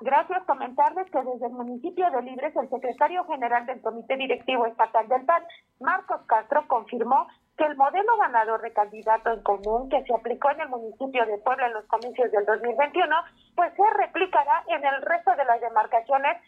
Gracias. 0.00 0.42
Comentarles 0.44 1.10
que 1.10 1.18
desde 1.22 1.46
el 1.46 1.52
municipio 1.52 2.10
de 2.10 2.22
Libres, 2.22 2.56
el 2.56 2.70
secretario 2.70 3.24
general 3.24 3.66
del 3.66 3.82
Comité 3.82 4.16
Directivo 4.16 4.64
Estatal 4.66 5.06
del 5.08 5.24
PAN, 5.26 5.42
Marcos 5.78 6.22
Castro, 6.26 6.66
confirmó 6.68 7.26
que 7.58 7.66
el 7.66 7.76
modelo 7.76 8.16
ganador 8.16 8.62
de 8.62 8.72
candidato 8.72 9.30
en 9.30 9.42
común 9.42 9.90
que 9.90 10.02
se 10.04 10.14
aplicó 10.14 10.50
en 10.50 10.62
el 10.62 10.70
municipio 10.70 11.26
de 11.26 11.36
Puebla 11.38 11.66
en 11.66 11.74
los 11.74 11.84
comicios 11.84 12.32
del 12.32 12.46
2021, 12.46 13.14
pues 13.54 13.74
se 13.74 13.90
replicará 13.98 14.64
en 14.68 14.82
el 14.82 15.02
resto 15.02 15.36
de 15.36 15.44
las 15.44 15.60
demarcaciones 15.60 16.38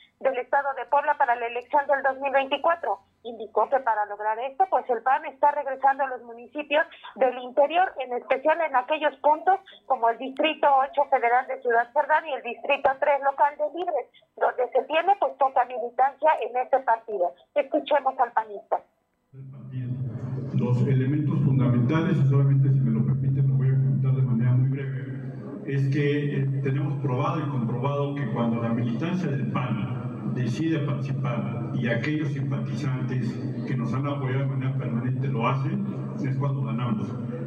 estado 0.52 0.74
de 0.76 0.84
Puebla 0.90 1.16
para 1.16 1.34
la 1.34 1.46
elección 1.46 1.80
del 1.88 2.02
2024. 2.02 2.98
Indicó 3.24 3.70
que 3.70 3.80
para 3.80 4.04
lograr 4.04 4.38
esto, 4.40 4.66
pues 4.68 4.84
el 4.90 5.00
PAN 5.00 5.24
está 5.24 5.50
regresando 5.50 6.04
a 6.04 6.08
los 6.08 6.22
municipios 6.24 6.84
del 7.14 7.38
interior, 7.38 7.90
en 8.04 8.12
especial 8.12 8.60
en 8.60 8.76
aquellos 8.76 9.16
puntos 9.24 9.60
como 9.86 10.10
el 10.10 10.18
Distrito 10.18 10.68
8 10.92 11.08
Federal 11.08 11.46
de 11.46 11.58
Ciudad 11.62 11.88
Cerdán 11.94 12.28
y 12.28 12.34
el 12.34 12.42
Distrito 12.42 12.90
3 13.00 13.22
local 13.24 13.54
de 13.56 13.78
Libres, 13.78 14.06
donde 14.36 14.68
se 14.68 14.82
tiene 14.84 15.16
pues 15.18 15.32
poca 15.38 15.64
militancia 15.64 16.30
en 16.42 16.54
este 16.54 16.80
partido. 16.80 17.32
Escuchemos 17.54 18.12
al 18.18 18.32
panista 18.32 18.76
los 20.54 20.86
elementos 20.86 21.40
fundamentales, 21.40 22.14
solamente 22.28 22.68
si 22.68 22.78
me 22.78 22.90
lo 22.90 23.06
permiten 23.06 23.48
lo 23.48 23.54
voy 23.54 23.68
a 23.68 23.74
comentar 23.74 24.14
de 24.14 24.22
manera 24.22 24.52
muy 24.52 24.68
breve, 24.68 25.02
es 25.64 25.88
que 25.88 26.36
eh, 26.36 26.60
tenemos 26.62 27.00
probado 27.00 27.40
y 27.40 27.50
comprobado 27.50 28.14
que 28.14 28.30
cuando 28.32 28.62
la 28.62 28.68
militancia 28.68 29.30
del 29.30 29.50
PAN 29.50 30.11
decide 30.34 30.78
participar 30.80 31.72
y 31.74 31.88
aquellos 31.88 32.28
simpatizantes 32.32 33.32
que 33.66 33.76
nos 33.76 33.92
han 33.92 34.06
apoyado 34.06 34.40
de 34.40 34.46
manera 34.46 34.76
permanente 34.76 35.28
lo 35.28 35.46
hacen, 35.48 35.84
es 36.22 36.36
cuando 36.36 36.64
ganamos. 36.64 37.06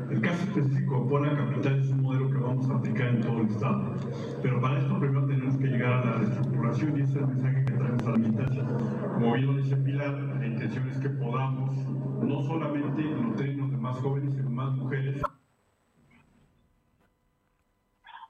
El 0.10 0.22
caso 0.22 0.44
específico 0.44 1.02
de 1.02 1.10
Puebla 1.10 1.36
Capital 1.36 1.80
es 1.80 1.90
un 1.90 2.02
modelo 2.02 2.30
que 2.30 2.38
vamos 2.38 2.70
a 2.70 2.76
aplicar 2.76 3.08
en 3.08 3.22
todo 3.22 3.42
el 3.42 3.48
Estado. 3.48 3.96
Pero 4.42 4.62
para 4.62 4.80
esto 4.80 5.00
primero 5.00 5.26
tenemos 5.26 5.58
que 5.58 5.68
llegar 5.68 5.94
a 5.94 6.06
la 6.06 6.12
reestructuración 6.18 6.98
y 6.98 7.02
ese 7.02 7.12
es 7.12 7.18
el 7.18 7.28
mensaje 7.28 7.66
que 7.66 7.72
traemos 7.74 8.04
a 8.04 8.12
la 8.12 8.18
militancia. 8.18 8.64
Como 9.14 9.34
bien 9.34 9.58
dice 9.58 9.76
Pilar, 9.78 10.14
la 10.40 10.48
intención 10.48 10.88
es 10.90 10.98
que 10.98 11.10
podamos 11.10 11.76
no 12.24 12.42
solamente 12.44 13.02
en 13.02 13.36
términos 13.36 13.72
de 13.72 13.78
más 13.78 13.98
jóvenes, 13.98 14.34
sino 14.36 14.50
más 14.50 14.76
mujeres. 14.76 15.22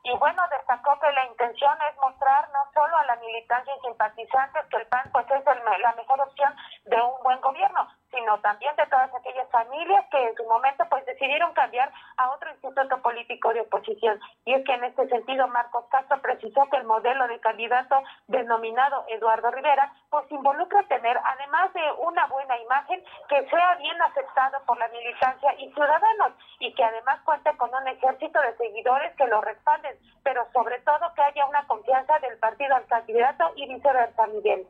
Y 0.06 0.16
bueno, 0.18 0.44
destacó 0.52 1.00
que 1.00 1.12
la 1.14 1.26
intención 1.26 1.76
es 1.90 1.98
mostrar 1.98 2.48
no 2.50 2.60
solo 2.76 2.96
a 2.96 3.06
la 3.06 3.16
militancia 3.16 3.74
y 3.76 3.88
simpatizantes 3.88 4.66
que 4.70 4.78
el 4.78 4.86
PAN 4.86 5.10
pues 5.12 5.26
es 5.32 5.44
la 5.44 5.94
mejor 5.94 6.22
opción 6.22 6.56
de 6.86 7.02
un 7.02 7.24
buen 7.24 7.42
gobierno, 7.42 7.88
sino 8.16 8.40
también 8.40 8.74
de 8.78 8.86
todas 8.88 9.14
aquellas 9.14 9.50
familias 9.50 10.06
que 10.10 10.24
en 10.24 10.36
su 10.36 10.44
momento 10.46 10.86
pues 10.90 11.06
decidieron 11.06 11.54
cambiar 11.54 11.92
a 12.18 12.32
otro 12.32 12.50
instituto 12.52 13.02
político 13.02 13.54
de 13.54 13.62
oposición. 13.62 14.20
Y 14.46 14.54
es 14.54 14.66
que 14.66 14.74
en 14.74 14.86
este 14.86 15.08
sentido 15.10 15.48
Marcos 15.50 15.86
Castro 15.92 16.22
precisó 16.22 16.66
que 16.72 16.78
el 16.78 16.86
modelo 16.86 17.28
de 17.28 17.40
candidato 17.40 18.02
denominado 18.28 19.06
Eduardo 19.10 19.52
Rivera 19.52 19.92
pues 20.10 20.32
involucra 20.32 20.84
tener, 20.88 21.20
además 21.24 21.74
de 21.74 21.82
una 22.00 22.26
buena 22.28 22.58
imagen, 22.60 23.04
que 23.28 23.46
sea 23.50 23.76
bien 23.76 24.02
aceptado 24.02 24.64
por 24.66 24.78
la 24.78 24.88
militancia 24.88 25.54
y 25.58 25.72
ciudadanos 25.74 26.34
y 26.60 26.74
que 26.74 26.84
además 26.84 27.20
cuente 27.26 27.56
con 27.58 27.74
un 27.74 27.88
ejército 27.88 28.40
de 28.40 28.56
seguidores 28.56 29.14
que 29.18 29.28
lo 29.28 29.42
respalden, 29.42 29.98
pero 30.24 30.48
sobre 30.54 30.80
todo 30.82 31.14
que 31.16 31.22
haya 31.22 31.46
una 31.48 31.68
confianza 31.68 32.18
del 32.20 32.38
partido 32.40 32.76
al 32.76 32.86
candidato 32.86 33.52
y 33.56 33.68
viceversa, 33.68 34.28
Miguel. 34.28 34.66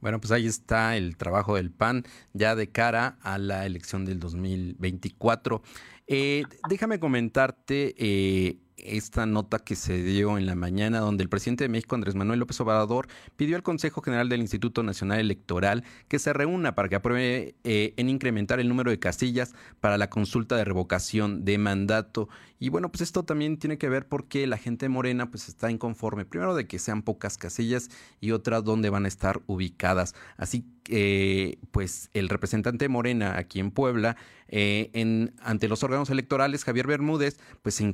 Bueno, 0.00 0.20
pues 0.20 0.30
ahí 0.30 0.46
está 0.46 0.96
el 0.96 1.16
trabajo 1.16 1.56
del 1.56 1.70
PAN 1.70 2.04
ya 2.32 2.54
de 2.54 2.68
cara 2.68 3.18
a 3.22 3.38
la 3.38 3.66
elección 3.66 4.04
del 4.04 4.18
2024. 4.18 5.62
Eh, 6.06 6.42
déjame 6.68 6.98
comentarte 6.98 7.94
eh, 7.96 8.58
esta 8.84 9.26
nota 9.26 9.58
que 9.58 9.76
se 9.76 10.02
dio 10.02 10.38
en 10.38 10.46
la 10.46 10.54
mañana 10.54 11.00
donde 11.00 11.22
el 11.22 11.28
presidente 11.28 11.64
de 11.64 11.68
México, 11.68 11.94
Andrés 11.94 12.14
Manuel 12.14 12.40
López 12.40 12.60
Obrador, 12.60 13.08
pidió 13.36 13.56
al 13.56 13.62
Consejo 13.62 14.02
General 14.02 14.28
del 14.28 14.40
Instituto 14.40 14.82
Nacional 14.82 15.20
Electoral 15.20 15.84
que 16.08 16.18
se 16.18 16.32
reúna 16.32 16.74
para 16.74 16.88
que 16.88 16.96
apruebe 16.96 17.54
eh, 17.64 17.94
en 17.96 18.08
incrementar 18.08 18.60
el 18.60 18.68
número 18.68 18.90
de 18.90 18.98
casillas 18.98 19.54
para 19.80 19.98
la 19.98 20.10
consulta 20.10 20.56
de 20.56 20.64
revocación 20.64 21.44
de 21.44 21.58
mandato. 21.58 22.28
Y 22.58 22.68
bueno, 22.68 22.90
pues 22.90 23.00
esto 23.00 23.22
también 23.22 23.58
tiene 23.58 23.78
que 23.78 23.88
ver 23.88 24.06
porque 24.06 24.46
la 24.46 24.58
gente 24.58 24.88
morena 24.88 25.30
pues 25.30 25.48
está 25.48 25.70
inconforme, 25.70 26.26
primero 26.26 26.54
de 26.54 26.66
que 26.66 26.78
sean 26.78 27.02
pocas 27.02 27.38
casillas 27.38 27.88
y 28.20 28.32
otra 28.32 28.60
donde 28.60 28.90
van 28.90 29.06
a 29.06 29.08
estar 29.08 29.40
ubicadas. 29.46 30.14
Así 30.36 30.66
que 30.84 31.58
pues 31.70 32.10
el 32.12 32.28
representante 32.28 32.88
morena 32.88 33.38
aquí 33.38 33.60
en 33.60 33.70
Puebla, 33.70 34.16
eh, 34.52 34.90
en, 34.92 35.34
ante 35.40 35.68
los 35.68 35.82
órganos 35.84 36.10
electorales, 36.10 36.64
Javier 36.64 36.86
Bermúdez, 36.86 37.38
pues 37.62 37.76
se 37.76 37.84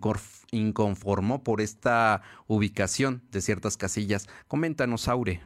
inconformó 0.50 1.44
por 1.44 1.60
esta 1.60 2.22
ubicación 2.46 3.22
de 3.30 3.42
ciertas 3.42 3.76
casillas. 3.76 4.26
Coméntanos, 4.48 5.06
Aure. 5.08 5.42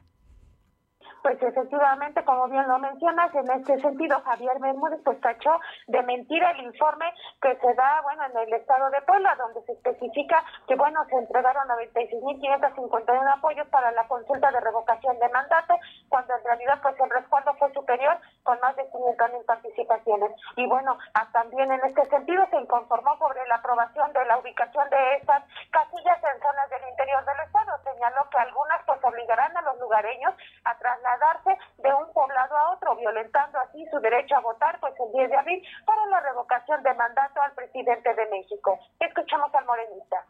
Pues 1.22 1.42
efectivamente, 1.42 2.24
como 2.24 2.48
bien 2.48 2.66
lo 2.66 2.78
mencionas, 2.78 3.34
en 3.34 3.50
este 3.50 3.78
sentido 3.80 4.20
Javier 4.24 4.58
Bermúdez 4.58 5.00
pues 5.04 5.20
tachó 5.20 5.60
de 5.86 6.02
mentira 6.02 6.52
el 6.52 6.64
informe 6.64 7.12
que 7.42 7.54
se 7.56 7.74
da, 7.74 8.00
bueno, 8.02 8.24
en 8.24 8.38
el 8.38 8.52
estado 8.54 8.88
de 8.88 9.02
Puebla, 9.02 9.34
donde 9.36 9.60
se 9.62 9.72
especifica 9.72 10.42
que, 10.66 10.76
bueno, 10.76 11.04
se 11.10 11.16
entregaron 11.16 11.68
96.551 11.68 13.36
apoyos 13.36 13.68
para 13.68 13.92
la 13.92 14.08
consulta 14.08 14.50
de 14.50 14.60
revocación 14.60 15.18
de 15.18 15.28
mandato, 15.28 15.74
cuando 16.08 16.34
en 16.34 16.44
realidad 16.44 16.78
pues 16.80 16.98
el 16.98 17.10
respaldo 17.10 17.52
fue 17.58 17.70
superior 17.74 18.16
con 18.42 18.58
más 18.60 18.74
de 18.76 18.90
500.000 18.90 19.44
participaciones. 19.44 20.30
Y 20.56 20.66
bueno, 20.66 20.96
también 21.32 21.70
en 21.70 21.84
este 21.84 22.04
sentido 22.08 22.46
se 22.50 22.60
inconformó 22.60 23.16
sobre 23.18 23.46
la 23.46 23.56
aprobación 23.56 24.10
de 24.14 24.24
la 24.24 24.38
ubicación 24.38 24.88
de 24.88 25.16
estas 25.16 25.44
casillas 25.70 26.18
en 26.32 26.40
zonas 26.40 26.70
del 26.70 26.88
interior 26.88 27.22
del 27.26 27.40
estado. 27.44 27.72
Señaló 27.84 28.28
que 28.30 28.38
algunas 28.38 28.80
pues 28.86 29.04
obligarán 29.04 29.54
a 29.56 29.62
los 29.62 29.78
lugareños 29.78 30.34
a 30.64 30.78
trasladar 30.78 31.09
darse 31.18 31.58
de 31.78 31.94
un 31.94 32.12
poblado 32.12 32.56
a 32.56 32.74
otro, 32.74 32.96
violentando 32.96 33.58
así 33.58 33.86
su 33.90 33.98
derecho 34.00 34.36
a 34.36 34.40
votar 34.40 34.78
pues 34.80 34.94
el 35.00 35.12
10 35.12 35.30
de 35.30 35.36
abril 35.36 35.62
para 35.84 36.06
la 36.06 36.20
revocación 36.20 36.82
de 36.82 36.94
mandato 36.94 37.42
al 37.42 37.52
presidente 37.52 38.14
de 38.14 38.26
México. 38.30 38.78
Escuchamos 39.00 39.54
al 39.54 39.66
morenista. 39.66 40.24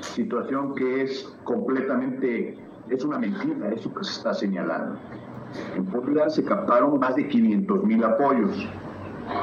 Situación 0.00 0.74
que 0.74 1.02
es 1.02 1.24
completamente, 1.44 2.58
es 2.90 3.04
una 3.04 3.18
mentira 3.18 3.68
eso 3.68 3.94
que 3.94 4.02
se 4.04 4.12
está 4.12 4.32
señalando. 4.34 4.98
En 5.76 5.86
Puebla 5.86 6.28
se 6.30 6.44
captaron 6.44 6.98
más 6.98 7.14
de 7.14 7.28
500 7.28 7.84
mil 7.84 8.02
apoyos, 8.02 8.68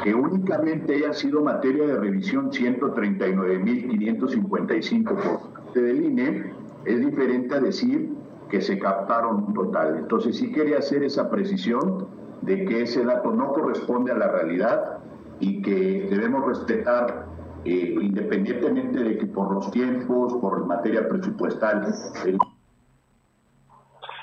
que 0.04 0.14
únicamente 0.14 0.96
haya 0.96 1.14
sido 1.14 1.42
materia 1.42 1.88
de 1.88 1.96
revisión 1.96 2.52
139.555 2.52 5.06
por 5.06 5.54
parte 5.54 5.82
del 5.82 6.04
INE, 6.04 6.54
es 6.86 7.00
diferente 7.00 7.56
a 7.56 7.60
decir 7.60 8.14
que 8.52 8.62
se 8.62 8.78
captaron 8.78 9.54
total. 9.54 9.96
Entonces 9.98 10.38
sí 10.38 10.52
quería 10.52 10.80
hacer 10.80 11.04
esa 11.04 11.30
precisión 11.30 12.08
de 12.42 12.66
que 12.66 12.84
ese 12.84 13.06
dato 13.06 13.32
no 13.32 13.54
corresponde 13.54 14.12
a 14.12 14.16
la 14.16 14.28
realidad 14.28 14.98
y 15.40 15.62
que 15.62 16.08
debemos 16.10 16.46
respetar, 16.46 17.26
eh, 17.64 17.96
independientemente 18.02 19.00
de 19.00 19.18
que 19.18 19.26
por 19.26 19.54
los 19.54 19.72
tiempos, 19.72 20.34
por 20.34 20.66
materia 20.66 21.08
presupuestal. 21.08 21.88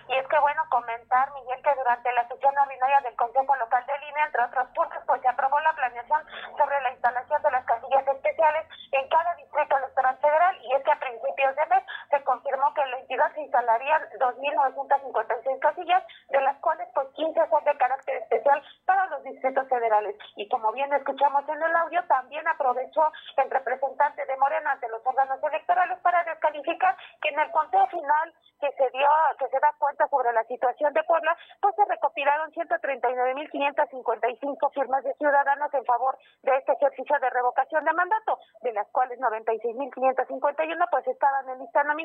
Y 0.09 0.15
es 0.17 0.27
que 0.29 0.39
bueno 0.41 0.63
comentar, 0.71 1.33
Miguel, 1.35 1.61
que 1.63 1.75
durante 1.77 2.13
la 2.13 2.29
sesión 2.29 2.53
ordinaria 2.57 3.01
del 3.01 3.17
Consejo 3.17 3.57
Local 3.57 3.85
de 3.87 4.07
Línea, 4.07 4.25
entre 4.27 4.45
otros 4.45 4.69
puntos, 4.75 4.99
pues 5.07 5.21
se 5.23 5.29
aprobó 5.29 5.61
la 5.61 5.73
planeación 5.75 6.21
sobre 6.57 6.81
la 6.81 6.93
instalación 6.93 7.43
de 7.43 7.51
las 7.51 7.65
casillas 7.65 8.09
especiales 8.09 8.65
en 8.93 9.09
cada 9.09 9.35
distrito 9.37 9.77
electoral 9.77 10.17
federal 10.21 10.57
y 10.65 10.73
es 10.73 10.83
que 10.85 10.93
a 10.93 11.01
principios 11.01 11.57
de 11.57 11.67
mes 11.67 11.85
se 12.11 12.23
confirmó 12.25 12.75
que 12.75 12.83
en 12.83 12.91
la 12.91 12.99
entidad 12.99 13.33
se 13.35 13.43
instalarían 13.43 14.03
2.956 14.19 15.59
casillas, 15.61 16.03
de 16.29 16.41
las 16.41 16.57
cuales 16.59 16.89
pues 16.95 17.09
15 17.15 17.49
son 17.49 17.65
de 17.65 17.77
carácter 17.77 18.17
especial 18.17 18.61
para 18.87 19.07
los 19.07 19.23
distritos 19.25 19.69
federales. 19.69 20.17
Y 20.37 20.49
como 20.49 20.73
bien 20.73 20.93
escuchamos 20.93 21.49
en 21.49 21.63
el 21.63 21.77
audio, 21.77 22.03
también 22.05 22.47
aprovechó 22.49 23.13
el 23.37 23.51
representante 23.51 24.25
de 24.27 24.37
Morena 24.37 24.73
ante 24.73 24.89
los 24.89 25.01
órganos 25.05 25.41
electorales 25.43 25.99
para 26.01 26.25
descalificar 26.25 26.97
que 27.21 27.29
en 27.29 27.39
el 27.39 27.51
conteo 27.51 27.87
final 27.89 28.33
que 28.61 28.73
se 28.73 28.91
dio, 28.91 29.09
que 29.39 29.49
se 29.49 29.61
da 29.61 29.73
cuenta 29.79 30.09
sobre 30.09 30.33
la 30.33 30.43
situación 30.45 30.93
de 30.93 31.05
Puebla, 31.05 31.37
pues 31.61 31.77
se 31.77 31.85
recopilaron 31.85 32.51
139.555 32.53 34.73
firmas 34.73 35.05
de 35.05 35.15
ciudadanos 35.15 35.73
en 35.75 35.85
favor 35.85 36.19
de 36.43 36.57
este 36.57 36.73
ejercicio 36.73 37.17
de 37.21 37.31
revocación 37.31 37.85
de 37.85 37.93
mandato, 37.93 38.41
de 38.63 38.73
las 38.73 38.89
cuales 38.89 39.21
96.551 39.21 40.89
pues 40.91 41.07
estaban 41.07 41.49
en 41.49 41.61
lista 41.61 41.85
nominal, 41.85 41.98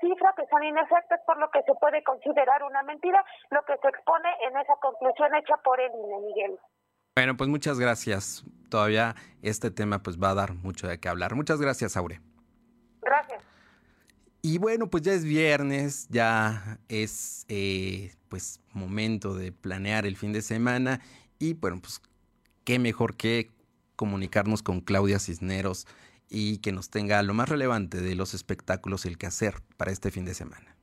cifras 0.00 0.34
que 0.36 0.46
son 0.50 0.64
inexactas 0.64 1.20
por 1.26 1.38
lo 1.38 1.50
que 1.50 1.62
se 1.62 1.74
puede 1.80 2.02
considerar 2.02 2.62
una 2.62 2.82
mentira, 2.82 3.24
lo 3.50 3.62
que 3.64 3.74
se 3.80 3.88
expone 3.88 4.28
en 4.48 4.56
esa 4.56 4.76
conclusión 4.76 5.34
hecha 5.34 5.56
por 5.64 5.80
el 5.80 5.90
INE, 5.92 6.20
Miguel. 6.26 6.58
Bueno, 7.16 7.36
pues 7.36 7.48
muchas 7.48 7.78
gracias. 7.78 8.44
todavía 8.68 9.14
este 9.42 9.70
tema 9.70 10.02
pues 10.02 10.18
va 10.18 10.30
a 10.30 10.34
dar 10.34 10.54
mucho 10.54 10.88
de 10.88 10.98
qué 10.98 11.08
hablar. 11.08 11.34
Muchas 11.34 11.60
gracias, 11.60 11.96
Aure. 11.96 12.20
Gracias. 13.02 13.42
Y 14.42 14.58
bueno, 14.58 14.90
pues 14.90 15.02
ya 15.02 15.12
es 15.12 15.24
viernes, 15.24 16.08
ya 16.10 16.78
es 16.88 17.46
eh, 17.48 18.12
pues 18.28 18.60
momento 18.72 19.34
de 19.34 19.52
planear 19.52 20.06
el 20.06 20.16
fin 20.16 20.32
de 20.32 20.42
semana 20.42 21.00
y 21.38 21.54
bueno, 21.54 21.78
pues 21.80 22.02
qué 22.64 22.78
mejor 22.78 23.16
que 23.16 23.50
comunicarnos 23.96 24.62
con 24.62 24.80
Claudia 24.80 25.18
Cisneros 25.18 25.86
y 26.28 26.58
que 26.58 26.72
nos 26.72 26.90
tenga 26.90 27.22
lo 27.22 27.34
más 27.34 27.48
relevante 27.48 28.00
de 28.00 28.14
los 28.14 28.34
espectáculos 28.34 29.04
y 29.04 29.08
el 29.08 29.18
que 29.18 29.26
hacer 29.26 29.54
para 29.76 29.92
este 29.92 30.10
fin 30.10 30.24
de 30.24 30.34
semana. 30.34 30.76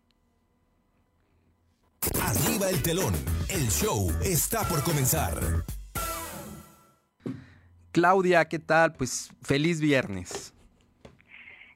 Arriba 2.22 2.70
el 2.70 2.82
telón, 2.82 3.14
el 3.50 3.68
show 3.70 4.10
está 4.24 4.64
por 4.68 4.84
comenzar. 4.84 5.34
Claudia, 7.92 8.46
¿qué 8.46 8.60
tal? 8.60 8.94
Pues 8.94 9.32
feliz 9.42 9.82
viernes. 9.82 10.54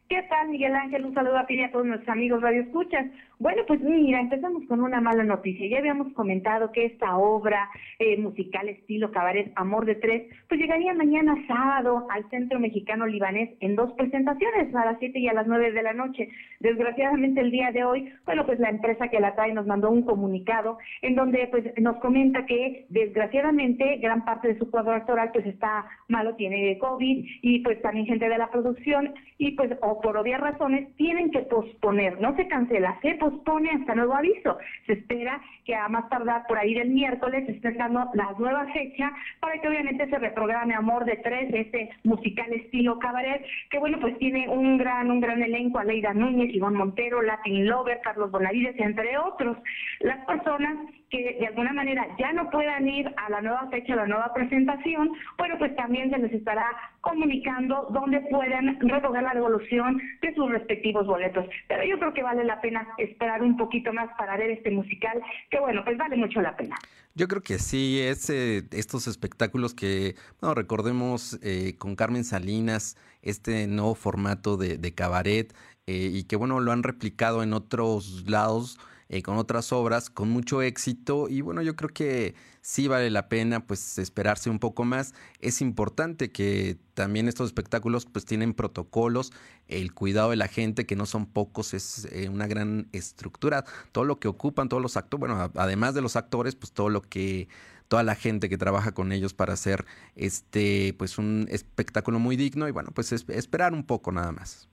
¿Qué 0.07 0.21
tal, 0.29 0.49
Miguel 0.49 0.75
Ángel? 0.75 1.05
Un 1.05 1.13
saludo 1.13 1.37
a 1.37 1.45
ti 1.45 1.55
y 1.55 1.63
a 1.63 1.71
todos 1.71 1.85
nuestros 1.85 2.09
amigos 2.09 2.41
Radio 2.41 2.61
Escuchas. 2.61 3.05
Bueno, 3.37 3.63
pues 3.67 3.81
mira, 3.81 4.21
empezamos 4.21 4.63
con 4.67 4.81
una 4.81 5.01
mala 5.01 5.23
noticia. 5.23 5.67
Ya 5.67 5.79
habíamos 5.79 6.13
comentado 6.13 6.71
que 6.71 6.85
esta 6.85 7.17
obra 7.17 7.69
eh, 7.99 8.17
musical 8.17 8.69
estilo 8.69 9.11
cabaret 9.11 9.51
Amor 9.55 9.85
de 9.85 9.95
Tres, 9.95 10.23
pues 10.47 10.61
llegaría 10.61 10.93
mañana 10.93 11.35
sábado 11.45 12.07
al 12.11 12.29
Centro 12.29 12.59
Mexicano 12.59 13.05
Libanés 13.05 13.49
en 13.59 13.75
dos 13.75 13.91
presentaciones, 13.93 14.73
a 14.73 14.85
las 14.85 14.99
7 14.99 15.19
y 15.19 15.27
a 15.27 15.33
las 15.33 15.47
9 15.47 15.73
de 15.73 15.83
la 15.83 15.93
noche. 15.93 16.29
Desgraciadamente 16.61 17.41
el 17.41 17.51
día 17.51 17.71
de 17.71 17.83
hoy, 17.83 18.09
bueno, 18.25 18.45
pues 18.45 18.57
la 18.59 18.69
empresa 18.69 19.09
que 19.09 19.19
la 19.19 19.35
trae 19.35 19.53
nos 19.53 19.67
mandó 19.67 19.89
un 19.89 20.03
comunicado 20.03 20.77
en 21.01 21.15
donde 21.15 21.47
pues 21.47 21.65
nos 21.77 21.97
comenta 21.97 22.45
que 22.45 22.85
desgraciadamente 22.89 23.97
gran 23.97 24.23
parte 24.23 24.47
de 24.47 24.57
su 24.57 24.71
cuadro 24.71 24.93
actoral 24.93 25.31
pues 25.33 25.45
está 25.45 25.85
malo, 26.07 26.35
tiene 26.35 26.77
COVID 26.77 27.25
y 27.41 27.59
pues 27.59 27.81
también 27.81 28.05
gente 28.05 28.29
de 28.29 28.37
la 28.37 28.49
producción 28.49 29.13
y 29.37 29.51
pues 29.51 29.71
o 29.81 29.99
por 29.99 30.15
obvias 30.15 30.39
razones 30.39 30.95
tienen 30.95 31.31
que 31.31 31.39
posponer, 31.39 32.21
no 32.21 32.33
se 32.37 32.47
cancela, 32.47 32.97
se 33.01 33.15
pospone 33.25 33.71
hasta 33.71 33.95
nuevo 33.95 34.13
aviso. 34.13 34.57
Se 34.85 34.93
espera 34.93 35.41
que 35.65 35.75
a 35.75 35.87
más 35.89 36.07
tardar 36.09 36.45
por 36.47 36.57
ahí 36.57 36.75
del 36.75 36.89
miércoles 36.89 37.47
estén 37.49 37.77
dando 37.77 38.07
la 38.13 38.33
nueva 38.37 38.65
fecha 38.67 39.11
para 39.39 39.59
que 39.59 39.67
obviamente 39.67 40.07
se 40.07 40.19
reprograme 40.19 40.75
Amor 40.75 41.05
de 41.05 41.17
Tres, 41.17 41.51
este 41.51 41.89
musical 42.03 42.51
estilo 42.53 42.99
cabaret, 42.99 43.43
que 43.71 43.79
bueno, 43.79 43.99
pues 43.99 44.17
tiene 44.19 44.47
un 44.47 44.77
gran, 44.77 45.09
un 45.09 45.21
gran 45.21 45.41
elenco, 45.41 45.79
Aleida 45.79 46.13
Núñez, 46.13 46.53
Iván 46.53 46.75
Montero, 46.75 47.21
Latin 47.21 47.67
Lover, 47.67 47.99
Carlos 48.03 48.29
Bonavides, 48.29 48.79
entre 48.79 49.17
otros. 49.17 49.57
Las 50.01 50.23
personas 50.25 50.77
que 51.23 51.37
de 51.39 51.47
alguna 51.47 51.73
manera 51.73 52.07
ya 52.17 52.33
no 52.33 52.49
puedan 52.49 52.87
ir 52.87 53.07
a 53.17 53.29
la 53.29 53.41
nueva 53.41 53.67
fecha, 53.69 53.93
a 53.93 53.97
la 53.97 54.07
nueva 54.07 54.33
presentación, 54.33 55.11
bueno, 55.37 55.55
pues 55.57 55.75
también 55.75 56.09
se 56.09 56.17
les 56.17 56.33
estará 56.33 56.65
comunicando 57.01 57.87
dónde 57.91 58.21
pueden 58.31 58.79
revocar 58.79 59.23
la 59.23 59.33
devolución 59.33 60.01
de 60.21 60.33
sus 60.35 60.49
respectivos 60.49 61.05
boletos. 61.07 61.45
Pero 61.67 61.83
yo 61.85 61.99
creo 61.99 62.13
que 62.13 62.23
vale 62.23 62.43
la 62.43 62.59
pena 62.61 62.87
esperar 62.97 63.41
un 63.41 63.57
poquito 63.57 63.93
más 63.93 64.09
para 64.17 64.37
ver 64.37 64.49
este 64.49 64.71
musical, 64.71 65.21
que 65.49 65.59
bueno, 65.59 65.83
pues 65.83 65.97
vale 65.97 66.17
mucho 66.17 66.41
la 66.41 66.55
pena. 66.55 66.75
Yo 67.13 67.27
creo 67.27 67.41
que 67.41 67.59
sí, 67.59 68.01
es 68.01 68.29
eh, 68.29 68.63
estos 68.71 69.07
espectáculos 69.07 69.73
que, 69.73 70.15
bueno, 70.41 70.53
recordemos 70.53 71.39
eh, 71.41 71.75
con 71.77 71.95
Carmen 71.95 72.25
Salinas, 72.25 72.97
este 73.21 73.67
nuevo 73.67 73.95
formato 73.95 74.57
de, 74.57 74.77
de 74.77 74.93
cabaret, 74.93 75.53
eh, 75.87 76.09
y 76.11 76.23
que 76.23 76.35
bueno, 76.35 76.59
lo 76.59 76.71
han 76.71 76.83
replicado 76.83 77.43
en 77.43 77.53
otros 77.53 78.25
lados 78.27 78.79
eh, 79.09 79.21
con 79.21 79.37
otras 79.37 79.71
obras 79.71 80.09
con 80.09 80.29
mucho 80.29 80.61
éxito 80.61 81.29
y 81.29 81.41
bueno, 81.41 81.61
yo 81.61 81.75
creo 81.75 81.89
que 81.89 82.35
sí 82.61 82.87
vale 82.87 83.11
la 83.11 83.29
pena 83.29 83.65
pues 83.67 83.99
esperarse 83.99 84.49
un 84.49 84.59
poco 84.59 84.83
más. 84.83 85.13
Es 85.39 85.61
importante 85.61 86.31
que 86.31 86.77
también 86.95 87.27
estos 87.27 87.47
espectáculos 87.47 88.07
pues 88.07 88.25
tienen 88.25 88.53
protocolos, 88.53 89.31
el 89.67 89.93
cuidado 89.93 90.31
de 90.31 90.37
la 90.37 90.47
gente 90.47 90.85
que 90.85 90.95
no 90.95 91.05
son 91.05 91.27
pocos 91.27 91.73
es 91.73 92.07
eh, 92.11 92.29
una 92.29 92.47
gran 92.47 92.87
estructura, 92.93 93.65
todo 93.91 94.05
lo 94.05 94.19
que 94.19 94.27
ocupan 94.27 94.69
todos 94.69 94.81
los 94.81 94.97
actores, 94.97 95.19
bueno, 95.19 95.51
además 95.55 95.93
de 95.93 96.01
los 96.01 96.15
actores 96.15 96.55
pues 96.55 96.71
todo 96.71 96.89
lo 96.89 97.01
que 97.01 97.47
toda 97.87 98.01
la 98.01 98.15
gente 98.15 98.49
que 98.49 98.57
trabaja 98.57 98.93
con 98.93 99.11
ellos 99.11 99.35
para 99.35 99.53
hacer 99.53 99.85
este 100.15 100.95
pues 100.97 101.19
un 101.19 101.47
espectáculo 101.51 102.17
muy 102.19 102.35
digno 102.35 102.67
y 102.67 102.71
bueno, 102.71 102.89
pues 102.93 103.11
esperar 103.11 103.73
un 103.73 103.85
poco 103.85 104.11
nada 104.11 104.31
más. 104.31 104.67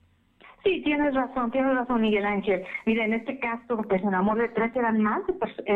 Sí, 0.63 0.81
tienes 0.81 1.13
razón, 1.13 1.51
tienes 1.51 1.75
razón, 1.75 1.99
Miguel 1.99 2.25
Ángel. 2.25 2.63
Mira, 2.85 3.03
en 3.03 3.13
este 3.13 3.37
caso, 3.37 3.81
pues 3.89 4.01
en 4.01 4.15
Amor 4.15 4.37
de 4.37 4.47
Tres 4.47 4.73
eran 4.73 5.01
más 5.01 5.21
de 5.27 5.33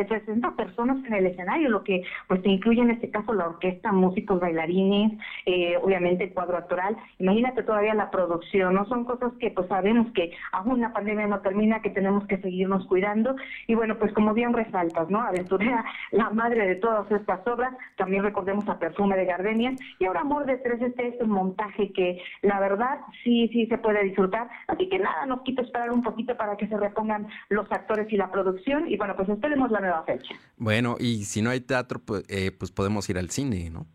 60 0.08 0.48
eh, 0.48 0.52
personas 0.56 1.04
en 1.06 1.14
el 1.14 1.26
escenario, 1.26 1.70
lo 1.70 1.84
que 1.84 2.04
pues 2.30 2.40
incluye 2.46 2.82
en 2.82 2.92
este 2.92 3.10
caso 3.10 3.34
la 3.34 3.48
orquesta, 3.48 3.92
músicos, 3.92 4.40
bailarines, 4.40 5.20
eh, 5.46 5.76
obviamente 5.84 6.32
cuadro 6.32 6.56
actoral. 6.56 6.96
Imagínate 7.20 7.64
todavía 7.64 7.96
la 7.96 8.10
producción, 8.10 8.76
¿no? 8.76 8.86
Son 8.86 9.04
cosas 9.04 9.34
que 9.42 9.52
pues 9.52 9.68
sabemos 9.68 10.08
que 10.14 10.32
aún 10.54 10.80
la 10.80 10.94
pandemia 10.94 11.28
no 11.28 11.42
termina, 11.42 11.82
que 11.82 11.90
tenemos 11.90 12.26
que 12.28 12.38
seguirnos 12.38 12.88
cuidando. 12.88 13.36
Y 13.68 13.76
bueno, 13.76 13.98
pues 13.98 14.14
como 14.14 14.34
bien 14.34 14.54
resaltas, 14.54 15.10
¿no? 15.10 15.20
Aventurera, 15.20 15.84
la 16.12 16.30
madre 16.30 16.66
de 16.66 16.76
todas 16.76 17.12
estas 17.12 17.46
obras, 17.46 17.74
también 17.98 18.24
recordemos 18.24 18.66
a 18.70 18.80
Perfume 18.80 19.18
de 19.18 19.26
Gardenias. 19.26 19.78
Y 20.00 20.06
ahora 20.06 20.22
Amor 20.22 20.46
de 20.46 20.60
Tres, 20.60 20.82
este 20.82 21.10
es 21.10 21.22
un 21.22 21.32
montaje 21.32 21.92
que 21.92 22.22
la 22.42 22.62
verdad 22.62 23.02
sí, 23.26 23.50
sí 23.50 23.66
se 23.66 23.78
puede 23.80 24.02
disfrutar 24.06 24.48
Así 24.78 24.90
que 24.90 25.00
nada, 25.00 25.26
nos 25.26 25.42
quita 25.42 25.64
esperar 25.64 25.90
un 25.92 26.04
poquito 26.04 26.38
para 26.38 26.56
que 26.56 26.68
se 26.68 26.78
repongan 26.78 27.28
los 27.50 27.66
actores 27.72 28.12
y 28.14 28.16
la 28.16 28.32
producción. 28.32 28.88
Y 28.88 28.96
bueno, 28.96 29.16
pues 29.16 29.28
esperemos 29.28 29.72
la 29.72 29.80
nueva 29.80 30.04
fecha. 30.04 30.36
Bueno, 30.58 30.98
y 31.00 31.24
si 31.24 31.42
no 31.42 31.50
hay 31.50 31.62
teatro, 31.62 32.00
pues, 32.00 32.24
eh, 32.30 32.52
pues 32.52 32.72
podemos 32.72 33.10
ir 33.10 33.18
al 33.18 33.32
cine, 33.32 33.72
¿no? 33.72 33.88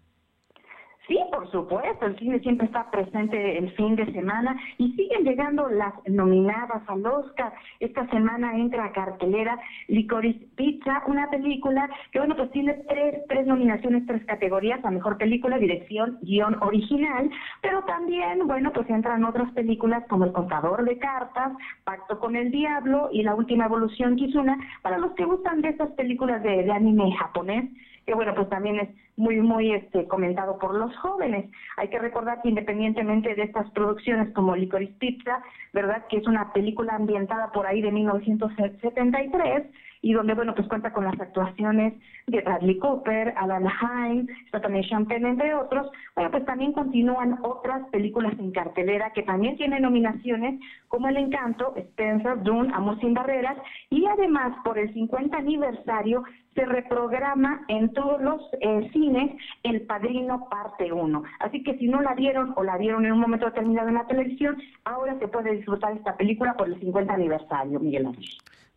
Por 1.42 1.50
supuesto, 1.50 2.06
el 2.06 2.16
cine 2.20 2.38
siempre 2.38 2.66
está 2.66 2.88
presente 2.88 3.58
el 3.58 3.72
fin 3.72 3.96
de 3.96 4.06
semana 4.12 4.56
y 4.78 4.92
siguen 4.92 5.24
llegando 5.24 5.68
las 5.68 5.92
nominadas 6.06 6.82
al 6.86 7.04
Oscar. 7.04 7.52
Esta 7.80 8.08
semana 8.10 8.56
entra 8.56 8.84
a 8.84 8.92
cartelera 8.92 9.58
Licorice 9.88 10.46
Pizza, 10.54 11.02
una 11.08 11.28
película 11.30 11.90
que, 12.12 12.20
bueno, 12.20 12.36
pues 12.36 12.52
tiene 12.52 12.74
tres, 12.88 13.22
tres 13.28 13.44
nominaciones, 13.44 14.06
tres 14.06 14.24
categorías, 14.24 14.84
a 14.84 14.92
Mejor 14.92 15.18
Película, 15.18 15.58
Dirección, 15.58 16.18
Guión 16.22 16.62
Original, 16.62 17.28
pero 17.60 17.82
también, 17.86 18.46
bueno, 18.46 18.70
pues 18.72 18.88
entran 18.88 19.24
otras 19.24 19.50
películas 19.50 20.04
como 20.08 20.26
El 20.26 20.32
Contador 20.32 20.84
de 20.84 20.96
Cartas, 20.98 21.54
Pacto 21.82 22.20
con 22.20 22.36
el 22.36 22.52
Diablo 22.52 23.08
y 23.10 23.24
La 23.24 23.34
Última 23.34 23.64
Evolución 23.64 24.14
Kizuna, 24.14 24.56
para 24.82 24.98
los 24.98 25.10
que 25.14 25.24
gustan 25.24 25.60
de 25.60 25.70
estas 25.70 25.90
películas 25.94 26.40
de, 26.44 26.62
de 26.62 26.70
anime 26.70 27.10
japonés 27.18 27.68
que 28.06 28.14
bueno, 28.14 28.34
pues 28.34 28.48
también 28.48 28.80
es 28.80 28.88
muy, 29.16 29.40
muy 29.40 29.72
este, 29.72 30.06
comentado 30.08 30.58
por 30.58 30.74
los 30.74 30.96
jóvenes. 30.98 31.50
Hay 31.76 31.88
que 31.88 31.98
recordar 31.98 32.42
que 32.42 32.48
independientemente 32.48 33.34
de 33.34 33.42
estas 33.42 33.70
producciones 33.70 34.32
como 34.34 34.56
Licorice 34.56 34.94
Pizza, 34.98 35.42
¿verdad? 35.72 36.06
Que 36.08 36.18
es 36.18 36.26
una 36.26 36.52
película 36.52 36.94
ambientada 36.94 37.52
por 37.52 37.66
ahí 37.66 37.80
de 37.82 37.92
1973 37.92 39.66
y 40.02 40.12
donde, 40.12 40.34
bueno, 40.34 40.54
pues 40.54 40.66
cuenta 40.68 40.92
con 40.92 41.04
las 41.04 41.18
actuaciones 41.18 41.94
de 42.26 42.40
Bradley 42.40 42.78
Cooper, 42.78 43.32
Alan 43.36 43.66
Hine, 43.66 44.26
está 44.44 44.60
también 44.60 44.84
Champagne, 44.84 45.30
entre 45.30 45.54
otros. 45.54 45.88
Bueno, 46.16 46.30
pues 46.32 46.44
también 46.44 46.72
continúan 46.72 47.38
otras 47.42 47.88
películas 47.90 48.34
en 48.38 48.50
cartelera 48.50 49.12
que 49.12 49.22
también 49.22 49.56
tienen 49.56 49.82
nominaciones, 49.82 50.60
como 50.88 51.08
El 51.08 51.16
Encanto, 51.16 51.72
Spencer, 51.76 52.42
Dune, 52.42 52.72
Amor 52.74 52.98
sin 53.00 53.14
Barreras, 53.14 53.56
y 53.90 54.04
además 54.06 54.56
por 54.64 54.76
el 54.76 54.92
50 54.92 55.36
aniversario 55.36 56.24
se 56.54 56.64
reprograma 56.64 57.64
en 57.68 57.92
todos 57.92 58.20
los 58.20 58.42
eh, 58.60 58.90
cines 58.92 59.36
El 59.62 59.82
Padrino 59.82 60.48
Parte 60.50 60.92
1. 60.92 61.22
Así 61.38 61.62
que 61.62 61.78
si 61.78 61.86
no 61.86 62.02
la 62.02 62.14
vieron 62.14 62.52
o 62.56 62.64
la 62.64 62.76
vieron 62.76 63.06
en 63.06 63.12
un 63.12 63.20
momento 63.20 63.46
determinado 63.46 63.88
en 63.88 63.94
la 63.94 64.06
televisión, 64.06 64.60
ahora 64.84 65.18
se 65.18 65.28
puede 65.28 65.52
disfrutar 65.52 65.96
esta 65.96 66.16
película 66.16 66.54
por 66.54 66.68
el 66.68 66.78
50 66.80 67.14
aniversario, 67.14 67.80
Miguel 67.80 68.06
Ángel. 68.06 68.26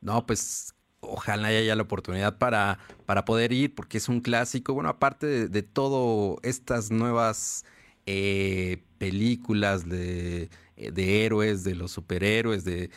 No, 0.01 0.25
pues 0.25 0.74
ojalá 1.09 1.49
haya 1.49 1.75
la 1.75 1.83
oportunidad 1.83 2.37
para, 2.37 2.79
para 3.05 3.25
poder 3.25 3.51
ir, 3.51 3.75
porque 3.75 3.97
es 3.97 4.09
un 4.09 4.21
clásico. 4.21 4.73
Bueno, 4.73 4.89
aparte 4.89 5.27
de, 5.27 5.47
de 5.47 5.63
todo 5.63 6.37
estas 6.43 6.91
nuevas 6.91 7.65
eh, 8.05 8.83
películas 8.99 9.87
de, 9.89 10.49
de, 10.77 11.25
héroes, 11.25 11.63
de 11.63 11.75
los 11.75 11.91
superhéroes, 11.91 12.63
de, 12.63 12.89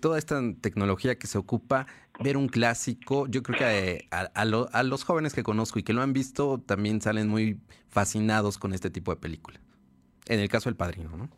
toda 0.00 0.18
esta 0.18 0.40
tecnología 0.60 1.18
que 1.18 1.26
se 1.26 1.36
ocupa, 1.38 1.86
ver 2.20 2.36
un 2.36 2.48
clásico, 2.48 3.26
yo 3.26 3.42
creo 3.42 3.58
que 3.58 3.90
eh, 3.90 4.08
a, 4.10 4.22
a, 4.22 4.82
los 4.82 5.04
jóvenes 5.04 5.34
que 5.34 5.42
conozco 5.42 5.78
y 5.78 5.82
que 5.82 5.92
lo 5.92 6.00
han 6.02 6.14
visto 6.14 6.58
también 6.58 7.02
salen 7.02 7.28
muy 7.28 7.60
fascinados 7.90 8.56
con 8.56 8.72
este 8.72 8.88
tipo 8.90 9.14
de 9.14 9.20
película. 9.20 9.60
En 10.26 10.40
el 10.40 10.48
caso 10.48 10.70
del 10.70 10.76
padrino, 10.76 11.16
¿no? 11.16 11.28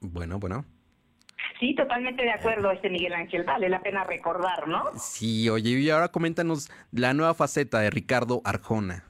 Bueno, 0.00 0.38
bueno. 0.38 0.64
Sí, 1.60 1.74
totalmente 1.74 2.22
de 2.22 2.32
acuerdo, 2.32 2.70
este 2.72 2.90
Miguel 2.90 3.14
Ángel. 3.14 3.44
Vale 3.44 3.68
la 3.68 3.80
pena 3.80 4.04
recordar, 4.04 4.66
¿no? 4.66 4.84
Sí, 4.98 5.48
oye, 5.48 5.70
y 5.70 5.90
ahora 5.90 6.08
coméntanos 6.08 6.70
la 6.90 7.14
nueva 7.14 7.34
faceta 7.34 7.80
de 7.80 7.90
Ricardo 7.90 8.42
Arjona. 8.44 9.04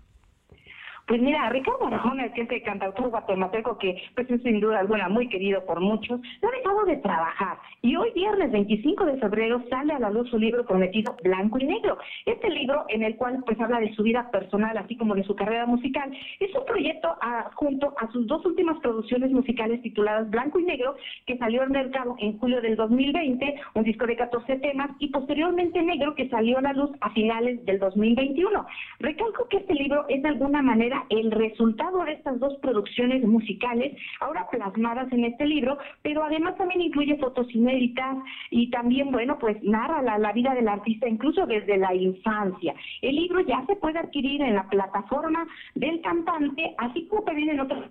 Pues 1.06 1.20
mira, 1.20 1.50
Ricardo 1.50 1.86
Arjona, 1.86 2.24
el 2.24 2.62
cantautor 2.62 3.10
guatemalteco 3.10 3.76
que 3.76 4.02
pues 4.14 4.30
es 4.30 4.42
sin 4.42 4.58
duda 4.58 4.80
alguna 4.80 5.10
muy 5.10 5.28
querido 5.28 5.64
por 5.66 5.80
muchos, 5.80 6.18
no 6.42 6.48
ha 6.48 6.52
dejado 6.52 6.84
de 6.86 6.96
trabajar 6.96 7.58
y 7.82 7.94
hoy 7.96 8.10
viernes 8.14 8.50
25 8.50 9.04
de 9.04 9.18
febrero 9.18 9.62
sale 9.68 9.92
a 9.92 9.98
la 9.98 10.08
luz 10.08 10.30
su 10.30 10.38
libro 10.38 10.64
prometido 10.64 11.14
Blanco 11.22 11.58
y 11.58 11.66
Negro. 11.66 11.98
Este 12.24 12.48
libro 12.48 12.86
en 12.88 13.02
el 13.02 13.16
cual 13.16 13.42
pues 13.44 13.60
habla 13.60 13.80
de 13.80 13.92
su 13.94 14.02
vida 14.02 14.30
personal 14.30 14.78
así 14.78 14.96
como 14.96 15.14
de 15.14 15.24
su 15.24 15.36
carrera 15.36 15.66
musical 15.66 16.10
es 16.40 16.54
un 16.54 16.64
proyecto 16.64 17.14
junto 17.54 17.94
a 17.98 18.10
sus 18.10 18.26
dos 18.26 18.44
últimas 18.46 18.78
producciones 18.80 19.30
musicales 19.30 19.82
tituladas 19.82 20.30
Blanco 20.30 20.58
y 20.58 20.64
Negro 20.64 20.96
que 21.26 21.36
salió 21.36 21.62
al 21.62 21.70
mercado 21.70 22.16
en 22.18 22.38
julio 22.38 22.62
del 22.62 22.76
2020, 22.76 23.60
un 23.74 23.84
disco 23.84 24.06
de 24.06 24.16
14 24.16 24.56
temas 24.56 24.90
y 24.98 25.08
posteriormente 25.08 25.82
Negro 25.82 26.14
que 26.14 26.30
salió 26.30 26.58
a 26.58 26.62
la 26.62 26.72
luz 26.72 26.90
a 27.02 27.10
finales 27.10 27.62
del 27.66 27.78
2021. 27.78 28.66
Recalco 29.00 29.48
que 29.48 29.58
este 29.58 29.74
libro 29.74 30.06
es 30.08 30.22
de 30.22 30.28
alguna 30.28 30.62
manera 30.62 30.93
el 31.10 31.30
resultado 31.30 32.04
de 32.04 32.12
estas 32.12 32.38
dos 32.40 32.56
producciones 32.58 33.24
musicales, 33.24 33.96
ahora 34.20 34.46
plasmadas 34.50 35.12
en 35.12 35.24
este 35.24 35.46
libro, 35.46 35.78
pero 36.02 36.24
además 36.24 36.56
también 36.56 36.80
incluye 36.80 37.16
fotos 37.18 37.52
inéditas 37.54 38.16
y 38.50 38.70
también, 38.70 39.10
bueno, 39.10 39.38
pues 39.38 39.62
narra 39.62 40.02
la, 40.02 40.32
vida 40.32 40.54
del 40.54 40.68
artista 40.68 41.08
incluso 41.08 41.46
desde 41.46 41.76
la 41.76 41.94
infancia. 41.94 42.74
El 43.02 43.16
libro 43.16 43.40
ya 43.40 43.64
se 43.66 43.76
puede 43.76 43.98
adquirir 43.98 44.42
en 44.42 44.54
la 44.54 44.68
plataforma 44.68 45.46
del 45.74 46.00
cantante, 46.00 46.74
así 46.78 47.06
como 47.06 47.22
también 47.22 47.50
en 47.50 47.60
otros 47.60 47.84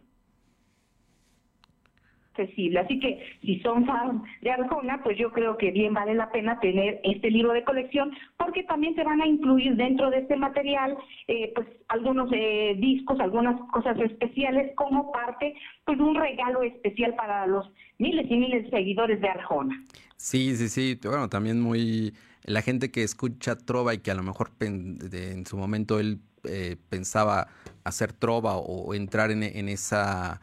accesible. 2.33 2.79
Así 2.79 2.99
que 2.99 3.19
si 3.41 3.59
son 3.59 3.85
fans 3.85 4.23
de 4.41 4.51
Arjona, 4.51 5.01
pues 5.03 5.17
yo 5.17 5.31
creo 5.31 5.57
que 5.57 5.71
bien 5.71 5.93
vale 5.93 6.15
la 6.15 6.31
pena 6.31 6.59
tener 6.59 6.99
este 7.03 7.29
libro 7.29 7.53
de 7.53 7.63
colección 7.63 8.11
porque 8.37 8.63
también 8.63 8.95
se 8.95 9.03
van 9.03 9.21
a 9.21 9.27
incluir 9.27 9.75
dentro 9.75 10.09
de 10.09 10.19
este 10.19 10.35
material 10.35 10.97
eh, 11.27 11.51
pues 11.55 11.67
algunos 11.87 12.29
eh, 12.33 12.75
discos, 12.77 13.19
algunas 13.19 13.59
cosas 13.71 13.97
especiales 13.99 14.71
como 14.75 15.11
parte 15.11 15.55
pues 15.85 15.99
un 15.99 16.15
regalo 16.15 16.63
especial 16.63 17.15
para 17.15 17.45
los 17.47 17.69
miles 17.99 18.25
y 18.29 18.35
miles 18.35 18.63
de 18.63 18.69
seguidores 18.69 19.21
de 19.21 19.29
Arjona. 19.29 19.83
Sí, 20.17 20.55
sí, 20.55 20.69
sí. 20.69 20.99
Bueno, 21.03 21.29
también 21.29 21.61
muy 21.61 22.13
la 22.43 22.61
gente 22.61 22.91
que 22.91 23.03
escucha 23.03 23.55
trova 23.55 23.93
y 23.93 23.99
que 23.99 24.11
a 24.11 24.15
lo 24.15 24.23
mejor 24.23 24.51
en 24.59 25.45
su 25.45 25.57
momento 25.57 25.99
él 25.99 26.19
eh, 26.45 26.75
pensaba 26.89 27.47
hacer 27.85 28.11
trova 28.11 28.57
o 28.57 28.93
entrar 28.93 29.31
en, 29.31 29.43
en 29.43 29.69
esa 29.69 30.41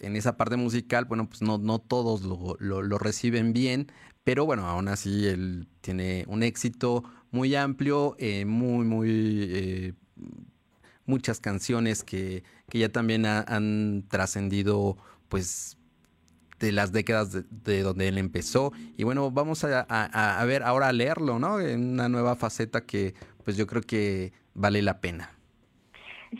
en 0.00 0.16
esa 0.16 0.36
parte 0.36 0.56
musical, 0.56 1.04
bueno, 1.04 1.28
pues 1.28 1.42
no, 1.42 1.58
no 1.58 1.78
todos 1.78 2.22
lo, 2.22 2.56
lo, 2.58 2.98
reciben 2.98 3.52
bien, 3.52 3.90
pero 4.24 4.44
bueno, 4.46 4.66
aún 4.66 4.88
así 4.88 5.26
él 5.26 5.68
tiene 5.80 6.24
un 6.28 6.42
éxito 6.42 7.04
muy 7.30 7.54
amplio, 7.54 8.16
eh, 8.18 8.44
muy, 8.44 8.84
muy... 8.84 9.48
Eh, 9.50 9.94
muchas 11.06 11.40
canciones 11.40 12.02
que, 12.02 12.44
que 12.70 12.78
ya 12.78 12.88
también 12.88 13.26
han 13.26 14.04
trascendido 14.08 14.96
pues 15.28 15.76
de 16.60 16.72
las 16.72 16.92
décadas 16.92 17.30
de, 17.32 17.82
donde 17.82 18.08
él 18.08 18.18
empezó. 18.18 18.72
Y 18.96 19.04
bueno, 19.04 19.30
vamos 19.30 19.64
a, 19.64 19.86
a, 19.88 20.40
a, 20.40 20.44
ver 20.44 20.62
ahora 20.62 20.88
a 20.88 20.92
leerlo, 20.92 21.38
¿no? 21.38 21.60
En 21.60 21.90
una 21.92 22.08
nueva 22.08 22.36
faceta 22.36 22.82
que 22.82 23.14
pues 23.44 23.56
yo 23.56 23.66
creo 23.66 23.82
que 23.82 24.32
vale 24.54 24.80
la 24.82 25.00
pena. 25.00 25.33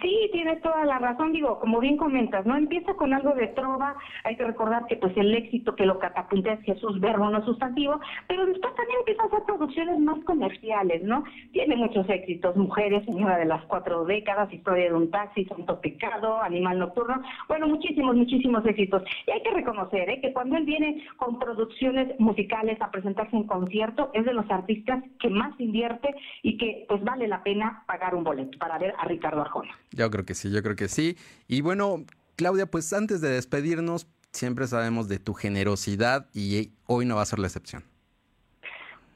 Sí, 0.00 0.30
tienes 0.32 0.60
toda 0.62 0.84
la 0.84 0.98
razón, 0.98 1.32
digo, 1.32 1.58
como 1.60 1.78
bien 1.78 1.96
comentas, 1.96 2.46
¿no? 2.46 2.56
Empieza 2.56 2.94
con 2.94 3.12
algo 3.12 3.32
de 3.34 3.48
trova, 3.48 3.94
hay 4.24 4.36
que 4.36 4.44
recordar 4.44 4.86
que 4.86 4.96
pues 4.96 5.16
el 5.16 5.34
éxito 5.34 5.74
que 5.74 5.86
lo 5.86 5.98
catapulta 5.98 6.54
es 6.54 6.62
Jesús 6.62 7.00
Verbo, 7.00 7.28
no 7.30 7.44
sustantivo, 7.44 8.00
pero 8.26 8.46
después 8.46 8.74
empieza 9.04 9.22
a 9.22 9.26
hacer 9.26 9.42
producciones 9.46 9.98
más 10.00 10.18
comerciales, 10.24 11.02
¿no? 11.02 11.24
Tiene 11.52 11.76
muchos 11.76 12.08
éxitos, 12.08 12.56
Mujeres, 12.56 13.04
Señora 13.04 13.36
de 13.36 13.44
las 13.44 13.62
Cuatro 13.66 14.04
Décadas, 14.06 14.52
Historia 14.52 14.84
de 14.84 14.94
un 14.94 15.10
Taxi, 15.10 15.44
Santo 15.44 15.78
Pecado, 15.80 16.40
Animal 16.40 16.78
Nocturno, 16.78 17.20
bueno, 17.46 17.68
muchísimos, 17.68 18.16
muchísimos 18.16 18.64
éxitos. 18.64 19.02
Y 19.26 19.32
hay 19.32 19.42
que 19.42 19.50
reconocer, 19.50 20.08
¿eh? 20.08 20.20
Que 20.22 20.32
cuando 20.32 20.56
él 20.56 20.64
viene 20.64 21.06
con 21.18 21.38
producciones 21.38 22.18
musicales 22.18 22.80
a 22.80 22.90
presentarse 22.90 23.36
en 23.36 23.44
concierto, 23.44 24.10
es 24.14 24.24
de 24.24 24.32
los 24.32 24.50
artistas 24.50 25.04
que 25.20 25.28
más 25.28 25.58
invierte 25.60 26.14
y 26.42 26.56
que 26.56 26.86
pues 26.88 27.04
vale 27.04 27.28
la 27.28 27.42
pena 27.42 27.84
pagar 27.86 28.14
un 28.14 28.24
boleto 28.24 28.58
para 28.58 28.78
ver 28.78 28.94
a 28.98 29.04
Ricardo 29.04 29.42
Arjona. 29.42 29.72
Yo 29.90 30.10
creo 30.10 30.24
que 30.24 30.34
sí, 30.34 30.50
yo 30.50 30.62
creo 30.62 30.76
que 30.76 30.88
sí. 30.88 31.16
Y 31.46 31.60
bueno, 31.60 32.04
Claudia, 32.36 32.66
pues 32.66 32.92
antes 32.94 33.20
de 33.20 33.28
despedirnos, 33.28 34.06
siempre 34.32 34.66
sabemos 34.66 35.08
de 35.08 35.18
tu 35.18 35.34
generosidad 35.34 36.26
y 36.32 36.72
hoy 36.86 37.04
no 37.04 37.16
va 37.16 37.22
a 37.22 37.26
ser 37.26 37.38
la 37.38 37.48
excepción. 37.48 37.82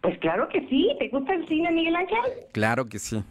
Pues 0.00 0.18
claro 0.18 0.48
que 0.48 0.66
sí. 0.68 0.94
¿Te 0.98 1.08
gusta 1.08 1.34
el 1.34 1.46
cine, 1.48 1.70
Miguel 1.70 1.96
Ángel? 1.96 2.20
Claro 2.52 2.88
que 2.88 2.98
sí. 2.98 3.22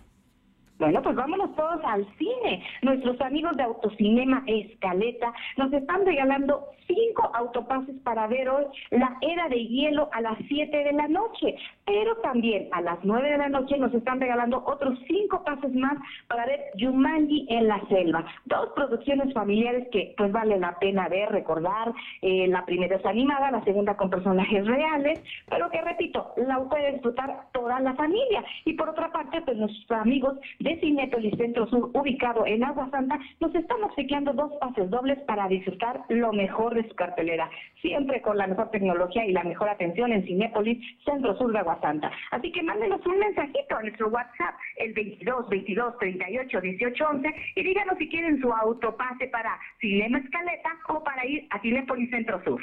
Bueno, 0.79 1.01
pues 1.01 1.15
vámonos 1.15 1.55
todos 1.55 1.81
al 1.83 2.05
cine. 2.17 2.63
Nuestros 2.83 3.19
amigos 3.21 3.57
de 3.57 3.63
Autocinema 3.63 4.43
Escaleta 4.45 5.33
nos 5.57 5.73
están 5.73 6.05
regalando 6.05 6.67
cinco 6.87 7.29
autopases 7.33 7.95
para 8.03 8.27
ver 8.27 8.49
hoy 8.49 8.65
La 8.91 9.17
Era 9.21 9.47
de 9.49 9.65
Hielo 9.65 10.09
a 10.13 10.21
las 10.21 10.37
7 10.47 10.75
de 10.75 10.93
la 10.93 11.07
noche. 11.07 11.55
Pero 11.85 12.15
también 12.17 12.69
a 12.71 12.81
las 12.81 12.99
9 13.03 13.29
de 13.29 13.37
la 13.37 13.49
noche 13.49 13.77
nos 13.77 13.93
están 13.93 14.19
regalando 14.19 14.63
otros 14.65 14.97
cinco 15.07 15.43
pases 15.43 15.73
más 15.73 15.97
para 16.27 16.45
ver 16.45 16.59
Yumanji 16.75 17.47
en 17.49 17.67
la 17.67 17.81
selva. 17.87 18.25
Dos 18.45 18.69
producciones 18.75 19.33
familiares 19.33 19.87
que 19.91 20.13
pues 20.17 20.31
vale 20.31 20.59
la 20.59 20.77
pena 20.79 21.07
ver, 21.09 21.29
recordar. 21.29 21.93
Eh, 22.21 22.47
la 22.47 22.65
primera 22.65 22.95
es 22.95 23.05
animada, 23.05 23.51
la 23.51 23.63
segunda 23.63 23.95
con 23.95 24.09
personajes 24.09 24.65
reales, 24.65 25.21
pero 25.49 25.69
que 25.69 25.81
repito, 25.81 26.33
la 26.37 26.59
puede 26.69 26.93
disfrutar 26.93 27.47
toda 27.53 27.79
la 27.79 27.93
familia. 27.95 28.43
Y 28.65 28.73
por 28.73 28.89
otra 28.89 29.11
parte, 29.11 29.41
pues 29.41 29.57
nuestros 29.57 29.99
amigos 29.99 30.37
de 30.59 30.79
Cinépolis 30.79 31.37
Centro 31.37 31.67
Sur, 31.67 31.91
ubicado 31.93 32.45
en 32.45 32.63
Agua 32.63 32.89
Santa, 32.91 33.19
nos 33.39 33.53
están 33.55 33.83
obsequiando 33.83 34.33
dos 34.33 34.51
pases 34.59 34.89
dobles 34.89 35.19
para 35.21 35.47
disfrutar 35.47 36.01
lo 36.09 36.33
mejor 36.33 36.76
de 36.77 36.87
su 36.87 36.95
cartelera, 36.95 37.49
siempre 37.81 38.21
con 38.21 38.37
la 38.37 38.47
mejor 38.47 38.71
tecnología 38.71 39.25
y 39.25 39.31
la 39.31 39.43
mejor 39.43 39.69
atención 39.69 40.11
en 40.11 40.25
Cinépolis 40.25 40.79
Centro 41.03 41.37
Sur 41.37 41.51
de 41.51 41.59
Agua 41.59 41.79
Santa. 41.81 42.11
Así 42.31 42.51
que 42.51 42.63
mándenos 42.63 43.05
un 43.05 43.19
mensajito 43.19 43.75
a 43.75 43.81
nuestro 43.81 44.09
WhatsApp, 44.09 44.55
el 44.77 44.93
22 44.93 45.49
22 45.49 45.97
38 45.99 46.61
18 46.61 47.07
11, 47.09 47.35
y 47.55 47.63
díganos 47.63 47.97
si 47.97 48.09
quieren 48.09 48.39
su 48.41 48.51
autopase 48.51 49.27
para 49.27 49.59
Cinema 49.79 50.19
Escaleta 50.19 50.69
o 50.89 51.03
para 51.03 51.25
ir 51.25 51.47
a 51.49 51.59
Cinépolis 51.61 52.09
Centro 52.09 52.43
Sur. 52.43 52.61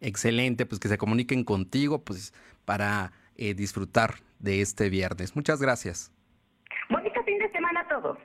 Excelente, 0.00 0.66
pues 0.66 0.80
que 0.80 0.88
se 0.88 0.98
comuniquen 0.98 1.44
contigo, 1.44 2.02
pues 2.02 2.32
para 2.64 3.12
eh, 3.36 3.54
disfrutar 3.54 4.14
de 4.38 4.62
este 4.62 4.88
viernes. 4.88 5.36
Muchas 5.36 5.60
gracias. 5.60 6.12
Bonito 6.88 7.22
fin 7.24 7.38
de 7.38 7.50
semana 7.52 7.80
a 7.80 7.88
todos. 7.88 8.18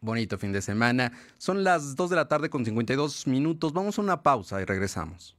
Bonito 0.00 0.38
fin 0.38 0.52
de 0.52 0.62
semana. 0.62 1.12
Son 1.38 1.64
las 1.64 1.96
2 1.96 2.10
de 2.10 2.16
la 2.16 2.28
tarde 2.28 2.50
con 2.50 2.64
52 2.64 3.26
minutos. 3.26 3.72
Vamos 3.72 3.98
a 3.98 4.02
una 4.02 4.22
pausa 4.22 4.60
y 4.60 4.64
regresamos. 4.64 5.36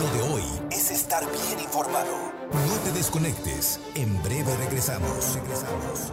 Lo 0.00 0.10
de 0.14 0.32
hoy 0.32 0.42
es 0.70 0.90
estar 0.90 1.22
bien 1.24 1.60
informado. 1.60 2.32
No 2.52 2.76
te 2.84 2.92
desconectes. 2.92 3.78
En 3.94 4.22
breve 4.22 4.56
regresamos. 4.56 5.34
Regresamos. 5.34 6.12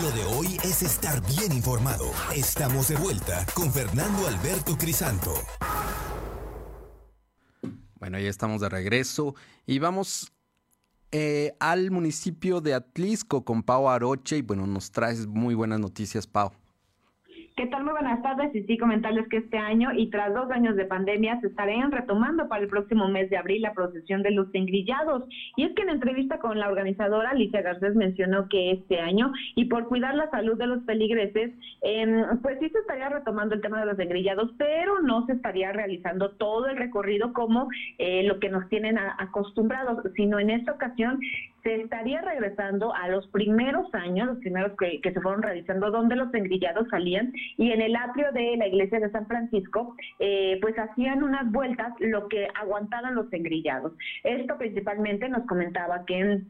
Lo 0.00 0.10
de 0.10 0.24
hoy 0.24 0.56
es 0.64 0.82
estar 0.82 1.20
bien 1.26 1.52
informado. 1.52 2.10
Estamos 2.34 2.88
de 2.88 2.96
vuelta 2.96 3.44
con 3.52 3.70
Fernando 3.70 4.26
Alberto 4.26 4.76
Crisanto. 4.78 5.34
Bueno, 8.00 8.18
ya 8.18 8.30
estamos 8.30 8.62
de 8.62 8.70
regreso 8.70 9.34
y 9.66 9.78
vamos 9.78 10.32
eh, 11.10 11.54
al 11.60 11.90
municipio 11.90 12.62
de 12.62 12.72
Atlisco 12.72 13.44
con 13.44 13.62
Pau 13.62 13.88
Aroche 13.90 14.38
y 14.38 14.42
bueno, 14.42 14.66
nos 14.66 14.90
traes 14.90 15.26
muy 15.26 15.54
buenas 15.54 15.78
noticias, 15.78 16.26
Pau. 16.26 16.52
¿Qué 17.54 17.66
tal? 17.66 17.84
Muy 17.84 17.92
buenas 17.92 18.22
tardes. 18.22 18.54
Y 18.54 18.62
sí, 18.62 18.78
comentarles 18.78 19.28
que 19.28 19.36
este 19.36 19.58
año 19.58 19.90
y 19.92 20.08
tras 20.08 20.32
dos 20.32 20.50
años 20.50 20.74
de 20.74 20.86
pandemia 20.86 21.38
se 21.42 21.48
estarían 21.48 21.92
retomando 21.92 22.48
para 22.48 22.62
el 22.62 22.68
próximo 22.68 23.08
mes 23.08 23.28
de 23.28 23.36
abril 23.36 23.60
la 23.60 23.74
procesión 23.74 24.22
de 24.22 24.30
los 24.30 24.46
engrillados. 24.54 25.24
Y 25.56 25.64
es 25.64 25.74
que 25.74 25.82
en 25.82 25.90
entrevista 25.90 26.38
con 26.38 26.58
la 26.58 26.68
organizadora, 26.68 27.30
Alicia 27.30 27.60
Garcés 27.60 27.94
mencionó 27.94 28.48
que 28.48 28.70
este 28.70 29.00
año, 29.00 29.32
y 29.54 29.66
por 29.66 29.86
cuidar 29.86 30.14
la 30.14 30.30
salud 30.30 30.56
de 30.56 30.66
los 30.66 30.82
peligreses, 30.84 31.52
eh, 31.82 32.24
pues 32.40 32.58
sí 32.58 32.70
se 32.70 32.78
estaría 32.78 33.10
retomando 33.10 33.54
el 33.54 33.60
tema 33.60 33.80
de 33.80 33.86
los 33.86 33.98
engrillados, 33.98 34.50
pero 34.56 35.02
no 35.02 35.26
se 35.26 35.32
estaría 35.32 35.72
realizando 35.72 36.30
todo 36.30 36.68
el 36.68 36.78
recorrido 36.78 37.34
como 37.34 37.68
eh, 37.98 38.22
lo 38.22 38.40
que 38.40 38.48
nos 38.48 38.66
tienen 38.70 38.96
acostumbrados, 39.18 39.98
sino 40.16 40.38
en 40.38 40.48
esta 40.48 40.72
ocasión 40.72 41.20
se 41.62 41.82
estaría 41.82 42.20
regresando 42.20 42.94
a 42.94 43.08
los 43.08 43.26
primeros 43.28 43.86
años, 43.94 44.26
los 44.26 44.38
primeros 44.38 44.72
que, 44.78 45.00
se 45.02 45.20
fueron 45.20 45.42
realizando, 45.42 45.90
donde 45.90 46.16
los 46.16 46.32
engrillados 46.34 46.88
salían 46.88 47.32
y 47.56 47.70
en 47.70 47.80
el 47.80 47.94
atrio 47.94 48.32
de 48.32 48.56
la 48.56 48.66
iglesia 48.66 48.98
de 48.98 49.10
San 49.10 49.26
Francisco, 49.26 49.94
eh, 50.18 50.58
pues 50.60 50.74
hacían 50.78 51.22
unas 51.22 51.50
vueltas 51.52 51.92
lo 52.00 52.28
que 52.28 52.48
aguantaban 52.54 53.14
los 53.14 53.32
engrillados. 53.32 53.92
Esto 54.24 54.58
principalmente 54.58 55.28
nos 55.28 55.46
comentaba 55.46 56.04
que 56.04 56.40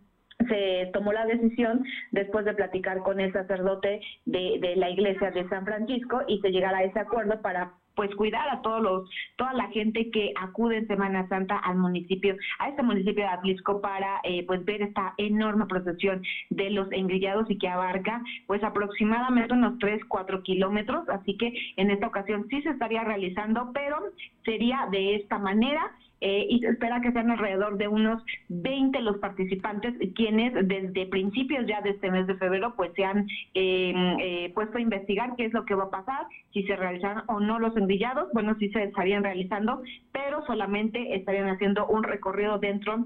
se 0.48 0.90
tomó 0.92 1.12
la 1.12 1.26
decisión 1.26 1.84
después 2.10 2.44
de 2.44 2.54
platicar 2.54 2.98
con 2.98 3.20
el 3.20 3.32
sacerdote 3.32 4.00
de, 4.24 4.58
de, 4.60 4.76
la 4.76 4.90
iglesia 4.90 5.30
de 5.30 5.48
San 5.48 5.64
Francisco 5.64 6.22
y 6.26 6.38
se 6.40 6.50
llegara 6.50 6.78
a 6.78 6.84
ese 6.84 6.98
acuerdo 6.98 7.40
para 7.42 7.74
pues 7.94 8.14
cuidar 8.14 8.48
a 8.48 8.62
todos 8.62 8.82
los 8.82 9.10
toda 9.36 9.52
la 9.54 9.68
gente 9.68 10.10
que 10.10 10.32
acude 10.40 10.78
en 10.78 10.86
Semana 10.86 11.28
Santa 11.28 11.58
al 11.58 11.76
municipio 11.76 12.36
a 12.58 12.68
este 12.68 12.82
municipio 12.82 13.24
de 13.24 13.30
Atlisco 13.30 13.80
para 13.80 14.20
eh, 14.24 14.44
pues 14.46 14.64
ver 14.64 14.82
esta 14.82 15.14
enorme 15.18 15.66
procesión 15.66 16.22
de 16.50 16.70
los 16.70 16.90
engrillados 16.92 17.50
y 17.50 17.58
que 17.58 17.68
abarca 17.68 18.22
pues 18.46 18.62
aproximadamente 18.62 19.54
unos 19.54 19.78
3, 19.78 20.04
4 20.06 20.42
kilómetros. 20.42 21.08
Así 21.08 21.36
que 21.36 21.52
en 21.76 21.90
esta 21.90 22.06
ocasión 22.06 22.46
sí 22.48 22.62
se 22.62 22.70
estaría 22.70 23.04
realizando 23.04 23.70
pero 23.72 23.98
sería 24.44 24.88
de 24.90 25.16
esta 25.16 25.38
manera 25.38 25.92
eh, 26.24 26.46
y 26.48 26.60
se 26.60 26.68
espera 26.68 27.00
que 27.00 27.10
sean 27.10 27.32
alrededor 27.32 27.76
de 27.78 27.88
unos 27.88 28.22
20 28.48 29.00
los 29.00 29.18
participantes 29.18 29.92
quienes 30.14 30.54
desde 30.68 31.06
principios 31.06 31.66
ya 31.66 31.80
de 31.80 31.90
este 31.90 32.12
mes 32.12 32.28
de 32.28 32.36
febrero 32.36 32.74
pues 32.76 32.92
se 32.94 33.04
han 33.04 33.26
eh, 33.54 33.92
eh, 34.20 34.52
puesto 34.54 34.78
a 34.78 34.80
investigar 34.80 35.34
qué 35.36 35.46
es 35.46 35.52
lo 35.52 35.64
que 35.64 35.74
va 35.74 35.84
a 35.84 35.90
pasar, 35.90 36.26
si 36.52 36.62
se 36.62 36.76
realizan 36.76 37.24
o 37.26 37.40
no 37.40 37.58
los 37.58 37.76
envillados, 37.76 38.28
bueno, 38.32 38.54
sí 38.60 38.68
se 38.70 38.84
estarían 38.84 39.24
realizando, 39.24 39.82
pero 40.12 40.46
solamente 40.46 41.16
estarían 41.16 41.48
haciendo 41.48 41.88
un 41.88 42.04
recorrido 42.04 42.58
dentro 42.58 43.04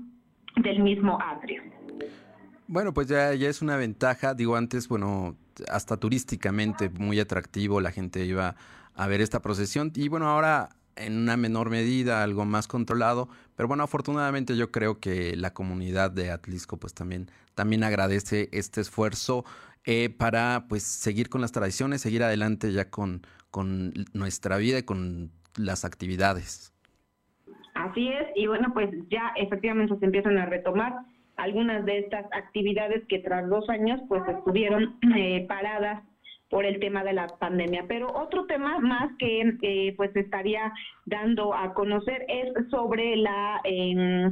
del 0.56 0.80
mismo 0.80 1.18
atrio. 1.22 1.62
Bueno, 2.68 2.92
pues 2.92 3.06
ya, 3.08 3.32
ya 3.34 3.48
es 3.48 3.62
una 3.62 3.78
ventaja, 3.78 4.34
digo 4.34 4.56
antes, 4.56 4.88
bueno, 4.88 5.36
hasta 5.70 5.96
turísticamente 5.96 6.90
muy 6.90 7.18
atractivo, 7.18 7.80
la 7.80 7.92
gente 7.92 8.26
iba 8.26 8.56
a 8.94 9.06
ver 9.06 9.22
esta 9.22 9.40
procesión. 9.40 9.90
Y 9.94 10.08
bueno, 10.08 10.28
ahora 10.28 10.68
en 10.96 11.16
una 11.18 11.36
menor 11.36 11.70
medida, 11.70 12.22
algo 12.22 12.44
más 12.44 12.68
controlado, 12.68 13.28
pero 13.56 13.68
bueno, 13.68 13.84
afortunadamente 13.84 14.56
yo 14.56 14.70
creo 14.70 15.00
que 15.00 15.36
la 15.36 15.52
comunidad 15.52 16.10
de 16.10 16.30
Atlisco 16.30 16.78
pues 16.78 16.94
también, 16.94 17.30
también 17.54 17.84
agradece 17.84 18.48
este 18.52 18.80
esfuerzo 18.80 19.44
eh, 19.84 20.10
para 20.10 20.66
pues 20.68 20.82
seguir 20.82 21.28
con 21.28 21.40
las 21.40 21.52
tradiciones, 21.52 22.00
seguir 22.00 22.22
adelante 22.22 22.72
ya 22.72 22.90
con, 22.90 23.22
con 23.50 23.92
nuestra 24.12 24.56
vida 24.56 24.78
y 24.78 24.82
con 24.82 25.30
las 25.56 25.84
actividades. 25.84 26.72
Así 27.74 28.08
es, 28.08 28.26
y 28.34 28.46
bueno, 28.46 28.72
pues 28.72 28.90
ya 29.10 29.32
efectivamente 29.36 29.96
se 29.98 30.04
empiezan 30.04 30.38
a 30.38 30.46
retomar 30.46 30.94
algunas 31.36 31.84
de 31.84 31.98
estas 31.98 32.24
actividades 32.32 33.04
que 33.08 33.18
tras 33.18 33.48
dos 33.48 33.68
años 33.68 34.00
pues 34.08 34.22
estuvieron 34.28 34.98
eh, 35.16 35.44
paradas 35.46 36.02
por 36.48 36.64
el 36.64 36.78
tema 36.78 37.02
de 37.02 37.12
la 37.12 37.26
pandemia. 37.26 37.84
Pero 37.88 38.12
otro 38.14 38.46
tema 38.46 38.78
más 38.78 39.10
que 39.18 39.54
eh, 39.62 39.94
pues 39.96 40.14
estaría 40.14 40.72
dando 41.06 41.54
a 41.54 41.72
conocer 41.74 42.24
es 42.28 42.52
sobre 42.70 43.16
la 43.16 43.60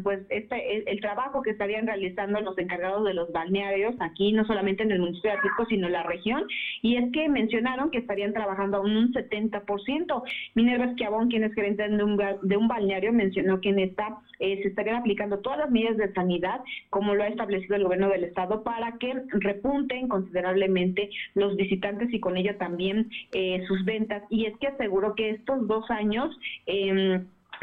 pues 0.03 0.21
este 0.29 0.91
el, 0.91 1.01
trabajo 1.01 1.43
que 1.43 1.51
estarían 1.51 1.87
realizando 1.87 2.41
los 2.41 2.59
encargados 2.59 3.05
de 3.05 3.15
los 3.15 3.31
balnearios 3.33 3.95
aquí 4.01 4.33
no 4.33 4.45
solamente 4.45 4.83
en 4.83 4.91
el 4.91 4.99
municipio 4.99 5.31
de 5.31 5.37
Atlisco 5.39 5.67
sino 5.67 5.87
en 5.87 5.93
la 5.93 6.03
región 6.03 6.45
y 6.83 6.97
es 6.97 7.12
que 7.12 7.29
mencionaron 7.29 7.91
que 7.91 7.99
estarían 7.99 8.33
trabajando 8.33 8.79
a 8.79 8.81
un 8.81 9.12
70%. 9.12 10.23
Minerva 10.55 10.87
Esquiabón, 10.87 11.29
quien 11.29 11.45
es 11.45 11.55
gerente 11.55 11.89
de 11.89 12.03
un, 12.03 12.17
de 12.17 12.57
un 12.57 12.69
balneario, 12.69 13.12
mencionó 13.12 13.61
que 13.61 13.71
en 13.71 13.79
esta 13.79 14.19
eh, 14.41 14.61
se 14.62 14.69
estarían 14.69 14.97
aplicando 14.97 15.39
todas 15.39 15.59
las 15.59 15.71
medidas 15.71 15.97
de 15.97 16.12
sanidad 16.12 16.61
como 16.91 17.15
lo 17.15 17.23
ha 17.23 17.29
establecido 17.29 17.77
el 17.77 17.85
gobierno 17.85 18.09
del 18.09 18.25
estado 18.25 18.62
para 18.62 18.99
que 18.99 19.15
repunten 19.31 20.09
considerablemente 20.09 21.11
los 21.35 21.57
visitantes 21.57 22.04
y 22.13 22.21
con 22.21 22.37
ello 22.37 22.57
también 22.57 23.11
eh, 23.33 23.65
sus 23.67 23.85
ventas. 23.85 24.23
Y 24.31 24.47
es 24.47 24.57
que 24.59 24.69
aseguró 24.69 25.15
que 25.15 25.31
estos 25.31 25.67
dos 25.67 25.91
años 25.91 26.37
eh, 26.67 27.21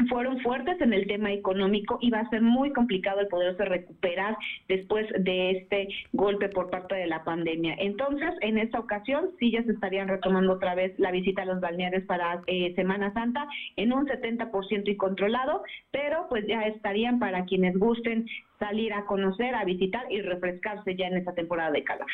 fueron 0.08 0.40
fuertes 0.40 0.80
en 0.80 0.92
el 0.92 1.06
tema 1.06 1.32
económico 1.32 1.98
y 2.00 2.10
va 2.10 2.20
a 2.20 2.30
ser 2.30 2.42
muy 2.42 2.72
complicado 2.72 3.20
el 3.20 3.28
poderse 3.28 3.64
recuperar 3.64 4.36
después 4.68 5.06
de 5.18 5.50
este 5.52 5.88
golpe 6.12 6.48
por 6.48 6.70
parte 6.70 6.94
de 6.94 7.06
la 7.06 7.24
pandemia. 7.24 7.74
Entonces, 7.78 8.30
en 8.40 8.58
esta 8.58 8.78
ocasión 8.78 9.30
sí 9.38 9.52
ya 9.52 9.62
se 9.62 9.72
estarían 9.72 10.08
retomando 10.08 10.54
otra 10.54 10.74
vez 10.74 10.98
la 10.98 11.10
visita 11.10 11.42
a 11.42 11.46
los 11.46 11.60
balnearios 11.60 12.04
para 12.04 12.42
eh, 12.46 12.74
Semana 12.74 13.12
Santa 13.12 13.46
en 13.76 13.92
un 13.92 14.06
70% 14.06 14.82
y 14.86 14.96
controlado, 14.96 15.62
pero 15.90 16.26
pues 16.28 16.46
ya 16.46 16.62
estarían 16.62 17.18
para 17.18 17.44
quienes 17.44 17.78
gusten 17.78 18.26
salir 18.58 18.92
a 18.92 19.04
conocer, 19.06 19.54
a 19.54 19.64
visitar 19.64 20.10
y 20.10 20.20
refrescarse 20.20 20.94
ya 20.94 21.06
en 21.06 21.16
esta 21.16 21.34
temporada 21.34 21.70
de 21.70 21.84
calor. 21.84 22.06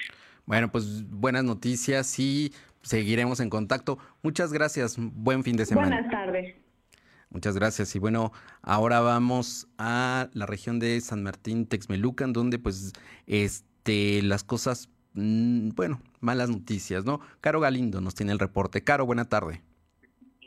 Bueno, 0.48 0.70
pues 0.70 1.06
buenas 1.10 1.44
noticias 1.44 2.18
y 2.18 2.54
seguiremos 2.80 3.38
en 3.40 3.50
contacto. 3.50 3.98
Muchas 4.22 4.50
gracias. 4.50 4.96
Buen 4.98 5.44
fin 5.44 5.58
de 5.58 5.66
semana. 5.66 5.88
Buenas 5.88 6.10
tardes. 6.10 6.56
Muchas 7.28 7.54
gracias. 7.54 7.94
Y 7.94 7.98
bueno, 7.98 8.32
ahora 8.62 9.00
vamos 9.00 9.68
a 9.76 10.30
la 10.32 10.46
región 10.46 10.78
de 10.78 10.98
San 11.02 11.22
Martín, 11.22 11.66
Texmelucan, 11.66 12.32
donde 12.32 12.58
pues 12.58 12.94
este 13.26 14.22
las 14.22 14.42
cosas, 14.42 14.88
mmm, 15.12 15.68
bueno, 15.74 16.00
malas 16.20 16.48
noticias, 16.48 17.04
¿no? 17.04 17.20
Caro 17.42 17.60
Galindo 17.60 18.00
nos 18.00 18.14
tiene 18.14 18.32
el 18.32 18.38
reporte. 18.38 18.82
Caro, 18.82 19.04
buena 19.04 19.26
tarde. 19.26 19.60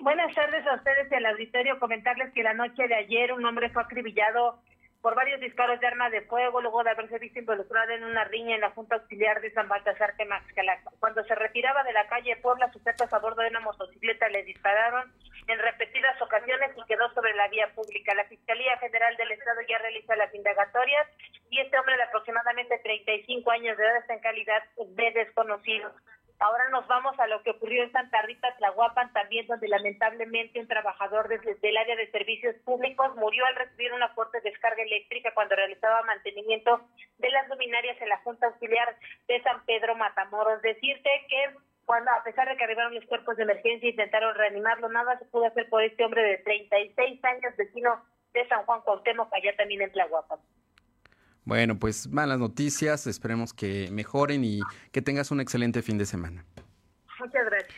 Buenas 0.01 0.33
tardes 0.33 0.65
a 0.65 0.77
ustedes 0.77 1.11
y 1.11 1.13
al 1.13 1.27
auditorio. 1.27 1.77
Comentarles 1.77 2.33
que 2.33 2.41
la 2.41 2.55
noche 2.55 2.87
de 2.87 2.95
ayer 2.95 3.33
un 3.33 3.45
hombre 3.45 3.69
fue 3.69 3.83
acribillado 3.83 4.63
por 5.01 5.15
varios 5.15 5.39
disparos 5.39 5.79
de 5.79 5.87
arma 5.87 6.09
de 6.09 6.21
fuego 6.21 6.61
luego 6.61 6.83
de 6.83 6.91
haberse 6.91 7.17
visto 7.17 7.39
involucrado 7.39 7.91
en 7.91 8.03
una 8.03 8.23
riña 8.25 8.55
en 8.55 8.61
la 8.61 8.71
Junta 8.71 8.95
Auxiliar 8.95 9.41
de 9.41 9.51
San 9.51 9.67
Baltasar 9.67 10.15
Temaxcala. 10.15 10.79
Cuando 10.99 11.23
se 11.23 11.35
retiraba 11.35 11.83
de 11.83 11.93
la 11.93 12.07
calle 12.07 12.37
Puebla, 12.37 12.71
sujetos 12.71 13.11
a 13.11 13.19
bordo 13.19 13.41
de 13.41 13.49
una 13.49 13.61
motocicleta 13.61 14.29
le 14.29 14.43
dispararon 14.43 15.11
en 15.47 15.59
repetidas 15.59 16.21
ocasiones 16.21 16.71
y 16.77 16.85
quedó 16.85 17.11
sobre 17.13 17.33
la 17.33 17.47
vía 17.47 17.71
pública. 17.73 18.13
La 18.13 18.25
Fiscalía 18.25 18.77
General 18.77 19.15
del 19.17 19.31
Estado 19.31 19.61
ya 19.67 19.79
realiza 19.79 20.15
las 20.15 20.33
indagatorias 20.35 21.07
y 21.49 21.59
este 21.59 21.77
hombre 21.79 21.97
de 21.97 22.03
aproximadamente 22.03 22.79
35 22.79 23.51
años 23.51 23.77
de 23.77 23.83
edad 23.83 23.97
está 23.97 24.13
en 24.13 24.19
calidad 24.19 24.63
de 24.77 25.11
desconocido. 25.11 25.91
Ahora 26.41 26.69
nos 26.69 26.87
vamos 26.87 27.13
a 27.19 27.27
lo 27.27 27.43
que 27.43 27.51
ocurrió 27.51 27.83
en 27.83 27.91
Santa 27.91 28.19
Rita, 28.23 28.55
Tlahuapan, 28.57 29.13
también 29.13 29.45
donde 29.45 29.67
lamentablemente 29.67 30.59
un 30.59 30.67
trabajador 30.67 31.27
desde 31.27 31.55
el 31.61 31.77
área 31.77 31.95
de 31.95 32.09
servicios 32.09 32.55
públicos 32.65 33.15
murió 33.15 33.45
al 33.45 33.55
recibir 33.57 33.93
una 33.93 34.09
fuerte 34.15 34.41
descarga 34.41 34.81
eléctrica 34.81 35.35
cuando 35.35 35.55
realizaba 35.55 36.01
mantenimiento 36.01 36.81
de 37.19 37.29
las 37.29 37.47
luminarias 37.47 38.01
en 38.01 38.09
la 38.09 38.17
Junta 38.23 38.47
Auxiliar 38.47 38.97
de 39.27 39.39
San 39.43 39.63
Pedro 39.65 39.95
Matamoros. 39.95 40.63
Decirte 40.63 41.11
que 41.29 41.57
cuando 41.85 42.09
a 42.09 42.23
pesar 42.23 42.49
de 42.49 42.57
que 42.57 42.63
arribaron 42.63 42.95
los 42.95 43.05
cuerpos 43.05 43.37
de 43.37 43.43
emergencia 43.43 43.85
e 43.85 43.91
intentaron 43.91 44.33
reanimarlo, 44.33 44.89
nada 44.89 45.19
se 45.19 45.25
pudo 45.25 45.45
hacer 45.45 45.69
por 45.69 45.83
este 45.83 46.03
hombre 46.03 46.23
de 46.23 46.39
36 46.39 47.23
años, 47.23 47.55
vecino 47.55 48.03
de 48.33 48.47
San 48.47 48.65
Juan 48.65 48.81
Cuauhtémoc, 48.81 49.31
allá 49.31 49.55
también 49.55 49.83
en 49.83 49.91
Tlahuapan. 49.91 50.39
Bueno, 51.43 51.79
pues 51.79 52.07
malas 52.07 52.39
noticias, 52.39 53.07
esperemos 53.07 53.53
que 53.53 53.89
mejoren 53.91 54.43
y 54.43 54.59
que 54.91 55.01
tengas 55.01 55.31
un 55.31 55.41
excelente 55.41 55.81
fin 55.81 55.97
de 55.97 56.05
semana. 56.05 56.45
Muchas 57.19 57.45
gracias. 57.45 57.73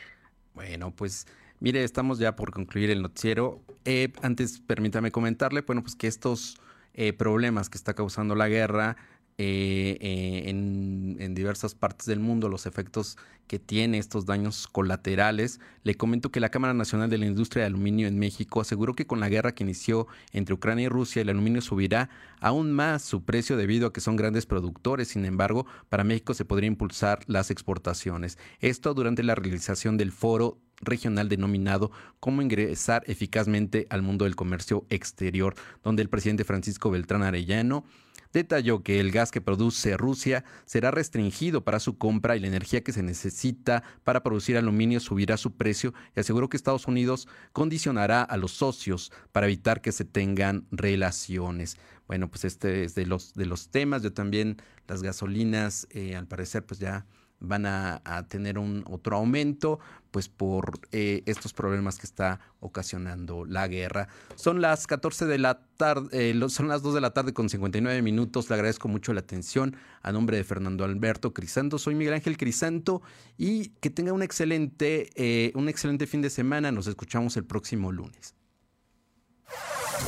Bueno, 0.54 0.92
pues 0.92 1.28
mire, 1.60 1.84
estamos 1.84 2.20
ya 2.20 2.36
por 2.36 2.52
concluir 2.52 2.90
el 2.92 3.02
noticiero. 3.02 3.62
Eh, 3.86 4.12
antes, 4.22 4.60
permítame 4.60 5.12
comentarle, 5.12 5.62
bueno, 5.62 5.82
pues 5.82 5.96
que 5.96 6.08
estos 6.08 6.58
eh, 6.94 7.14
problemas 7.14 7.70
que 7.70 7.78
está 7.78 7.94
causando 7.94 8.36
la 8.36 8.48
guerra 8.48 8.98
eh, 9.38 9.98
eh, 10.00 10.50
en, 10.50 11.18
en, 11.20 11.34
diversas 11.34 11.74
partes 11.74 12.06
del 12.06 12.20
mundo 12.20 12.50
los 12.50 12.66
efectos 12.66 13.18
que 13.48 13.60
tiene 13.60 13.98
estos 13.98 14.26
daños 14.26 14.68
colaterales. 14.68 15.60
Le 15.84 15.96
comento 15.96 16.32
que 16.32 16.40
la 16.40 16.50
Cámara 16.50 16.74
Nacional 16.74 17.10
de 17.10 17.18
la 17.18 17.26
Industria 17.26 17.64
de 17.64 17.68
Aluminio 17.68 18.08
en 18.08 18.20
México 18.20 18.62
aseguró 18.62 18.94
que 18.94 19.08
con 19.08 19.20
la 19.20 19.30
guerra 19.30 19.54
que 19.54 19.64
inició 19.64 20.08
entre 20.32 20.54
Ucrania 20.54 20.86
y 20.86 20.90
Rusia 20.90 21.22
el 21.22 21.30
aluminio 21.30 21.62
subirá 21.62 22.10
aún 22.40 22.72
más 22.72 23.02
su 23.02 23.24
precio 23.24 23.58
debido 23.58 23.88
a 23.88 23.94
que 23.94 24.02
son 24.02 24.16
grandes 24.16 24.46
productores. 24.46 25.10
Sin 25.10 25.26
embargo, 25.26 25.66
para 25.90 26.04
México 26.04 26.34
se 26.34 26.46
podría 26.46 26.68
impulsar 26.68 27.20
las 27.28 27.52
exportaciones. 27.52 28.38
Esto 28.60 28.94
durante 28.94 29.24
la 29.24 29.36
realización 29.36 29.98
del 29.98 30.12
foro 30.12 30.60
regional 30.82 31.30
denominado 31.30 31.92
Cómo 32.20 32.42
ingresar 32.42 33.04
eficazmente 33.08 33.88
al 33.90 34.02
mundo 34.02 34.26
del 34.26 34.36
comercio 34.36 34.86
exterior, 34.90 35.56
donde 35.84 36.02
el 36.02 36.10
presidente 36.10 36.46
Francisco 36.46 36.90
Beltrán 36.90 37.24
Arellano 37.24 37.86
detalló 38.34 38.84
que 38.84 39.00
el 39.00 39.12
gas 39.12 39.32
que 39.32 39.42
produce 39.42 39.96
Rusia 39.96 40.44
será 40.66 40.92
restringido 40.92 41.64
para 41.64 41.80
su 41.80 41.98
compra 41.98 42.36
y 42.36 42.40
la 42.40 42.48
energía 42.48 42.84
que 42.84 42.92
se 42.92 43.04
necesita 43.04 43.84
para 44.04 44.24
producir 44.24 44.58
aluminio 44.58 45.00
subirá 45.00 45.38
su 45.38 45.54
precio 45.54 45.94
y 46.16 46.20
aseguró 46.20 46.50
que 46.50 46.58
Estados 46.58 46.88
Unidos 46.88 47.28
condicionará 47.54 48.24
a 48.24 48.38
los 48.38 48.52
socios 48.52 49.12
para 49.32 49.46
evitar 49.46 49.82
que 49.82 49.92
se 49.92 50.04
tengan 50.04 50.66
relaciones. 50.72 51.78
Bueno, 52.08 52.30
pues 52.30 52.44
este 52.44 52.84
es 52.84 52.96
de 52.96 53.06
los, 53.06 53.34
de 53.34 53.46
los 53.46 53.70
temas. 53.70 54.02
Yo 54.02 54.12
también 54.12 54.58
las 54.88 55.02
gasolinas, 55.04 55.88
eh, 55.92 56.16
al 56.16 56.28
parecer, 56.28 56.66
pues 56.66 56.80
ya 56.80 57.06
van 57.44 57.66
a, 57.66 58.02
tener 58.30 58.58
un 58.58 58.84
otro 58.90 59.18
aumento, 59.18 59.80
pues 60.12 60.30
por 60.30 60.80
eh, 60.92 61.24
estos 61.26 61.54
problemas 61.54 61.98
que 61.98 62.06
está 62.06 62.40
ocasionando 62.60 63.46
la 63.46 63.68
guerra. 63.68 64.08
Son 64.36 64.62
las 64.62 64.88
14 64.88 65.26
de 65.26 65.38
la 65.38 65.60
tarde, 65.78 66.32
eh, 66.32 66.50
son 66.50 66.70
las 66.70 66.82
2 66.82 66.96
de 66.96 67.02
la 67.02 67.12
tarde 67.12 67.34
con 67.34 67.50
59 67.50 68.02
minutos. 68.02 68.50
Le 68.50 68.56
agradezco 68.56 68.88
mucho 68.88 69.14
la 69.14 69.20
atención 69.20 69.76
a 70.02 70.12
nombre 70.12 70.38
de 70.38 70.44
Fernando 70.44 70.86
Alberto 70.86 71.34
Crisanto. 71.34 71.78
Soy 71.78 71.96
Miguel 71.96 72.14
Ángel 72.14 72.38
Crisanto 72.38 73.02
y 73.38 73.70
que 73.82 73.90
tenga 73.90 74.14
un 74.14 74.24
excelente, 74.24 75.10
eh, 75.16 75.52
un 75.56 75.68
excelente 75.68 76.08
fin 76.08 76.22
de 76.22 76.30
semana. 76.30 76.72
Nos 76.72 76.88
escuchamos 76.88 77.36
el 77.36 77.44
próximo 77.44 77.92
lunes. 77.92 78.36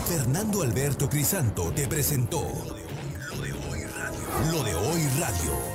Fernando 0.08 0.62
Alberto 0.62 1.10
Crisanto 1.10 1.72
te 1.72 1.88
presentó 1.88 2.42
Lo 3.30 3.42
de 3.42 3.52
hoy 3.52 3.84
radio. 3.84 4.52
Lo 4.52 4.64
de 4.64 4.76
hoy 4.76 5.02
radio. 5.20 5.75